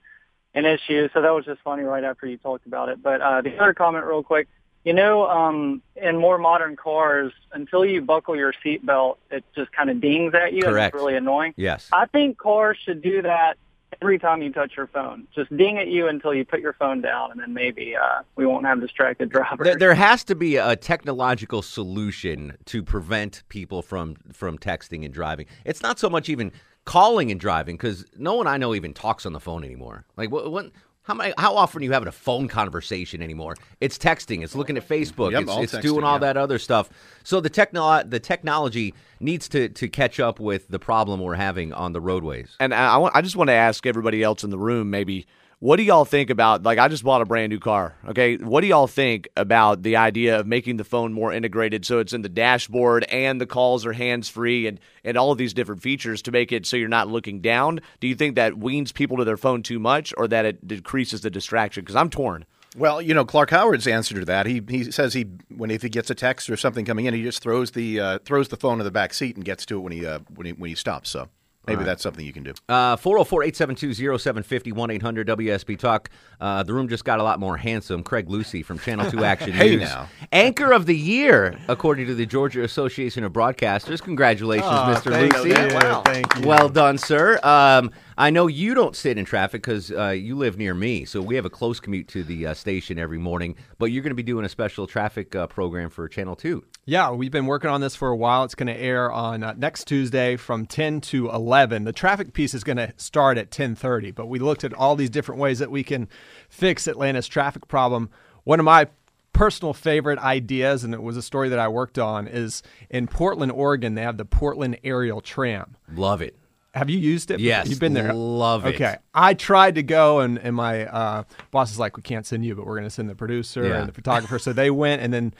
an 0.53 0.65
issue. 0.65 1.07
So 1.13 1.21
that 1.21 1.33
was 1.33 1.45
just 1.45 1.61
funny 1.61 1.83
right 1.83 2.03
after 2.03 2.25
you 2.25 2.37
talked 2.37 2.65
about 2.65 2.89
it. 2.89 3.01
But 3.01 3.21
uh, 3.21 3.41
the 3.41 3.57
other 3.57 3.73
comment, 3.73 4.05
real 4.05 4.23
quick. 4.23 4.47
You 4.83 4.93
know, 4.93 5.27
um, 5.27 5.81
in 5.95 6.15
more 6.19 6.37
modern 6.37 6.75
cars, 6.75 7.33
until 7.51 7.83
you 7.83 8.03
buckle 8.03 8.35
your 8.35 8.53
seatbelt, 8.63 9.17
it 9.31 9.43
just 9.55 9.71
kind 9.71 9.89
of 9.89 9.99
dings 9.99 10.35
at 10.35 10.53
you, 10.53 10.59
and 10.59 10.73
Correct. 10.73 10.93
it's 10.93 11.01
really 11.01 11.15
annoying. 11.15 11.55
Yes. 11.57 11.89
I 11.91 12.05
think 12.05 12.37
cars 12.37 12.77
should 12.85 13.01
do 13.01 13.23
that 13.23 13.57
every 14.01 14.19
time 14.19 14.41
you 14.41 14.51
touch 14.51 14.73
your 14.77 14.87
phone. 14.87 15.27
Just 15.33 15.55
ding 15.55 15.77
at 15.77 15.87
you 15.87 16.07
until 16.07 16.33
you 16.33 16.45
put 16.45 16.59
your 16.59 16.73
phone 16.73 17.01
down, 17.01 17.31
and 17.31 17.39
then 17.39 17.53
maybe 17.53 17.95
uh, 17.95 18.21
we 18.35 18.45
won't 18.45 18.65
have 18.65 18.81
distracted 18.81 19.29
drivers. 19.29 19.63
There, 19.63 19.77
there 19.77 19.93
has 19.95 20.23
to 20.25 20.35
be 20.35 20.57
a 20.57 20.75
technological 20.75 21.61
solution 21.61 22.57
to 22.65 22.83
prevent 22.83 23.43
people 23.49 23.81
from 23.81 24.15
from 24.33 24.57
texting 24.57 25.05
and 25.05 25.13
driving. 25.13 25.45
It's 25.65 25.81
not 25.81 25.99
so 25.99 26.09
much 26.09 26.29
even 26.29 26.51
calling 26.85 27.31
and 27.31 27.39
driving 27.39 27.75
because 27.77 28.05
no 28.17 28.35
one 28.35 28.47
I 28.47 28.57
know 28.57 28.75
even 28.75 28.93
talks 28.93 29.25
on 29.25 29.33
the 29.33 29.39
phone 29.39 29.63
anymore. 29.63 30.05
Like 30.17 30.31
what? 30.31 30.51
what 30.51 30.71
how 31.05 31.13
many, 31.13 31.33
How 31.37 31.55
often 31.55 31.81
are 31.81 31.85
you 31.85 31.91
having 31.91 32.07
a 32.07 32.11
phone 32.11 32.47
conversation 32.47 33.21
anymore? 33.21 33.55
It's 33.79 33.95
texting. 33.95 34.43
It's 34.43 34.55
looking 34.55 34.75
at 34.75 34.87
Facebook. 34.87 35.31
Yep, 35.31 35.41
it's 35.43 35.51
all 35.51 35.61
it's 35.61 35.73
texting, 35.73 35.81
doing 35.83 36.03
all 36.03 36.15
yeah. 36.15 36.19
that 36.33 36.37
other 36.37 36.57
stuff. 36.57 36.89
So 37.23 37.39
the 37.39 37.49
techno- 37.49 38.03
the 38.03 38.19
technology 38.19 38.95
needs 39.19 39.47
to 39.49 39.69
to 39.69 39.87
catch 39.87 40.19
up 40.19 40.39
with 40.39 40.67
the 40.67 40.79
problem 40.79 41.21
we're 41.21 41.35
having 41.35 41.73
on 41.73 41.93
the 41.93 42.01
roadways. 42.01 42.55
And 42.59 42.73
I, 42.73 42.95
I, 42.95 42.97
want, 42.97 43.15
I 43.15 43.21
just 43.21 43.35
want 43.35 43.49
to 43.49 43.53
ask 43.53 43.85
everybody 43.85 44.23
else 44.23 44.43
in 44.43 44.49
the 44.49 44.57
room 44.57 44.89
maybe 44.89 45.27
What 45.65 45.77
do 45.77 45.83
y'all 45.83 46.05
think 46.05 46.29
about? 46.29 46.61
Like, 46.61 46.77
I 46.77 46.87
just 46.89 47.03
bought 47.03 47.23
a 47.23 47.25
brand 47.25 47.49
new 47.49 47.57
car. 47.57 47.95
Okay, 48.07 48.37
what 48.37 48.61
do 48.61 48.67
y'all 48.67 48.85
think 48.85 49.27
about 49.35 49.81
the 49.81 49.95
idea 49.95 50.39
of 50.39 50.45
making 50.45 50.77
the 50.77 50.83
phone 50.83 51.11
more 51.11 51.33
integrated, 51.33 51.87
so 51.87 51.97
it's 51.97 52.13
in 52.13 52.21
the 52.21 52.29
dashboard 52.29 53.03
and 53.05 53.41
the 53.41 53.47
calls 53.47 53.83
are 53.83 53.93
hands 53.93 54.29
free, 54.29 54.67
and 54.67 54.79
and 55.03 55.17
all 55.17 55.31
of 55.31 55.39
these 55.39 55.55
different 55.55 55.81
features 55.81 56.21
to 56.21 56.31
make 56.31 56.51
it 56.51 56.67
so 56.67 56.77
you're 56.77 56.87
not 56.87 57.07
looking 57.07 57.41
down? 57.41 57.79
Do 57.99 58.07
you 58.07 58.13
think 58.13 58.35
that 58.35 58.59
weans 58.59 58.91
people 58.91 59.17
to 59.17 59.23
their 59.23 59.37
phone 59.37 59.63
too 59.63 59.79
much, 59.79 60.13
or 60.17 60.27
that 60.27 60.45
it 60.45 60.67
decreases 60.67 61.21
the 61.21 61.31
distraction? 61.31 61.81
Because 61.81 61.95
I'm 61.95 62.11
torn. 62.11 62.45
Well, 62.77 63.01
you 63.01 63.15
know, 63.15 63.25
Clark 63.25 63.49
Howard's 63.49 63.87
answer 63.87 64.19
to 64.19 64.25
that. 64.25 64.45
He 64.45 64.61
he 64.69 64.91
says 64.91 65.15
he 65.15 65.23
when 65.49 65.71
if 65.71 65.81
he 65.81 65.89
gets 65.89 66.11
a 66.11 66.15
text 66.15 66.47
or 66.47 66.57
something 66.57 66.85
coming 66.85 67.05
in, 67.05 67.15
he 67.15 67.23
just 67.23 67.41
throws 67.41 67.71
the 67.71 67.99
uh, 67.99 68.19
throws 68.19 68.49
the 68.49 68.57
phone 68.57 68.79
in 68.79 68.85
the 68.85 68.91
back 68.91 69.15
seat 69.15 69.35
and 69.35 69.43
gets 69.43 69.65
to 69.65 69.77
it 69.77 69.79
when 69.79 69.93
he 69.93 70.05
uh, 70.05 70.19
when 70.35 70.45
he 70.45 70.53
when 70.53 70.69
he 70.69 70.75
stops. 70.75 71.09
So 71.09 71.29
maybe 71.67 71.77
right. 71.79 71.85
that's 71.85 72.03
something 72.03 72.25
you 72.25 72.33
can 72.33 72.43
do. 72.43 72.53
Uh, 72.69 72.95
404-872-0750 72.97 74.73
1 74.73 74.89
WSB 74.89 75.77
Talk. 75.77 76.09
Uh, 76.39 76.63
the 76.63 76.73
room 76.73 76.87
just 76.87 77.05
got 77.05 77.19
a 77.19 77.23
lot 77.23 77.39
more 77.39 77.57
handsome. 77.57 78.03
Craig 78.03 78.29
Lucy 78.29 78.63
from 78.63 78.79
Channel 78.79 79.09
2 79.09 79.23
Action 79.23 79.51
Hey 79.53 79.71
News. 79.77 79.81
now. 79.81 80.09
Anchor 80.31 80.71
of 80.71 80.85
the 80.85 80.95
year, 80.97 81.57
according 81.67 82.07
to 82.07 82.15
the 82.15 82.25
Georgia 82.25 82.63
Association 82.63 83.23
of 83.23 83.33
Broadcasters. 83.33 84.01
Congratulations, 84.01 84.69
Oh, 84.69 84.93
Mr. 84.95 85.11
thank 85.11 85.33
Lucy. 85.37 85.49
you. 85.49 85.75
Wow. 85.75 86.01
Thank 86.05 86.35
you. 86.37 86.47
Well 86.47 86.69
done, 86.69 86.97
sir. 86.97 87.39
Um, 87.43 87.91
I 88.17 88.29
know 88.29 88.47
you 88.47 88.73
don't 88.73 88.95
sit 88.95 89.17
in 89.17 89.25
traffic 89.25 89.61
because 89.61 89.91
uh, 89.91 90.09
you 90.09 90.37
live 90.37 90.57
near 90.57 90.73
me, 90.73 91.03
so 91.03 91.21
we 91.21 91.35
have 91.35 91.43
a 91.43 91.49
close 91.49 91.81
commute 91.81 92.07
to 92.09 92.23
the 92.23 92.47
uh, 92.47 92.53
station 92.53 92.97
every 92.97 93.17
morning. 93.17 93.57
But 93.77 93.87
you're 93.87 94.03
going 94.03 94.11
to 94.11 94.15
be 94.15 94.23
doing 94.23 94.45
a 94.45 94.49
special 94.49 94.87
traffic 94.87 95.35
uh, 95.35 95.47
program 95.47 95.89
for 95.89 96.07
Channel 96.07 96.37
2. 96.37 96.63
Yeah, 96.85 97.11
we've 97.11 97.31
been 97.31 97.45
working 97.45 97.69
on 97.69 97.81
this 97.81 97.93
for 97.93 98.07
a 98.07 98.15
while. 98.15 98.45
It's 98.45 98.55
going 98.55 98.73
to 98.73 98.79
air 98.79 99.11
on 99.11 99.43
uh, 99.43 99.53
next 99.57 99.85
Tuesday 99.85 100.37
from 100.37 100.65
10 100.65 101.01
to 101.01 101.29
11. 101.29 101.83
The 101.83 101.91
traffic 101.91 102.31
piece 102.31 102.53
is 102.53 102.63
going 102.63 102.77
to 102.77 102.93
start 102.95 103.37
at 103.37 103.51
10:30, 103.51 104.15
but 104.15 104.27
we 104.27 104.39
looked 104.39 104.63
at 104.63 104.73
all 104.73 104.95
these 104.95 105.09
different 105.09 105.41
ways 105.41 105.59
that 105.59 105.71
we 105.71 105.83
can 105.83 106.07
fix 106.47 106.87
Atlanta's 106.87 107.27
traffic 107.27 107.67
problem. 107.67 108.09
One 108.45 108.59
of 108.59 108.65
my 108.65 108.87
personal 109.33 109.73
favorite 109.73 110.19
ideas 110.19 110.85
and 110.85 110.93
it 110.93 111.01
was 111.01 111.17
a 111.17 111.21
story 111.21 111.49
that 111.49 111.59
I 111.59 111.67
worked 111.67 111.99
on 111.99 112.25
is 112.25 112.63
in 112.89 113.07
Portland, 113.07 113.51
Oregon, 113.51 113.95
they 113.95 114.01
have 114.03 114.15
the 114.15 114.23
Portland 114.23 114.79
Aerial 114.85 115.19
Tram. 115.19 115.75
Love 115.93 116.21
it. 116.21 116.37
Have 116.75 116.89
you 116.89 116.99
used 116.99 117.31
it? 117.31 117.39
Yes, 117.39 117.69
You've 117.69 117.79
been 117.79 117.93
there. 117.93 118.13
love 118.13 118.65
it. 118.65 118.75
Okay. 118.75 118.97
I 119.13 119.33
tried 119.33 119.75
to 119.75 119.83
go, 119.83 120.19
and, 120.19 120.37
and 120.37 120.55
my 120.55 120.85
uh, 120.85 121.23
boss 121.51 121.71
is 121.71 121.79
like, 121.79 121.95
we 121.97 122.03
can't 122.03 122.25
send 122.25 122.45
you, 122.45 122.53
but 122.55 122.65
we're 122.65 122.73
going 122.75 122.83
to 122.83 122.89
send 122.89 123.09
the 123.09 123.15
producer 123.15 123.65
Yeah. 123.67 123.79
and 123.79 123.87
the 123.89 123.93
photographer. 123.93 124.37
so 124.39 124.51
they 124.53 124.69
went, 124.69 125.01
and 125.01 125.13
then 125.13 125.33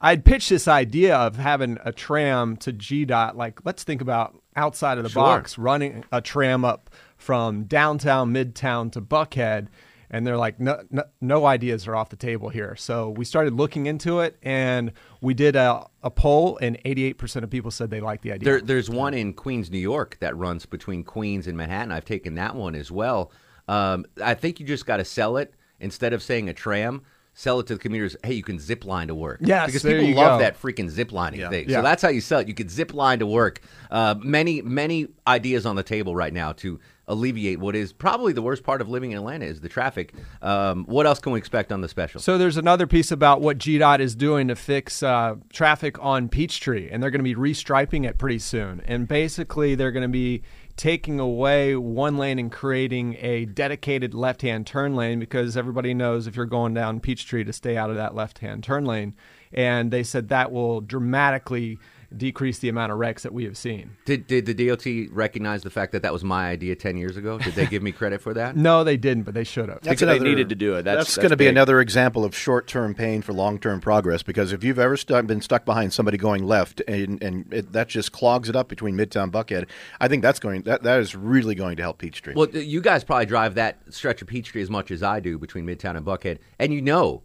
I'd 0.00 0.24
pitched 0.24 0.48
this 0.48 0.66
idea 0.66 1.14
of 1.16 1.36
having 1.36 1.76
a 1.84 1.92
tram 1.92 2.56
to 2.58 2.72
GDOT. 2.72 3.34
Like, 3.34 3.64
let's 3.64 3.84
think 3.84 4.00
about 4.00 4.40
outside 4.56 4.96
of 4.96 5.04
the 5.04 5.10
Sure. 5.10 5.22
box, 5.22 5.58
running 5.58 6.04
a 6.10 6.20
tram 6.20 6.64
up 6.64 6.88
from 7.16 7.64
downtown, 7.64 8.32
midtown 8.32 8.90
to 8.92 9.00
Buckhead. 9.00 9.68
And 10.10 10.26
they're 10.26 10.36
like, 10.38 10.58
no, 10.58 10.82
no, 10.90 11.04
no 11.20 11.44
ideas 11.46 11.86
are 11.86 11.94
off 11.94 12.08
the 12.08 12.16
table 12.16 12.48
here. 12.48 12.74
So 12.76 13.10
we 13.10 13.24
started 13.24 13.52
looking 13.54 13.86
into 13.86 14.20
it, 14.20 14.38
and 14.42 14.92
we 15.20 15.34
did 15.34 15.54
a, 15.54 15.86
a 16.02 16.10
poll, 16.10 16.58
and 16.62 16.78
88% 16.84 17.42
of 17.42 17.50
people 17.50 17.70
said 17.70 17.90
they 17.90 18.00
liked 18.00 18.22
the 18.22 18.32
idea. 18.32 18.44
There, 18.44 18.60
there's 18.60 18.88
one 18.88 19.12
in 19.12 19.34
Queens, 19.34 19.70
New 19.70 19.78
York, 19.78 20.16
that 20.20 20.36
runs 20.36 20.64
between 20.64 21.04
Queens 21.04 21.46
and 21.46 21.56
Manhattan. 21.58 21.92
I've 21.92 22.06
taken 22.06 22.34
that 22.36 22.54
one 22.54 22.74
as 22.74 22.90
well. 22.90 23.30
Um, 23.68 24.06
I 24.24 24.32
think 24.34 24.60
you 24.60 24.66
just 24.66 24.86
got 24.86 24.96
to 24.96 25.04
sell 25.04 25.36
it 25.36 25.54
instead 25.78 26.12
of 26.14 26.22
saying 26.22 26.48
a 26.48 26.54
tram. 26.54 27.02
Sell 27.34 27.60
it 27.60 27.68
to 27.68 27.74
the 27.74 27.78
commuters. 27.78 28.16
Hey, 28.24 28.32
you 28.32 28.42
can 28.42 28.58
zip 28.58 28.84
line 28.84 29.06
to 29.08 29.14
work. 29.14 29.38
Yes, 29.40 29.66
because 29.66 29.82
people 29.84 30.12
love 30.14 30.38
go. 30.40 30.44
that 30.44 30.60
freaking 30.60 30.88
zip 30.88 31.12
lining 31.12 31.38
Yeah. 31.38 31.50
thing. 31.50 31.68
Yeah. 31.68 31.76
So 31.76 31.82
that's 31.82 32.02
how 32.02 32.08
you 32.08 32.20
sell 32.20 32.40
it. 32.40 32.48
You 32.48 32.54
could 32.54 32.68
zip 32.68 32.92
line 32.92 33.20
to 33.20 33.26
work. 33.26 33.60
Uh, 33.92 34.16
many, 34.18 34.60
many 34.60 35.06
ideas 35.24 35.64
on 35.64 35.76
the 35.76 35.84
table 35.84 36.16
right 36.16 36.32
now 36.32 36.52
to 36.54 36.80
alleviate 37.08 37.58
what 37.58 37.74
is 37.74 37.92
probably 37.92 38.32
the 38.32 38.42
worst 38.42 38.62
part 38.62 38.80
of 38.80 38.88
living 38.88 39.12
in 39.12 39.18
Atlanta 39.18 39.46
is 39.46 39.60
the 39.60 39.68
traffic. 39.68 40.14
Um, 40.42 40.84
what 40.84 41.06
else 41.06 41.18
can 41.18 41.32
we 41.32 41.38
expect 41.38 41.72
on 41.72 41.80
the 41.80 41.88
special? 41.88 42.20
So 42.20 42.38
there's 42.38 42.56
another 42.56 42.86
piece 42.86 43.10
about 43.10 43.40
what 43.40 43.58
GDOT 43.58 44.00
is 44.00 44.14
doing 44.14 44.48
to 44.48 44.56
fix 44.56 45.02
uh, 45.02 45.36
traffic 45.52 45.96
on 46.00 46.28
Peachtree, 46.28 46.88
and 46.90 47.02
they're 47.02 47.10
going 47.10 47.24
to 47.24 47.24
be 47.24 47.34
restriping 47.34 48.06
it 48.06 48.18
pretty 48.18 48.38
soon. 48.38 48.82
And 48.86 49.08
basically, 49.08 49.74
they're 49.74 49.92
going 49.92 50.02
to 50.02 50.08
be 50.08 50.42
taking 50.76 51.18
away 51.18 51.74
one 51.74 52.16
lane 52.16 52.38
and 52.38 52.52
creating 52.52 53.16
a 53.18 53.44
dedicated 53.46 54.14
left-hand 54.14 54.64
turn 54.64 54.94
lane 54.94 55.18
because 55.18 55.56
everybody 55.56 55.92
knows 55.92 56.28
if 56.28 56.36
you're 56.36 56.46
going 56.46 56.72
down 56.72 57.00
Peachtree 57.00 57.42
to 57.42 57.52
stay 57.52 57.76
out 57.76 57.90
of 57.90 57.96
that 57.96 58.14
left-hand 58.14 58.62
turn 58.62 58.84
lane. 58.84 59.14
And 59.52 59.90
they 59.90 60.04
said 60.04 60.28
that 60.28 60.52
will 60.52 60.80
dramatically 60.80 61.78
decrease 62.16 62.58
the 62.58 62.68
amount 62.68 62.90
of 62.90 62.98
wrecks 62.98 63.22
that 63.22 63.32
we 63.34 63.44
have 63.44 63.56
seen. 63.56 63.96
Did 64.06 64.26
did 64.26 64.46
the 64.46 64.54
DOT 64.54 65.14
recognize 65.14 65.62
the 65.62 65.70
fact 65.70 65.92
that 65.92 66.02
that 66.02 66.12
was 66.12 66.24
my 66.24 66.48
idea 66.48 66.74
ten 66.74 66.96
years 66.96 67.16
ago? 67.16 67.38
Did 67.38 67.54
they 67.54 67.66
give 67.66 67.82
me 67.82 67.92
credit 67.92 68.20
for 68.20 68.34
that? 68.34 68.56
No, 68.68 68.82
they 68.82 68.96
didn't, 68.96 69.22
but 69.22 69.34
they 69.34 69.44
should 69.44 69.68
have. 69.68 69.80
That's 69.82 70.00
they 70.00 70.18
needed 70.18 70.48
to 70.48 70.54
do 70.54 70.74
it. 70.74 70.82
That's, 70.82 70.98
That's, 70.98 71.08
that's 71.14 71.22
going 71.22 71.30
to 71.30 71.36
be 71.36 71.46
another 71.46 71.80
example 71.80 72.24
of 72.24 72.34
short-term 72.34 72.94
pain 72.94 73.22
for 73.22 73.32
long-term 73.32 73.80
progress. 73.80 74.22
Because 74.22 74.52
if 74.52 74.64
you've 74.64 74.78
ever 74.78 74.96
stu- 74.96 75.22
been 75.22 75.40
stuck 75.40 75.64
behind 75.64 75.92
somebody 75.92 76.18
going 76.18 76.44
left, 76.44 76.82
and 76.88 77.22
and 77.22 77.52
it, 77.52 77.72
that 77.72 77.88
just 77.88 78.12
clogs 78.12 78.48
it 78.48 78.56
up 78.56 78.68
between 78.68 78.96
Midtown 78.96 79.30
Buckhead, 79.30 79.68
I 80.00 80.08
think 80.08 80.22
that's 80.22 80.38
going 80.38 80.62
that 80.62 80.82
that 80.82 81.00
is 81.00 81.14
really 81.14 81.54
going 81.54 81.76
to 81.76 81.82
help 81.82 81.98
Peachtree. 81.98 82.34
Well, 82.34 82.48
you 82.48 82.80
guys 82.80 83.04
probably 83.04 83.26
drive 83.26 83.54
that 83.54 83.78
stretch 83.90 84.20
of 84.22 84.28
Peachtree 84.28 84.62
as 84.62 84.70
much 84.70 84.90
as 84.90 85.02
I 85.02 85.20
do 85.20 85.38
between 85.38 85.66
Midtown 85.66 85.96
and 85.96 86.04
Buckhead, 86.04 86.38
and 86.58 86.72
you 86.72 86.82
know, 86.82 87.22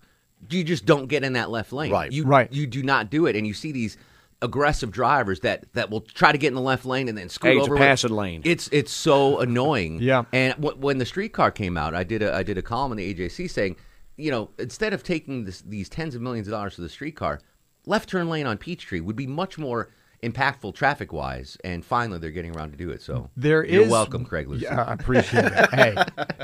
you 0.49 0.63
just 0.63 0.85
don't 0.85 1.07
get 1.07 1.23
in 1.23 1.33
that 1.33 1.49
left 1.49 1.73
lane. 1.73 1.91
Right. 1.91 2.11
You, 2.11 2.25
Right. 2.25 2.51
You 2.51 2.67
do 2.67 2.83
not 2.83 3.09
do 3.09 3.25
it, 3.25 3.35
and 3.35 3.47
you 3.47 3.53
see 3.53 3.71
these 3.71 3.97
aggressive 4.43 4.91
drivers 4.91 5.39
that 5.39 5.65
that 5.73 5.89
will 5.89 6.01
try 6.01 6.31
to 6.31 6.37
get 6.37 6.49
in 6.49 6.53
the 6.55 6.61
left 6.61 6.85
lane 6.85 7.07
and 7.09 7.17
then 7.17 7.29
scoot 7.29 7.51
Hey, 7.53 7.57
it's 7.57 7.67
a 7.67 7.71
over. 7.71 7.77
passing 7.77 8.11
lane. 8.11 8.41
It's 8.45 8.67
it's 8.71 8.91
so 8.91 9.39
annoying. 9.39 9.99
Yeah. 10.01 10.25
And 10.31 10.53
w- 10.61 10.77
when 10.79 10.99
the 10.99 11.05
streetcar 11.05 11.49
came 11.51 11.77
out, 11.77 11.95
I 11.95 12.03
did 12.03 12.21
a 12.21 12.33
I 12.35 12.43
did 12.43 12.57
a 12.57 12.61
column 12.61 12.91
in 12.91 12.97
the 12.99 13.13
AJC 13.13 13.49
saying, 13.49 13.77
you 14.17 14.29
know, 14.29 14.51
instead 14.59 14.93
of 14.93 15.01
taking 15.01 15.45
this, 15.45 15.61
these 15.61 15.89
tens 15.89 16.13
of 16.13 16.21
millions 16.21 16.47
of 16.47 16.51
dollars 16.51 16.75
for 16.75 16.81
the 16.81 16.89
streetcar, 16.89 17.39
left 17.87 18.09
turn 18.09 18.29
lane 18.29 18.45
on 18.45 18.57
Peachtree 18.59 18.99
would 18.99 19.15
be 19.15 19.25
much 19.25 19.57
more 19.57 19.89
impactful 20.21 20.73
traffic 20.73 21.11
wise. 21.11 21.57
And 21.65 21.83
finally, 21.83 22.17
they're 22.17 22.29
getting 22.31 22.55
around 22.55 22.71
to 22.71 22.77
do 22.77 22.91
it. 22.91 23.01
So 23.01 23.29
There 23.35 23.65
you're 23.65 23.81
is- 23.83 23.89
welcome, 23.89 24.23
Craig 24.23 24.47
Lucy. 24.47 24.63
Yeah, 24.63 24.81
I 24.83 24.93
appreciate 24.93 25.45
it. 25.45 25.69
Hey, 25.73 25.95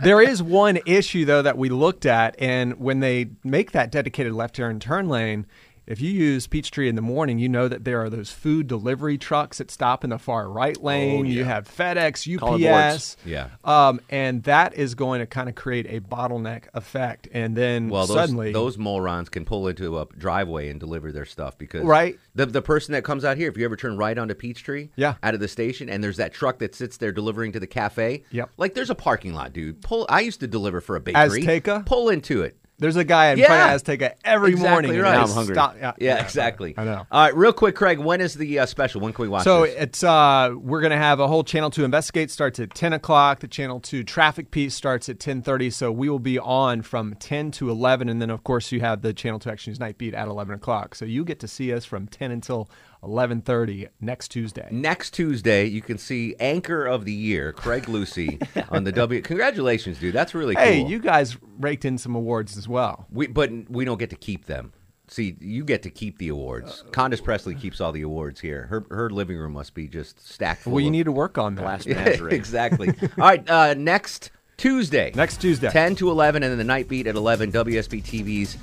there 0.03 0.21
is 0.21 0.43
one 0.43 0.79
issue 0.85 1.23
though 1.25 1.41
that 1.43 1.57
we 1.57 1.69
looked 1.69 2.05
at, 2.05 2.35
and 2.39 2.77
when 2.79 2.99
they 2.99 3.29
make 3.43 3.71
that 3.71 3.89
dedicated 3.91 4.33
left 4.33 4.55
turn 4.55 4.79
turn 4.81 5.07
lane, 5.07 5.45
if 5.89 5.99
you 5.99 6.11
use 6.11 6.47
Peachtree 6.47 6.87
in 6.87 6.95
the 6.95 7.01
morning, 7.01 7.39
you 7.39 7.49
know 7.49 7.67
that 7.67 7.83
there 7.83 7.99
are 8.01 8.09
those 8.09 8.31
food 8.31 8.67
delivery 8.67 9.17
trucks 9.17 9.57
that 9.57 9.69
stop 9.71 10.03
in 10.05 10.11
the 10.11 10.19
far 10.19 10.47
right 10.49 10.81
lane. 10.81 11.25
You 11.25 11.43
have 11.43 11.67
FedEx, 11.67 12.25
UPS. 12.41 13.17
Yeah. 13.25 13.47
um, 13.65 13.99
and 14.09 14.43
that 14.43 14.75
is 14.75 14.95
going 14.95 15.19
to 15.19 15.25
kind 15.25 15.49
of 15.49 15.55
create 15.55 15.87
a 15.89 15.99
bottleneck 15.99 16.65
effect. 16.73 17.27
And 17.33 17.55
then 17.57 17.89
Well, 17.89 18.05
those, 18.07 18.15
suddenly, 18.15 18.51
those 18.53 18.77
morons 18.77 19.29
can 19.29 19.43
pull 19.45 19.67
into 19.67 19.99
a 19.99 20.05
driveway 20.17 20.69
and 20.69 20.79
deliver 20.79 21.11
their 21.11 21.25
stuff 21.25 21.57
because 21.57 21.83
Right. 21.83 22.17
the 22.35 22.45
the 22.45 22.61
person 22.61 22.93
that 22.93 23.03
comes 23.03 23.25
out 23.25 23.37
here, 23.37 23.49
if 23.49 23.57
you 23.57 23.65
ever 23.65 23.75
turn 23.75 23.97
right 23.97 24.17
onto 24.17 24.35
Peachtree, 24.35 24.89
Yeah. 24.95 25.15
out 25.23 25.33
of 25.33 25.39
the 25.39 25.47
station, 25.47 25.89
and 25.89 26.03
there's 26.03 26.17
that 26.17 26.33
truck 26.33 26.59
that 26.59 26.75
sits 26.75 26.97
there 26.97 27.11
delivering 27.11 27.51
to 27.53 27.59
the 27.59 27.67
cafe, 27.67 28.23
Yep. 28.31 28.51
like 28.57 28.73
there's 28.75 28.89
a 28.89 28.95
parking 28.95 29.33
lot, 29.33 29.53
dude. 29.53 29.81
Pull. 29.81 30.05
I 30.09 30.21
used 30.21 30.39
to 30.41 30.47
deliver 30.47 30.81
for 30.81 30.95
a 30.95 30.99
bakery. 30.99 31.41
Azteca? 31.43 31.85
pull 31.85 32.09
into 32.09 32.41
it. 32.43 32.55
There's 32.79 32.95
a 32.95 33.03
guy 33.03 33.31
in 33.31 33.37
Yeah. 33.39 33.45
front 33.47 33.73
of 33.75 33.83
Azteca 33.99 34.13
every 34.25 34.51
Exactly 34.51 34.87
morning. 34.87 35.01
right. 35.03 35.11
Now 35.13 35.23
I'm 35.23 35.29
hungry. 35.29 35.55
stop- 35.55 35.75
yeah, 35.79 35.93
Yeah, 35.99 36.23
exactly. 36.23 36.73
I 36.77 36.83
know. 36.85 37.05
All 37.11 37.23
right, 37.23 37.35
real 37.35 37.53
quick, 37.53 37.75
Craig. 37.75 37.99
When 37.99 38.21
is 38.21 38.33
the 38.33 38.59
uh, 38.59 38.65
special? 38.65 39.01
When 39.01 39.13
can 39.13 39.23
we 39.23 39.29
watch 39.29 39.43
So 39.43 39.63
this? 39.63 39.75
it's 39.77 40.03
uh, 40.03 40.53
we're 40.57 40.81
gonna 40.81 40.97
have 40.97 41.19
a 41.19 41.27
whole 41.27 41.43
Channel 41.43 41.69
Two 41.69 41.83
Investigate 41.83 42.31
starts 42.31 42.59
at 42.59 42.73
ten 42.73 42.93
o'clock. 42.93 43.39
The 43.41 43.47
Channel 43.47 43.79
Two 43.79 44.03
Traffic 44.03 44.51
piece 44.51 44.73
starts 44.73 45.09
at 45.09 45.19
ten 45.19 45.41
thirty. 45.41 45.69
So 45.69 45.91
we 45.91 46.09
will 46.09 46.19
be 46.19 46.39
on 46.39 46.81
from 46.81 47.15
ten 47.15 47.51
to 47.51 47.69
eleven, 47.69 48.09
and 48.09 48.21
then 48.21 48.29
of 48.29 48.43
course 48.43 48.71
you 48.71 48.79
have 48.81 49.01
the 49.01 49.13
Channel 49.13 49.39
Two 49.39 49.49
Action 49.49 49.71
News 49.71 49.79
Night 49.79 49.97
Beat 49.97 50.13
at 50.13 50.27
eleven 50.27 50.55
o'clock. 50.55 50.95
So 50.95 51.05
you 51.05 51.23
get 51.23 51.39
to 51.41 51.47
see 51.47 51.73
us 51.73 51.85
from 51.85 52.07
ten 52.07 52.31
until 52.31 52.69
eleven 53.03 53.41
thirty 53.41 53.87
next 54.01 54.29
Tuesday. 54.29 54.67
Next 54.71 55.11
Tuesday, 55.11 55.65
you 55.65 55.81
can 55.81 55.97
see 55.97 56.35
Anchor 56.39 56.85
of 56.85 57.05
the 57.05 57.13
Year, 57.13 57.53
Craig 57.53 57.87
Lucy, 57.89 58.39
on 58.69 58.83
the 58.83 58.91
W. 58.91 59.21
Congratulations, 59.21 59.99
dude. 59.99 60.13
That's 60.13 60.33
really 60.35 60.55
cool. 60.55 60.63
Hey, 60.63 60.85
you 60.85 60.99
guys 60.99 61.37
raked 61.59 61.85
in 61.85 61.97
some 61.97 62.15
awards 62.15 62.57
as 62.57 62.67
well. 62.67 63.07
We, 63.11 63.27
but 63.27 63.51
we 63.69 63.85
don't 63.85 63.97
get 63.99 64.09
to 64.11 64.15
keep 64.15 64.45
them. 64.45 64.73
See, 65.07 65.35
you 65.39 65.63
get 65.63 65.81
to 65.83 65.89
keep 65.89 66.19
the 66.19 66.27
awards. 66.29 66.83
Candace 66.91 67.19
Presley 67.19 67.55
keeps 67.55 67.81
all 67.81 67.91
the 67.91 68.03
awards 68.03 68.39
here. 68.41 68.67
Her 68.67 68.85
her 68.91 69.09
living 69.09 69.37
room 69.37 69.53
must 69.53 69.73
be 69.73 69.87
just 69.87 70.23
stacked 70.27 70.61
full. 70.63 70.73
Well, 70.73 70.81
you 70.81 70.87
of- 70.87 70.91
need 70.93 71.05
to 71.05 71.11
work 71.11 71.37
on 71.37 71.55
that. 71.55 71.65
Last 71.65 71.87
menagerie. 71.87 72.35
exactly. 72.35 72.89
all 73.01 73.07
right, 73.17 73.49
uh, 73.49 73.73
next 73.75 74.29
Tuesday. 74.57 75.11
Next 75.15 75.41
Tuesday. 75.41 75.69
10 75.69 75.95
to 75.95 76.11
11, 76.11 76.43
and 76.43 76.51
then 76.51 76.57
the 76.57 76.63
night 76.63 76.87
beat 76.89 77.07
at 77.07 77.15
11. 77.15 77.51
WSB 77.53 78.03
TV's 78.03 78.55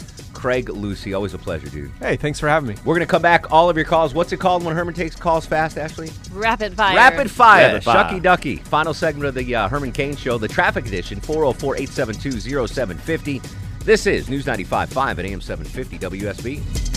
Craig 0.46 0.68
Lucy. 0.68 1.12
Always 1.12 1.34
a 1.34 1.38
pleasure, 1.38 1.68
dude. 1.68 1.90
Hey, 1.98 2.14
thanks 2.14 2.38
for 2.38 2.48
having 2.48 2.68
me. 2.68 2.76
We're 2.84 2.94
going 2.94 3.00
to 3.00 3.10
come 3.10 3.20
back. 3.20 3.50
All 3.50 3.68
of 3.68 3.74
your 3.74 3.84
calls. 3.84 4.14
What's 4.14 4.30
it 4.30 4.36
called 4.36 4.62
when 4.62 4.76
Herman 4.76 4.94
takes 4.94 5.16
calls 5.16 5.44
fast, 5.44 5.76
Ashley? 5.76 6.08
Rapid 6.30 6.74
fire. 6.74 6.94
Rapid 6.94 7.28
fire. 7.28 7.66
Rapid 7.66 7.82
fire. 7.82 8.04
Shucky 8.04 8.22
Ducky. 8.22 8.56
Final 8.58 8.94
segment 8.94 9.26
of 9.26 9.34
the 9.34 9.56
uh, 9.56 9.68
Herman 9.68 9.90
Cain 9.90 10.14
Show, 10.14 10.38
the 10.38 10.46
traffic 10.46 10.86
edition, 10.86 11.18
404 11.18 11.78
872 11.78 12.68
0750. 12.68 13.42
This 13.80 14.06
is 14.06 14.28
News 14.28 14.44
95.5 14.44 15.18
at 15.18 15.24
AM 15.24 15.40
750 15.40 15.98
WSB. 15.98 16.95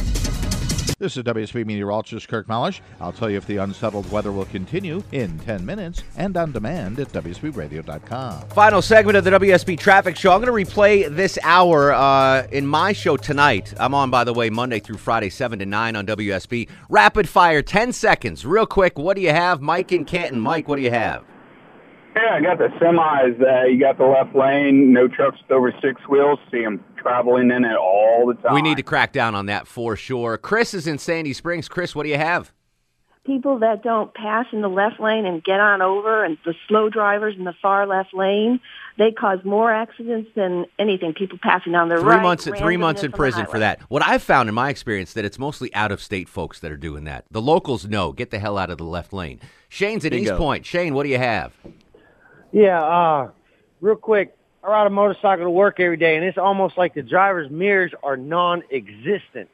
This 0.98 1.16
is 1.16 1.24
WSB 1.24 1.66
meteorologist 1.66 2.28
Kirk 2.28 2.50
Mellish. 2.50 2.82
I'll 3.00 3.14
tell 3.14 3.30
you 3.30 3.38
if 3.38 3.46
the 3.48 3.58
unsettled 3.58 4.12
weather 4.12 4.32
will 4.34 4.46
continue 4.46 5.02
in 5.14 5.40
10 5.40 5.66
minutes 5.66 6.04
and 6.18 6.36
on 6.36 6.52
demand 6.52 7.00
at 7.00 7.08
WSBRadio.com. 7.10 8.42
Final 8.50 8.82
segment 8.82 9.16
of 9.16 9.24
the 9.24 9.32
WSB 9.32 9.80
Traffic 9.80 10.18
Show. 10.18 10.34
I'm 10.34 10.44
going 10.44 10.66
to 10.66 10.72
replay 10.72 11.14
this 11.14 11.40
hour 11.44 11.94
uh, 11.94 12.48
in 12.52 12.68
my 12.68 12.92
show 12.92 13.16
tonight. 13.16 13.74
I'm 13.80 13.94
on, 13.94 14.10
by 14.10 14.24
the 14.26 14.34
way, 14.34 14.50
Monday 14.50 14.80
through 14.80 14.98
Friday, 14.98 15.30
7 15.30 15.60
to 15.60 15.66
9 15.66 15.96
on 15.96 16.06
WSB. 16.06 16.68
Rapid 16.90 17.30
fire, 17.30 17.62
10 17.62 17.94
seconds. 17.94 18.46
Real 18.46 18.66
quick, 18.66 18.98
what 18.98 19.16
do 19.16 19.22
you 19.22 19.32
have? 19.32 19.62
Mike 19.62 19.92
in 19.94 20.04
Canton. 20.04 20.40
Mike, 20.42 20.68
what 20.68 20.78
do 20.78 20.82
you 20.82 20.92
have? 20.92 21.24
Yeah, 22.16 22.34
I 22.36 22.42
got 22.42 22.58
the 22.58 22.68
semis. 22.82 23.40
Uh, 23.42 23.68
you 23.68 23.80
got 23.80 23.98
the 23.98 24.04
left 24.06 24.36
lane, 24.36 24.92
no 24.92 25.08
trucks 25.08 25.38
with 25.42 25.52
over 25.52 25.72
six 25.82 26.02
wheels. 26.10 26.40
See 26.52 26.62
them 26.62 26.84
traveling 27.02 27.52
in 27.52 27.66
it 27.66 27.78
all 27.78 28.26
the 28.28 28.36
time. 28.36 28.54
We 28.54 28.62
need 28.62 28.78
to 28.78 28.84
crack 28.84 29.12
down 29.12 29.36
on 29.36 29.48
that 29.48 29.68
for 29.68 29.96
sure. 29.96 30.38
Chris 30.38 30.74
is 30.74 30.88
in 30.88 30.98
Sandy 30.98 31.34
Springs. 31.34 31.68
Chris, 31.68 31.96
what 31.96 32.04
do 32.04 32.10
you 32.10 32.18
have? 32.18 32.52
People 33.26 33.60
that 33.60 33.84
don't 33.84 34.12
pass 34.14 34.46
in 34.52 34.62
the 34.62 34.70
left 34.70 35.00
lane 35.00 35.26
and 35.26 35.44
get 35.44 35.60
on 35.60 35.82
over, 35.84 36.24
and 36.24 36.38
the 36.46 36.56
slow 36.68 36.90
drivers 36.90 37.36
in 37.38 37.44
the 37.44 37.54
far 37.62 37.86
left 37.86 38.12
lane, 38.14 38.60
they 38.98 39.12
cause 39.12 39.40
more 39.44 39.72
accidents 39.72 40.32
than 40.36 40.66
anything. 40.80 41.14
People 41.14 41.38
passing 41.40 41.76
on 41.76 41.90
their 41.90 42.00
Three 42.00 42.10
right, 42.10 42.24
months, 42.24 42.46
three 42.46 42.78
months 42.78 43.04
in 43.04 43.12
randomness 43.12 43.14
on 43.14 43.18
the 43.18 43.18
prison 43.18 43.46
for 43.46 43.60
that. 43.60 43.82
What 43.82 44.04
I've 44.08 44.24
found 44.24 44.50
in 44.50 44.56
my 44.56 44.70
experience 44.70 45.14
that 45.14 45.26
it's 45.26 45.38
mostly 45.38 45.72
out 45.76 45.92
of 45.92 46.02
state 46.02 46.28
folks 46.28 46.60
that 46.62 46.72
are 46.72 46.78
doing 46.78 47.04
that. 47.04 47.26
The 47.30 47.42
locals 47.42 47.86
know, 47.86 48.14
get 48.14 48.32
the 48.32 48.40
hell 48.40 48.58
out 48.58 48.72
of 48.72 48.80
the 48.80 48.84
left 48.86 49.14
lane. 49.14 49.40
Shane's 49.68 50.06
at 50.06 50.12
Bingo. 50.12 50.32
East 50.32 50.38
Point. 50.40 50.66
Shane, 50.66 50.96
what 50.96 51.04
do 51.04 51.10
you 51.10 51.20
have? 51.20 51.54
Yeah, 52.52 52.82
uh, 52.82 53.30
real 53.80 53.96
quick. 53.96 54.36
I 54.70 54.82
ride 54.82 54.88
a 54.88 54.90
motorcycle 54.90 55.46
to 55.46 55.50
work 55.50 55.80
every 55.80 55.98
day, 55.98 56.16
and 56.16 56.24
it's 56.24 56.38
almost 56.38 56.78
like 56.78 56.94
the 56.94 57.02
driver's 57.02 57.50
mirrors 57.50 57.92
are 58.04 58.18
non-existent 58.18 59.50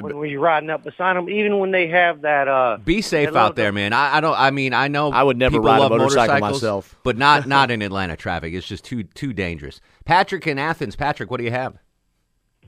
when 0.00 0.30
you're 0.30 0.40
riding 0.40 0.70
up 0.70 0.84
beside 0.84 1.16
them. 1.16 1.28
Even 1.28 1.58
when 1.58 1.70
they 1.70 1.88
have 1.88 2.22
that. 2.22 2.48
Uh, 2.48 2.78
Be 2.84 3.02
safe 3.02 3.32
that 3.32 3.38
out 3.38 3.56
there, 3.56 3.72
man. 3.72 3.92
I, 3.92 4.16
I 4.16 4.20
don't. 4.20 4.38
I 4.38 4.50
mean, 4.50 4.72
I 4.72 4.88
know. 4.88 5.10
I 5.10 5.22
would 5.22 5.36
never 5.36 5.60
ride 5.60 5.80
a 5.80 5.88
motorcycle 5.88 6.38
myself. 6.38 6.96
but 7.02 7.16
not 7.16 7.46
not 7.48 7.70
in 7.70 7.82
Atlanta 7.82 8.16
traffic. 8.16 8.54
It's 8.54 8.66
just 8.66 8.84
too 8.84 9.02
too 9.02 9.32
dangerous. 9.32 9.80
Patrick 10.04 10.46
in 10.46 10.58
Athens. 10.58 10.96
Patrick, 10.96 11.30
what 11.30 11.38
do 11.38 11.44
you 11.44 11.50
have? 11.50 11.76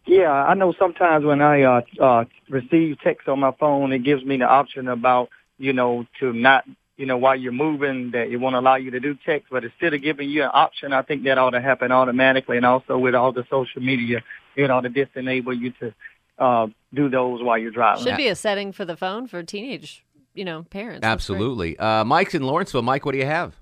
Yeah, 0.07 0.33
I 0.33 0.55
know 0.55 0.73
sometimes 0.79 1.25
when 1.25 1.41
I 1.43 1.63
uh, 1.63 1.83
uh, 2.01 2.25
receive 2.49 2.99
text 3.01 3.29
on 3.29 3.39
my 3.39 3.53
phone, 3.53 3.93
it 3.93 4.01
gives 4.01 4.25
me 4.25 4.39
the 4.39 4.47
option 4.47 4.89
about, 4.89 5.29
you 5.59 5.73
know, 5.73 6.07
to 6.19 6.33
not, 6.33 6.65
you 7.01 7.07
know, 7.07 7.17
while 7.17 7.35
you're 7.35 7.51
moving, 7.51 8.11
that 8.11 8.29
it 8.29 8.37
won't 8.37 8.55
allow 8.55 8.75
you 8.77 8.91
to 8.91 9.01
do 9.01 9.17
text. 9.25 9.49
But 9.51 9.65
instead 9.65 9.95
of 9.95 10.03
giving 10.03 10.29
you 10.29 10.43
an 10.43 10.51
option, 10.53 10.93
I 10.93 11.01
think 11.01 11.25
that 11.25 11.39
ought 11.39 11.51
to 11.51 11.61
happen 11.63 11.91
automatically. 11.91 12.59
And 12.59 12.67
also 12.67 12.99
with 12.99 13.15
all 13.15 13.33
the 13.33 13.47
social 13.49 13.81
media, 13.81 14.23
it 14.55 14.71
ought 14.71 14.83
to 14.83 14.91
just 14.91 15.13
enable 15.17 15.55
you 15.55 15.73
to 15.81 15.95
uh, 16.39 16.67
do 16.93 17.09
those 17.09 17.43
while 17.43 17.57
you're 17.57 17.71
driving. 17.71 18.05
Should 18.05 18.19
be 18.19 18.29
a 18.29 18.35
setting 18.35 18.71
for 18.73 18.85
the 18.85 18.99
phone 18.99 19.27
for 19.29 19.43
teenage, 19.43 20.05
you 20.35 20.45
know, 20.45 20.65
parents. 20.65 21.03
Absolutely. 21.03 21.79
Uh, 21.79 22.05
Mike's 22.05 22.35
in 22.35 22.43
Lawrenceville. 22.43 22.83
Mike, 22.83 23.07
what 23.07 23.13
do 23.13 23.19
you 23.19 23.25
have? 23.25 23.57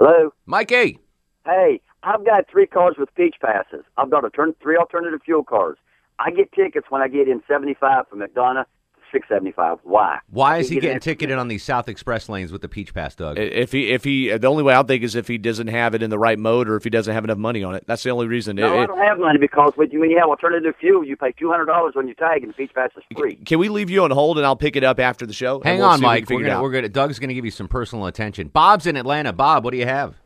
Hello. 0.00 0.34
Mikey. 0.44 0.98
Hey, 1.44 1.80
I've 2.02 2.24
got 2.24 2.50
three 2.50 2.66
cars 2.66 2.96
with 2.98 3.14
peach 3.14 3.36
passes. 3.40 3.84
I've 3.96 4.10
got 4.10 4.24
a 4.24 4.30
turn, 4.30 4.56
three 4.60 4.76
alternative 4.76 5.20
fuel 5.24 5.44
cars. 5.44 5.78
I 6.18 6.32
get 6.32 6.50
tickets 6.50 6.86
when 6.88 7.00
I 7.00 7.06
get 7.06 7.28
in 7.28 7.42
75 7.46 8.08
from 8.08 8.18
McDonough 8.18 8.64
to 8.64 8.70
675. 9.12 9.78
Why? 9.84 10.18
Why 10.30 10.58
is 10.58 10.66
can 10.68 10.74
he 10.74 10.80
get 10.80 10.80
getting 10.82 10.94
an 10.96 11.00
ticketed 11.00 11.38
on 11.38 11.48
these 11.48 11.62
South 11.62 11.88
Express 11.88 12.28
lanes 12.28 12.50
with 12.50 12.62
the 12.62 12.68
Peach 12.68 12.92
Pass, 12.94 13.14
Doug? 13.14 13.38
If 13.38 13.72
he, 13.72 13.90
if 13.92 14.04
he, 14.04 14.36
the 14.36 14.46
only 14.48 14.62
way 14.62 14.74
I 14.74 14.82
think 14.82 15.02
is 15.02 15.14
if 15.14 15.28
he 15.28 15.38
doesn't 15.38 15.68
have 15.68 15.94
it 15.94 16.02
in 16.02 16.10
the 16.10 16.18
right 16.18 16.38
mode, 16.38 16.68
or 16.68 16.76
if 16.76 16.84
he 16.84 16.90
doesn't 16.90 17.12
have 17.12 17.24
enough 17.24 17.38
money 17.38 17.62
on 17.62 17.74
it. 17.74 17.84
That's 17.86 18.02
the 18.02 18.10
only 18.10 18.26
reason. 18.26 18.56
No, 18.56 18.72
It- 18.74 18.80
I 18.82 18.86
don't 18.86 18.98
have 18.98 19.18
money 19.18 19.38
because 19.38 19.72
when 19.76 19.90
you, 19.90 20.00
when 20.00 20.10
you 20.10 20.18
have 20.18 20.28
alternative 20.28 20.74
fuel, 20.80 21.04
you 21.04 21.16
pay 21.16 21.32
$200 21.32 21.96
on 21.96 22.06
your 22.06 22.14
tag 22.14 22.42
and 22.42 22.50
the 22.50 22.54
peach 22.54 22.72
pass 22.74 22.90
is 22.96 23.04
free. 23.16 23.36
can 23.36 23.58
we 23.58 23.68
leave 23.68 23.90
you 23.90 24.02
on 24.04 24.10
hold 24.10 24.38
and 24.38 24.46
I'll 24.46 24.56
pick 24.56 24.76
it 24.76 24.84
up 24.84 24.98
after 24.98 25.26
the 25.26 25.32
show? 25.32 25.60
Hang 25.62 25.78
we'll 25.78 25.88
on, 25.88 25.98
see 25.98 26.04
if 26.04 26.06
we 26.06 26.06
Mike. 26.06 26.22
We're 26.30 26.36
figure 26.38 26.48
gonna, 26.50 26.62
we're 26.62 26.72
gonna. 26.72 26.88
Doug's 26.88 27.18
gonna 27.18 27.34
give 27.34 27.44
you 27.44 27.50
some 27.50 27.68
personal 27.68 28.06
attention. 28.06 28.48
Bob's 28.48 28.86
in 28.86 28.96
Atlanta. 28.96 29.32
Bob, 29.32 29.64
what 29.64 29.72
do 29.72 29.76
you 29.76 29.86
have? 29.86 30.16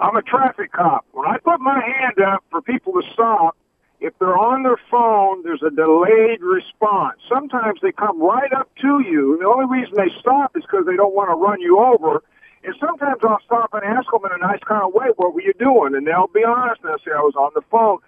I'm 0.00 0.14
a 0.16 0.22
traffic 0.22 0.72
cop. 0.72 1.04
When 1.12 1.26
I 1.26 1.38
put 1.38 1.60
my 1.60 1.80
hand 1.80 2.20
up 2.26 2.44
for 2.50 2.62
people 2.62 2.92
to 2.92 3.02
stop, 3.12 3.56
if 4.00 4.18
they're 4.18 4.36
on 4.36 4.62
their 4.62 4.80
phone, 4.90 5.42
there's 5.42 5.62
a 5.62 5.70
delayed 5.70 6.40
response. 6.40 7.20
Sometimes 7.28 7.80
they 7.82 7.92
come 7.92 8.20
right 8.20 8.52
up 8.52 8.70
to 8.80 9.00
you. 9.00 9.34
And 9.34 9.42
the 9.42 9.46
only 9.46 9.66
reason 9.66 9.94
they 9.96 10.10
stop 10.18 10.56
is 10.56 10.62
because 10.62 10.86
they 10.86 10.96
don't 10.96 11.14
want 11.14 11.30
to 11.30 11.34
run 11.36 11.60
you 11.60 11.78
over. 11.78 12.22
And 12.64 12.74
sometimes 12.80 13.20
I'll 13.22 13.40
stop 13.44 13.70
and 13.72 13.82
ask 13.84 14.10
them 14.10 14.20
in 14.24 14.32
a 14.32 14.46
nice 14.46 14.60
kind 14.66 14.82
of 14.82 14.92
way, 14.92 15.06
what 15.16 15.34
were 15.34 15.42
you 15.42 15.52
doing? 15.58 15.94
And 15.94 16.06
they'll 16.06 16.28
be 16.32 16.44
honest 16.44 16.80
and 16.82 16.90
they'll 16.90 16.98
say, 16.98 17.12
I 17.16 17.20
was 17.20 17.34
on 17.36 17.50
the 17.54 17.62
phone. 17.70 17.98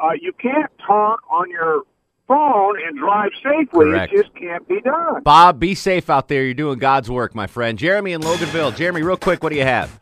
Uh, 0.00 0.12
you 0.20 0.32
can't 0.32 0.70
talk 0.86 1.20
on 1.30 1.50
your 1.50 1.82
phone 2.26 2.76
and 2.86 2.96
drive 2.96 3.30
safely. 3.42 3.86
Correct. 3.86 4.12
It 4.12 4.22
just 4.22 4.34
can't 4.36 4.66
be 4.68 4.80
done. 4.80 5.22
Bob, 5.22 5.58
be 5.58 5.74
safe 5.74 6.08
out 6.08 6.28
there. 6.28 6.44
You're 6.44 6.54
doing 6.54 6.78
God's 6.78 7.10
work, 7.10 7.34
my 7.34 7.46
friend. 7.46 7.78
Jeremy 7.78 8.12
in 8.12 8.20
Loganville. 8.20 8.76
Jeremy, 8.76 9.02
real 9.02 9.16
quick, 9.16 9.42
what 9.42 9.50
do 9.50 9.56
you 9.56 9.64
have? 9.64 9.98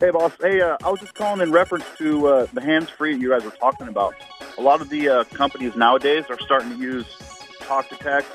Hey, 0.00 0.10
boss. 0.10 0.32
Hey, 0.40 0.60
uh, 0.60 0.76
I 0.82 0.90
was 0.90 1.00
just 1.00 1.14
calling 1.14 1.40
in 1.42 1.52
reference 1.52 1.84
to 1.98 2.26
uh, 2.28 2.46
the 2.54 2.62
hands-free 2.62 3.16
you 3.16 3.30
guys 3.30 3.44
were 3.44 3.50
talking 3.50 3.88
about. 3.88 4.14
A 4.58 4.62
lot 4.62 4.80
of 4.80 4.88
the 4.88 5.08
uh, 5.08 5.24
companies 5.24 5.76
nowadays 5.76 6.24
are 6.28 6.38
starting 6.40 6.70
to 6.70 6.76
use 6.76 7.06
talk 7.60 7.88
to 7.90 7.96
text. 7.96 8.30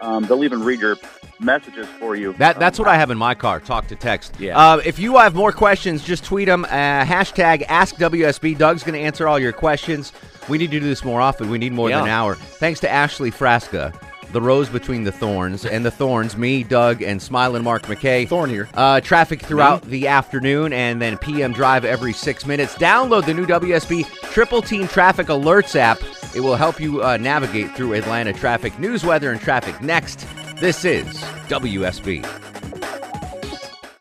Um, 0.00 0.24
they'll 0.24 0.42
even 0.42 0.64
read 0.64 0.80
your 0.80 0.96
messages 1.38 1.86
for 1.98 2.16
you. 2.16 2.32
That 2.34 2.58
that's 2.58 2.78
what 2.78 2.88
I 2.88 2.96
have 2.96 3.10
in 3.10 3.18
my 3.18 3.34
car. 3.34 3.60
Talk 3.60 3.86
to 3.88 3.96
text. 3.96 4.34
Yeah. 4.38 4.58
Uh, 4.58 4.80
if 4.84 4.98
you 4.98 5.18
have 5.18 5.34
more 5.34 5.52
questions, 5.52 6.02
just 6.02 6.24
tweet 6.24 6.46
them. 6.46 6.64
Uh, 6.64 7.04
hashtag 7.04 7.66
AskWSB. 7.66 8.56
Doug's 8.56 8.82
going 8.82 8.94
to 8.94 9.00
answer 9.00 9.28
all 9.28 9.38
your 9.38 9.52
questions. 9.52 10.12
We 10.48 10.58
need 10.58 10.70
to 10.70 10.80
do 10.80 10.86
this 10.86 11.04
more 11.04 11.20
often. 11.20 11.50
We 11.50 11.58
need 11.58 11.72
more 11.72 11.90
than 11.90 12.02
an 12.02 12.08
hour. 12.08 12.34
Thanks 12.34 12.80
to 12.80 12.90
Ashley 12.90 13.30
Frasca, 13.30 13.94
the 14.32 14.40
rose 14.40 14.68
between 14.68 15.04
the 15.04 15.12
thorns, 15.12 15.64
and 15.64 15.84
the 15.84 15.90
thorns. 15.90 16.36
Me, 16.36 16.62
Doug, 16.62 17.02
and 17.02 17.20
Smiling 17.20 17.62
Mark 17.62 17.82
McKay. 17.82 18.28
Thorn 18.28 18.50
here. 18.50 18.68
Uh, 18.74 19.00
traffic 19.00 19.40
throughout 19.40 19.82
the 19.82 20.08
afternoon, 20.08 20.72
and 20.72 21.00
then 21.00 21.18
PM 21.18 21.52
drive 21.52 21.84
every 21.84 22.12
six 22.12 22.46
minutes. 22.46 22.74
Download 22.74 23.24
the 23.24 23.34
new 23.34 23.46
WSB 23.46 24.06
Triple 24.32 24.62
Team 24.62 24.88
Traffic 24.88 25.28
Alerts 25.28 25.76
app. 25.76 26.00
It 26.34 26.40
will 26.40 26.56
help 26.56 26.80
you 26.80 27.02
uh, 27.02 27.16
navigate 27.16 27.74
through 27.74 27.94
Atlanta 27.94 28.32
traffic, 28.32 28.78
news, 28.78 29.04
weather, 29.04 29.32
and 29.32 29.40
traffic. 29.40 29.80
Next, 29.80 30.26
this 30.60 30.84
is 30.84 31.06
WSB. 31.48 32.59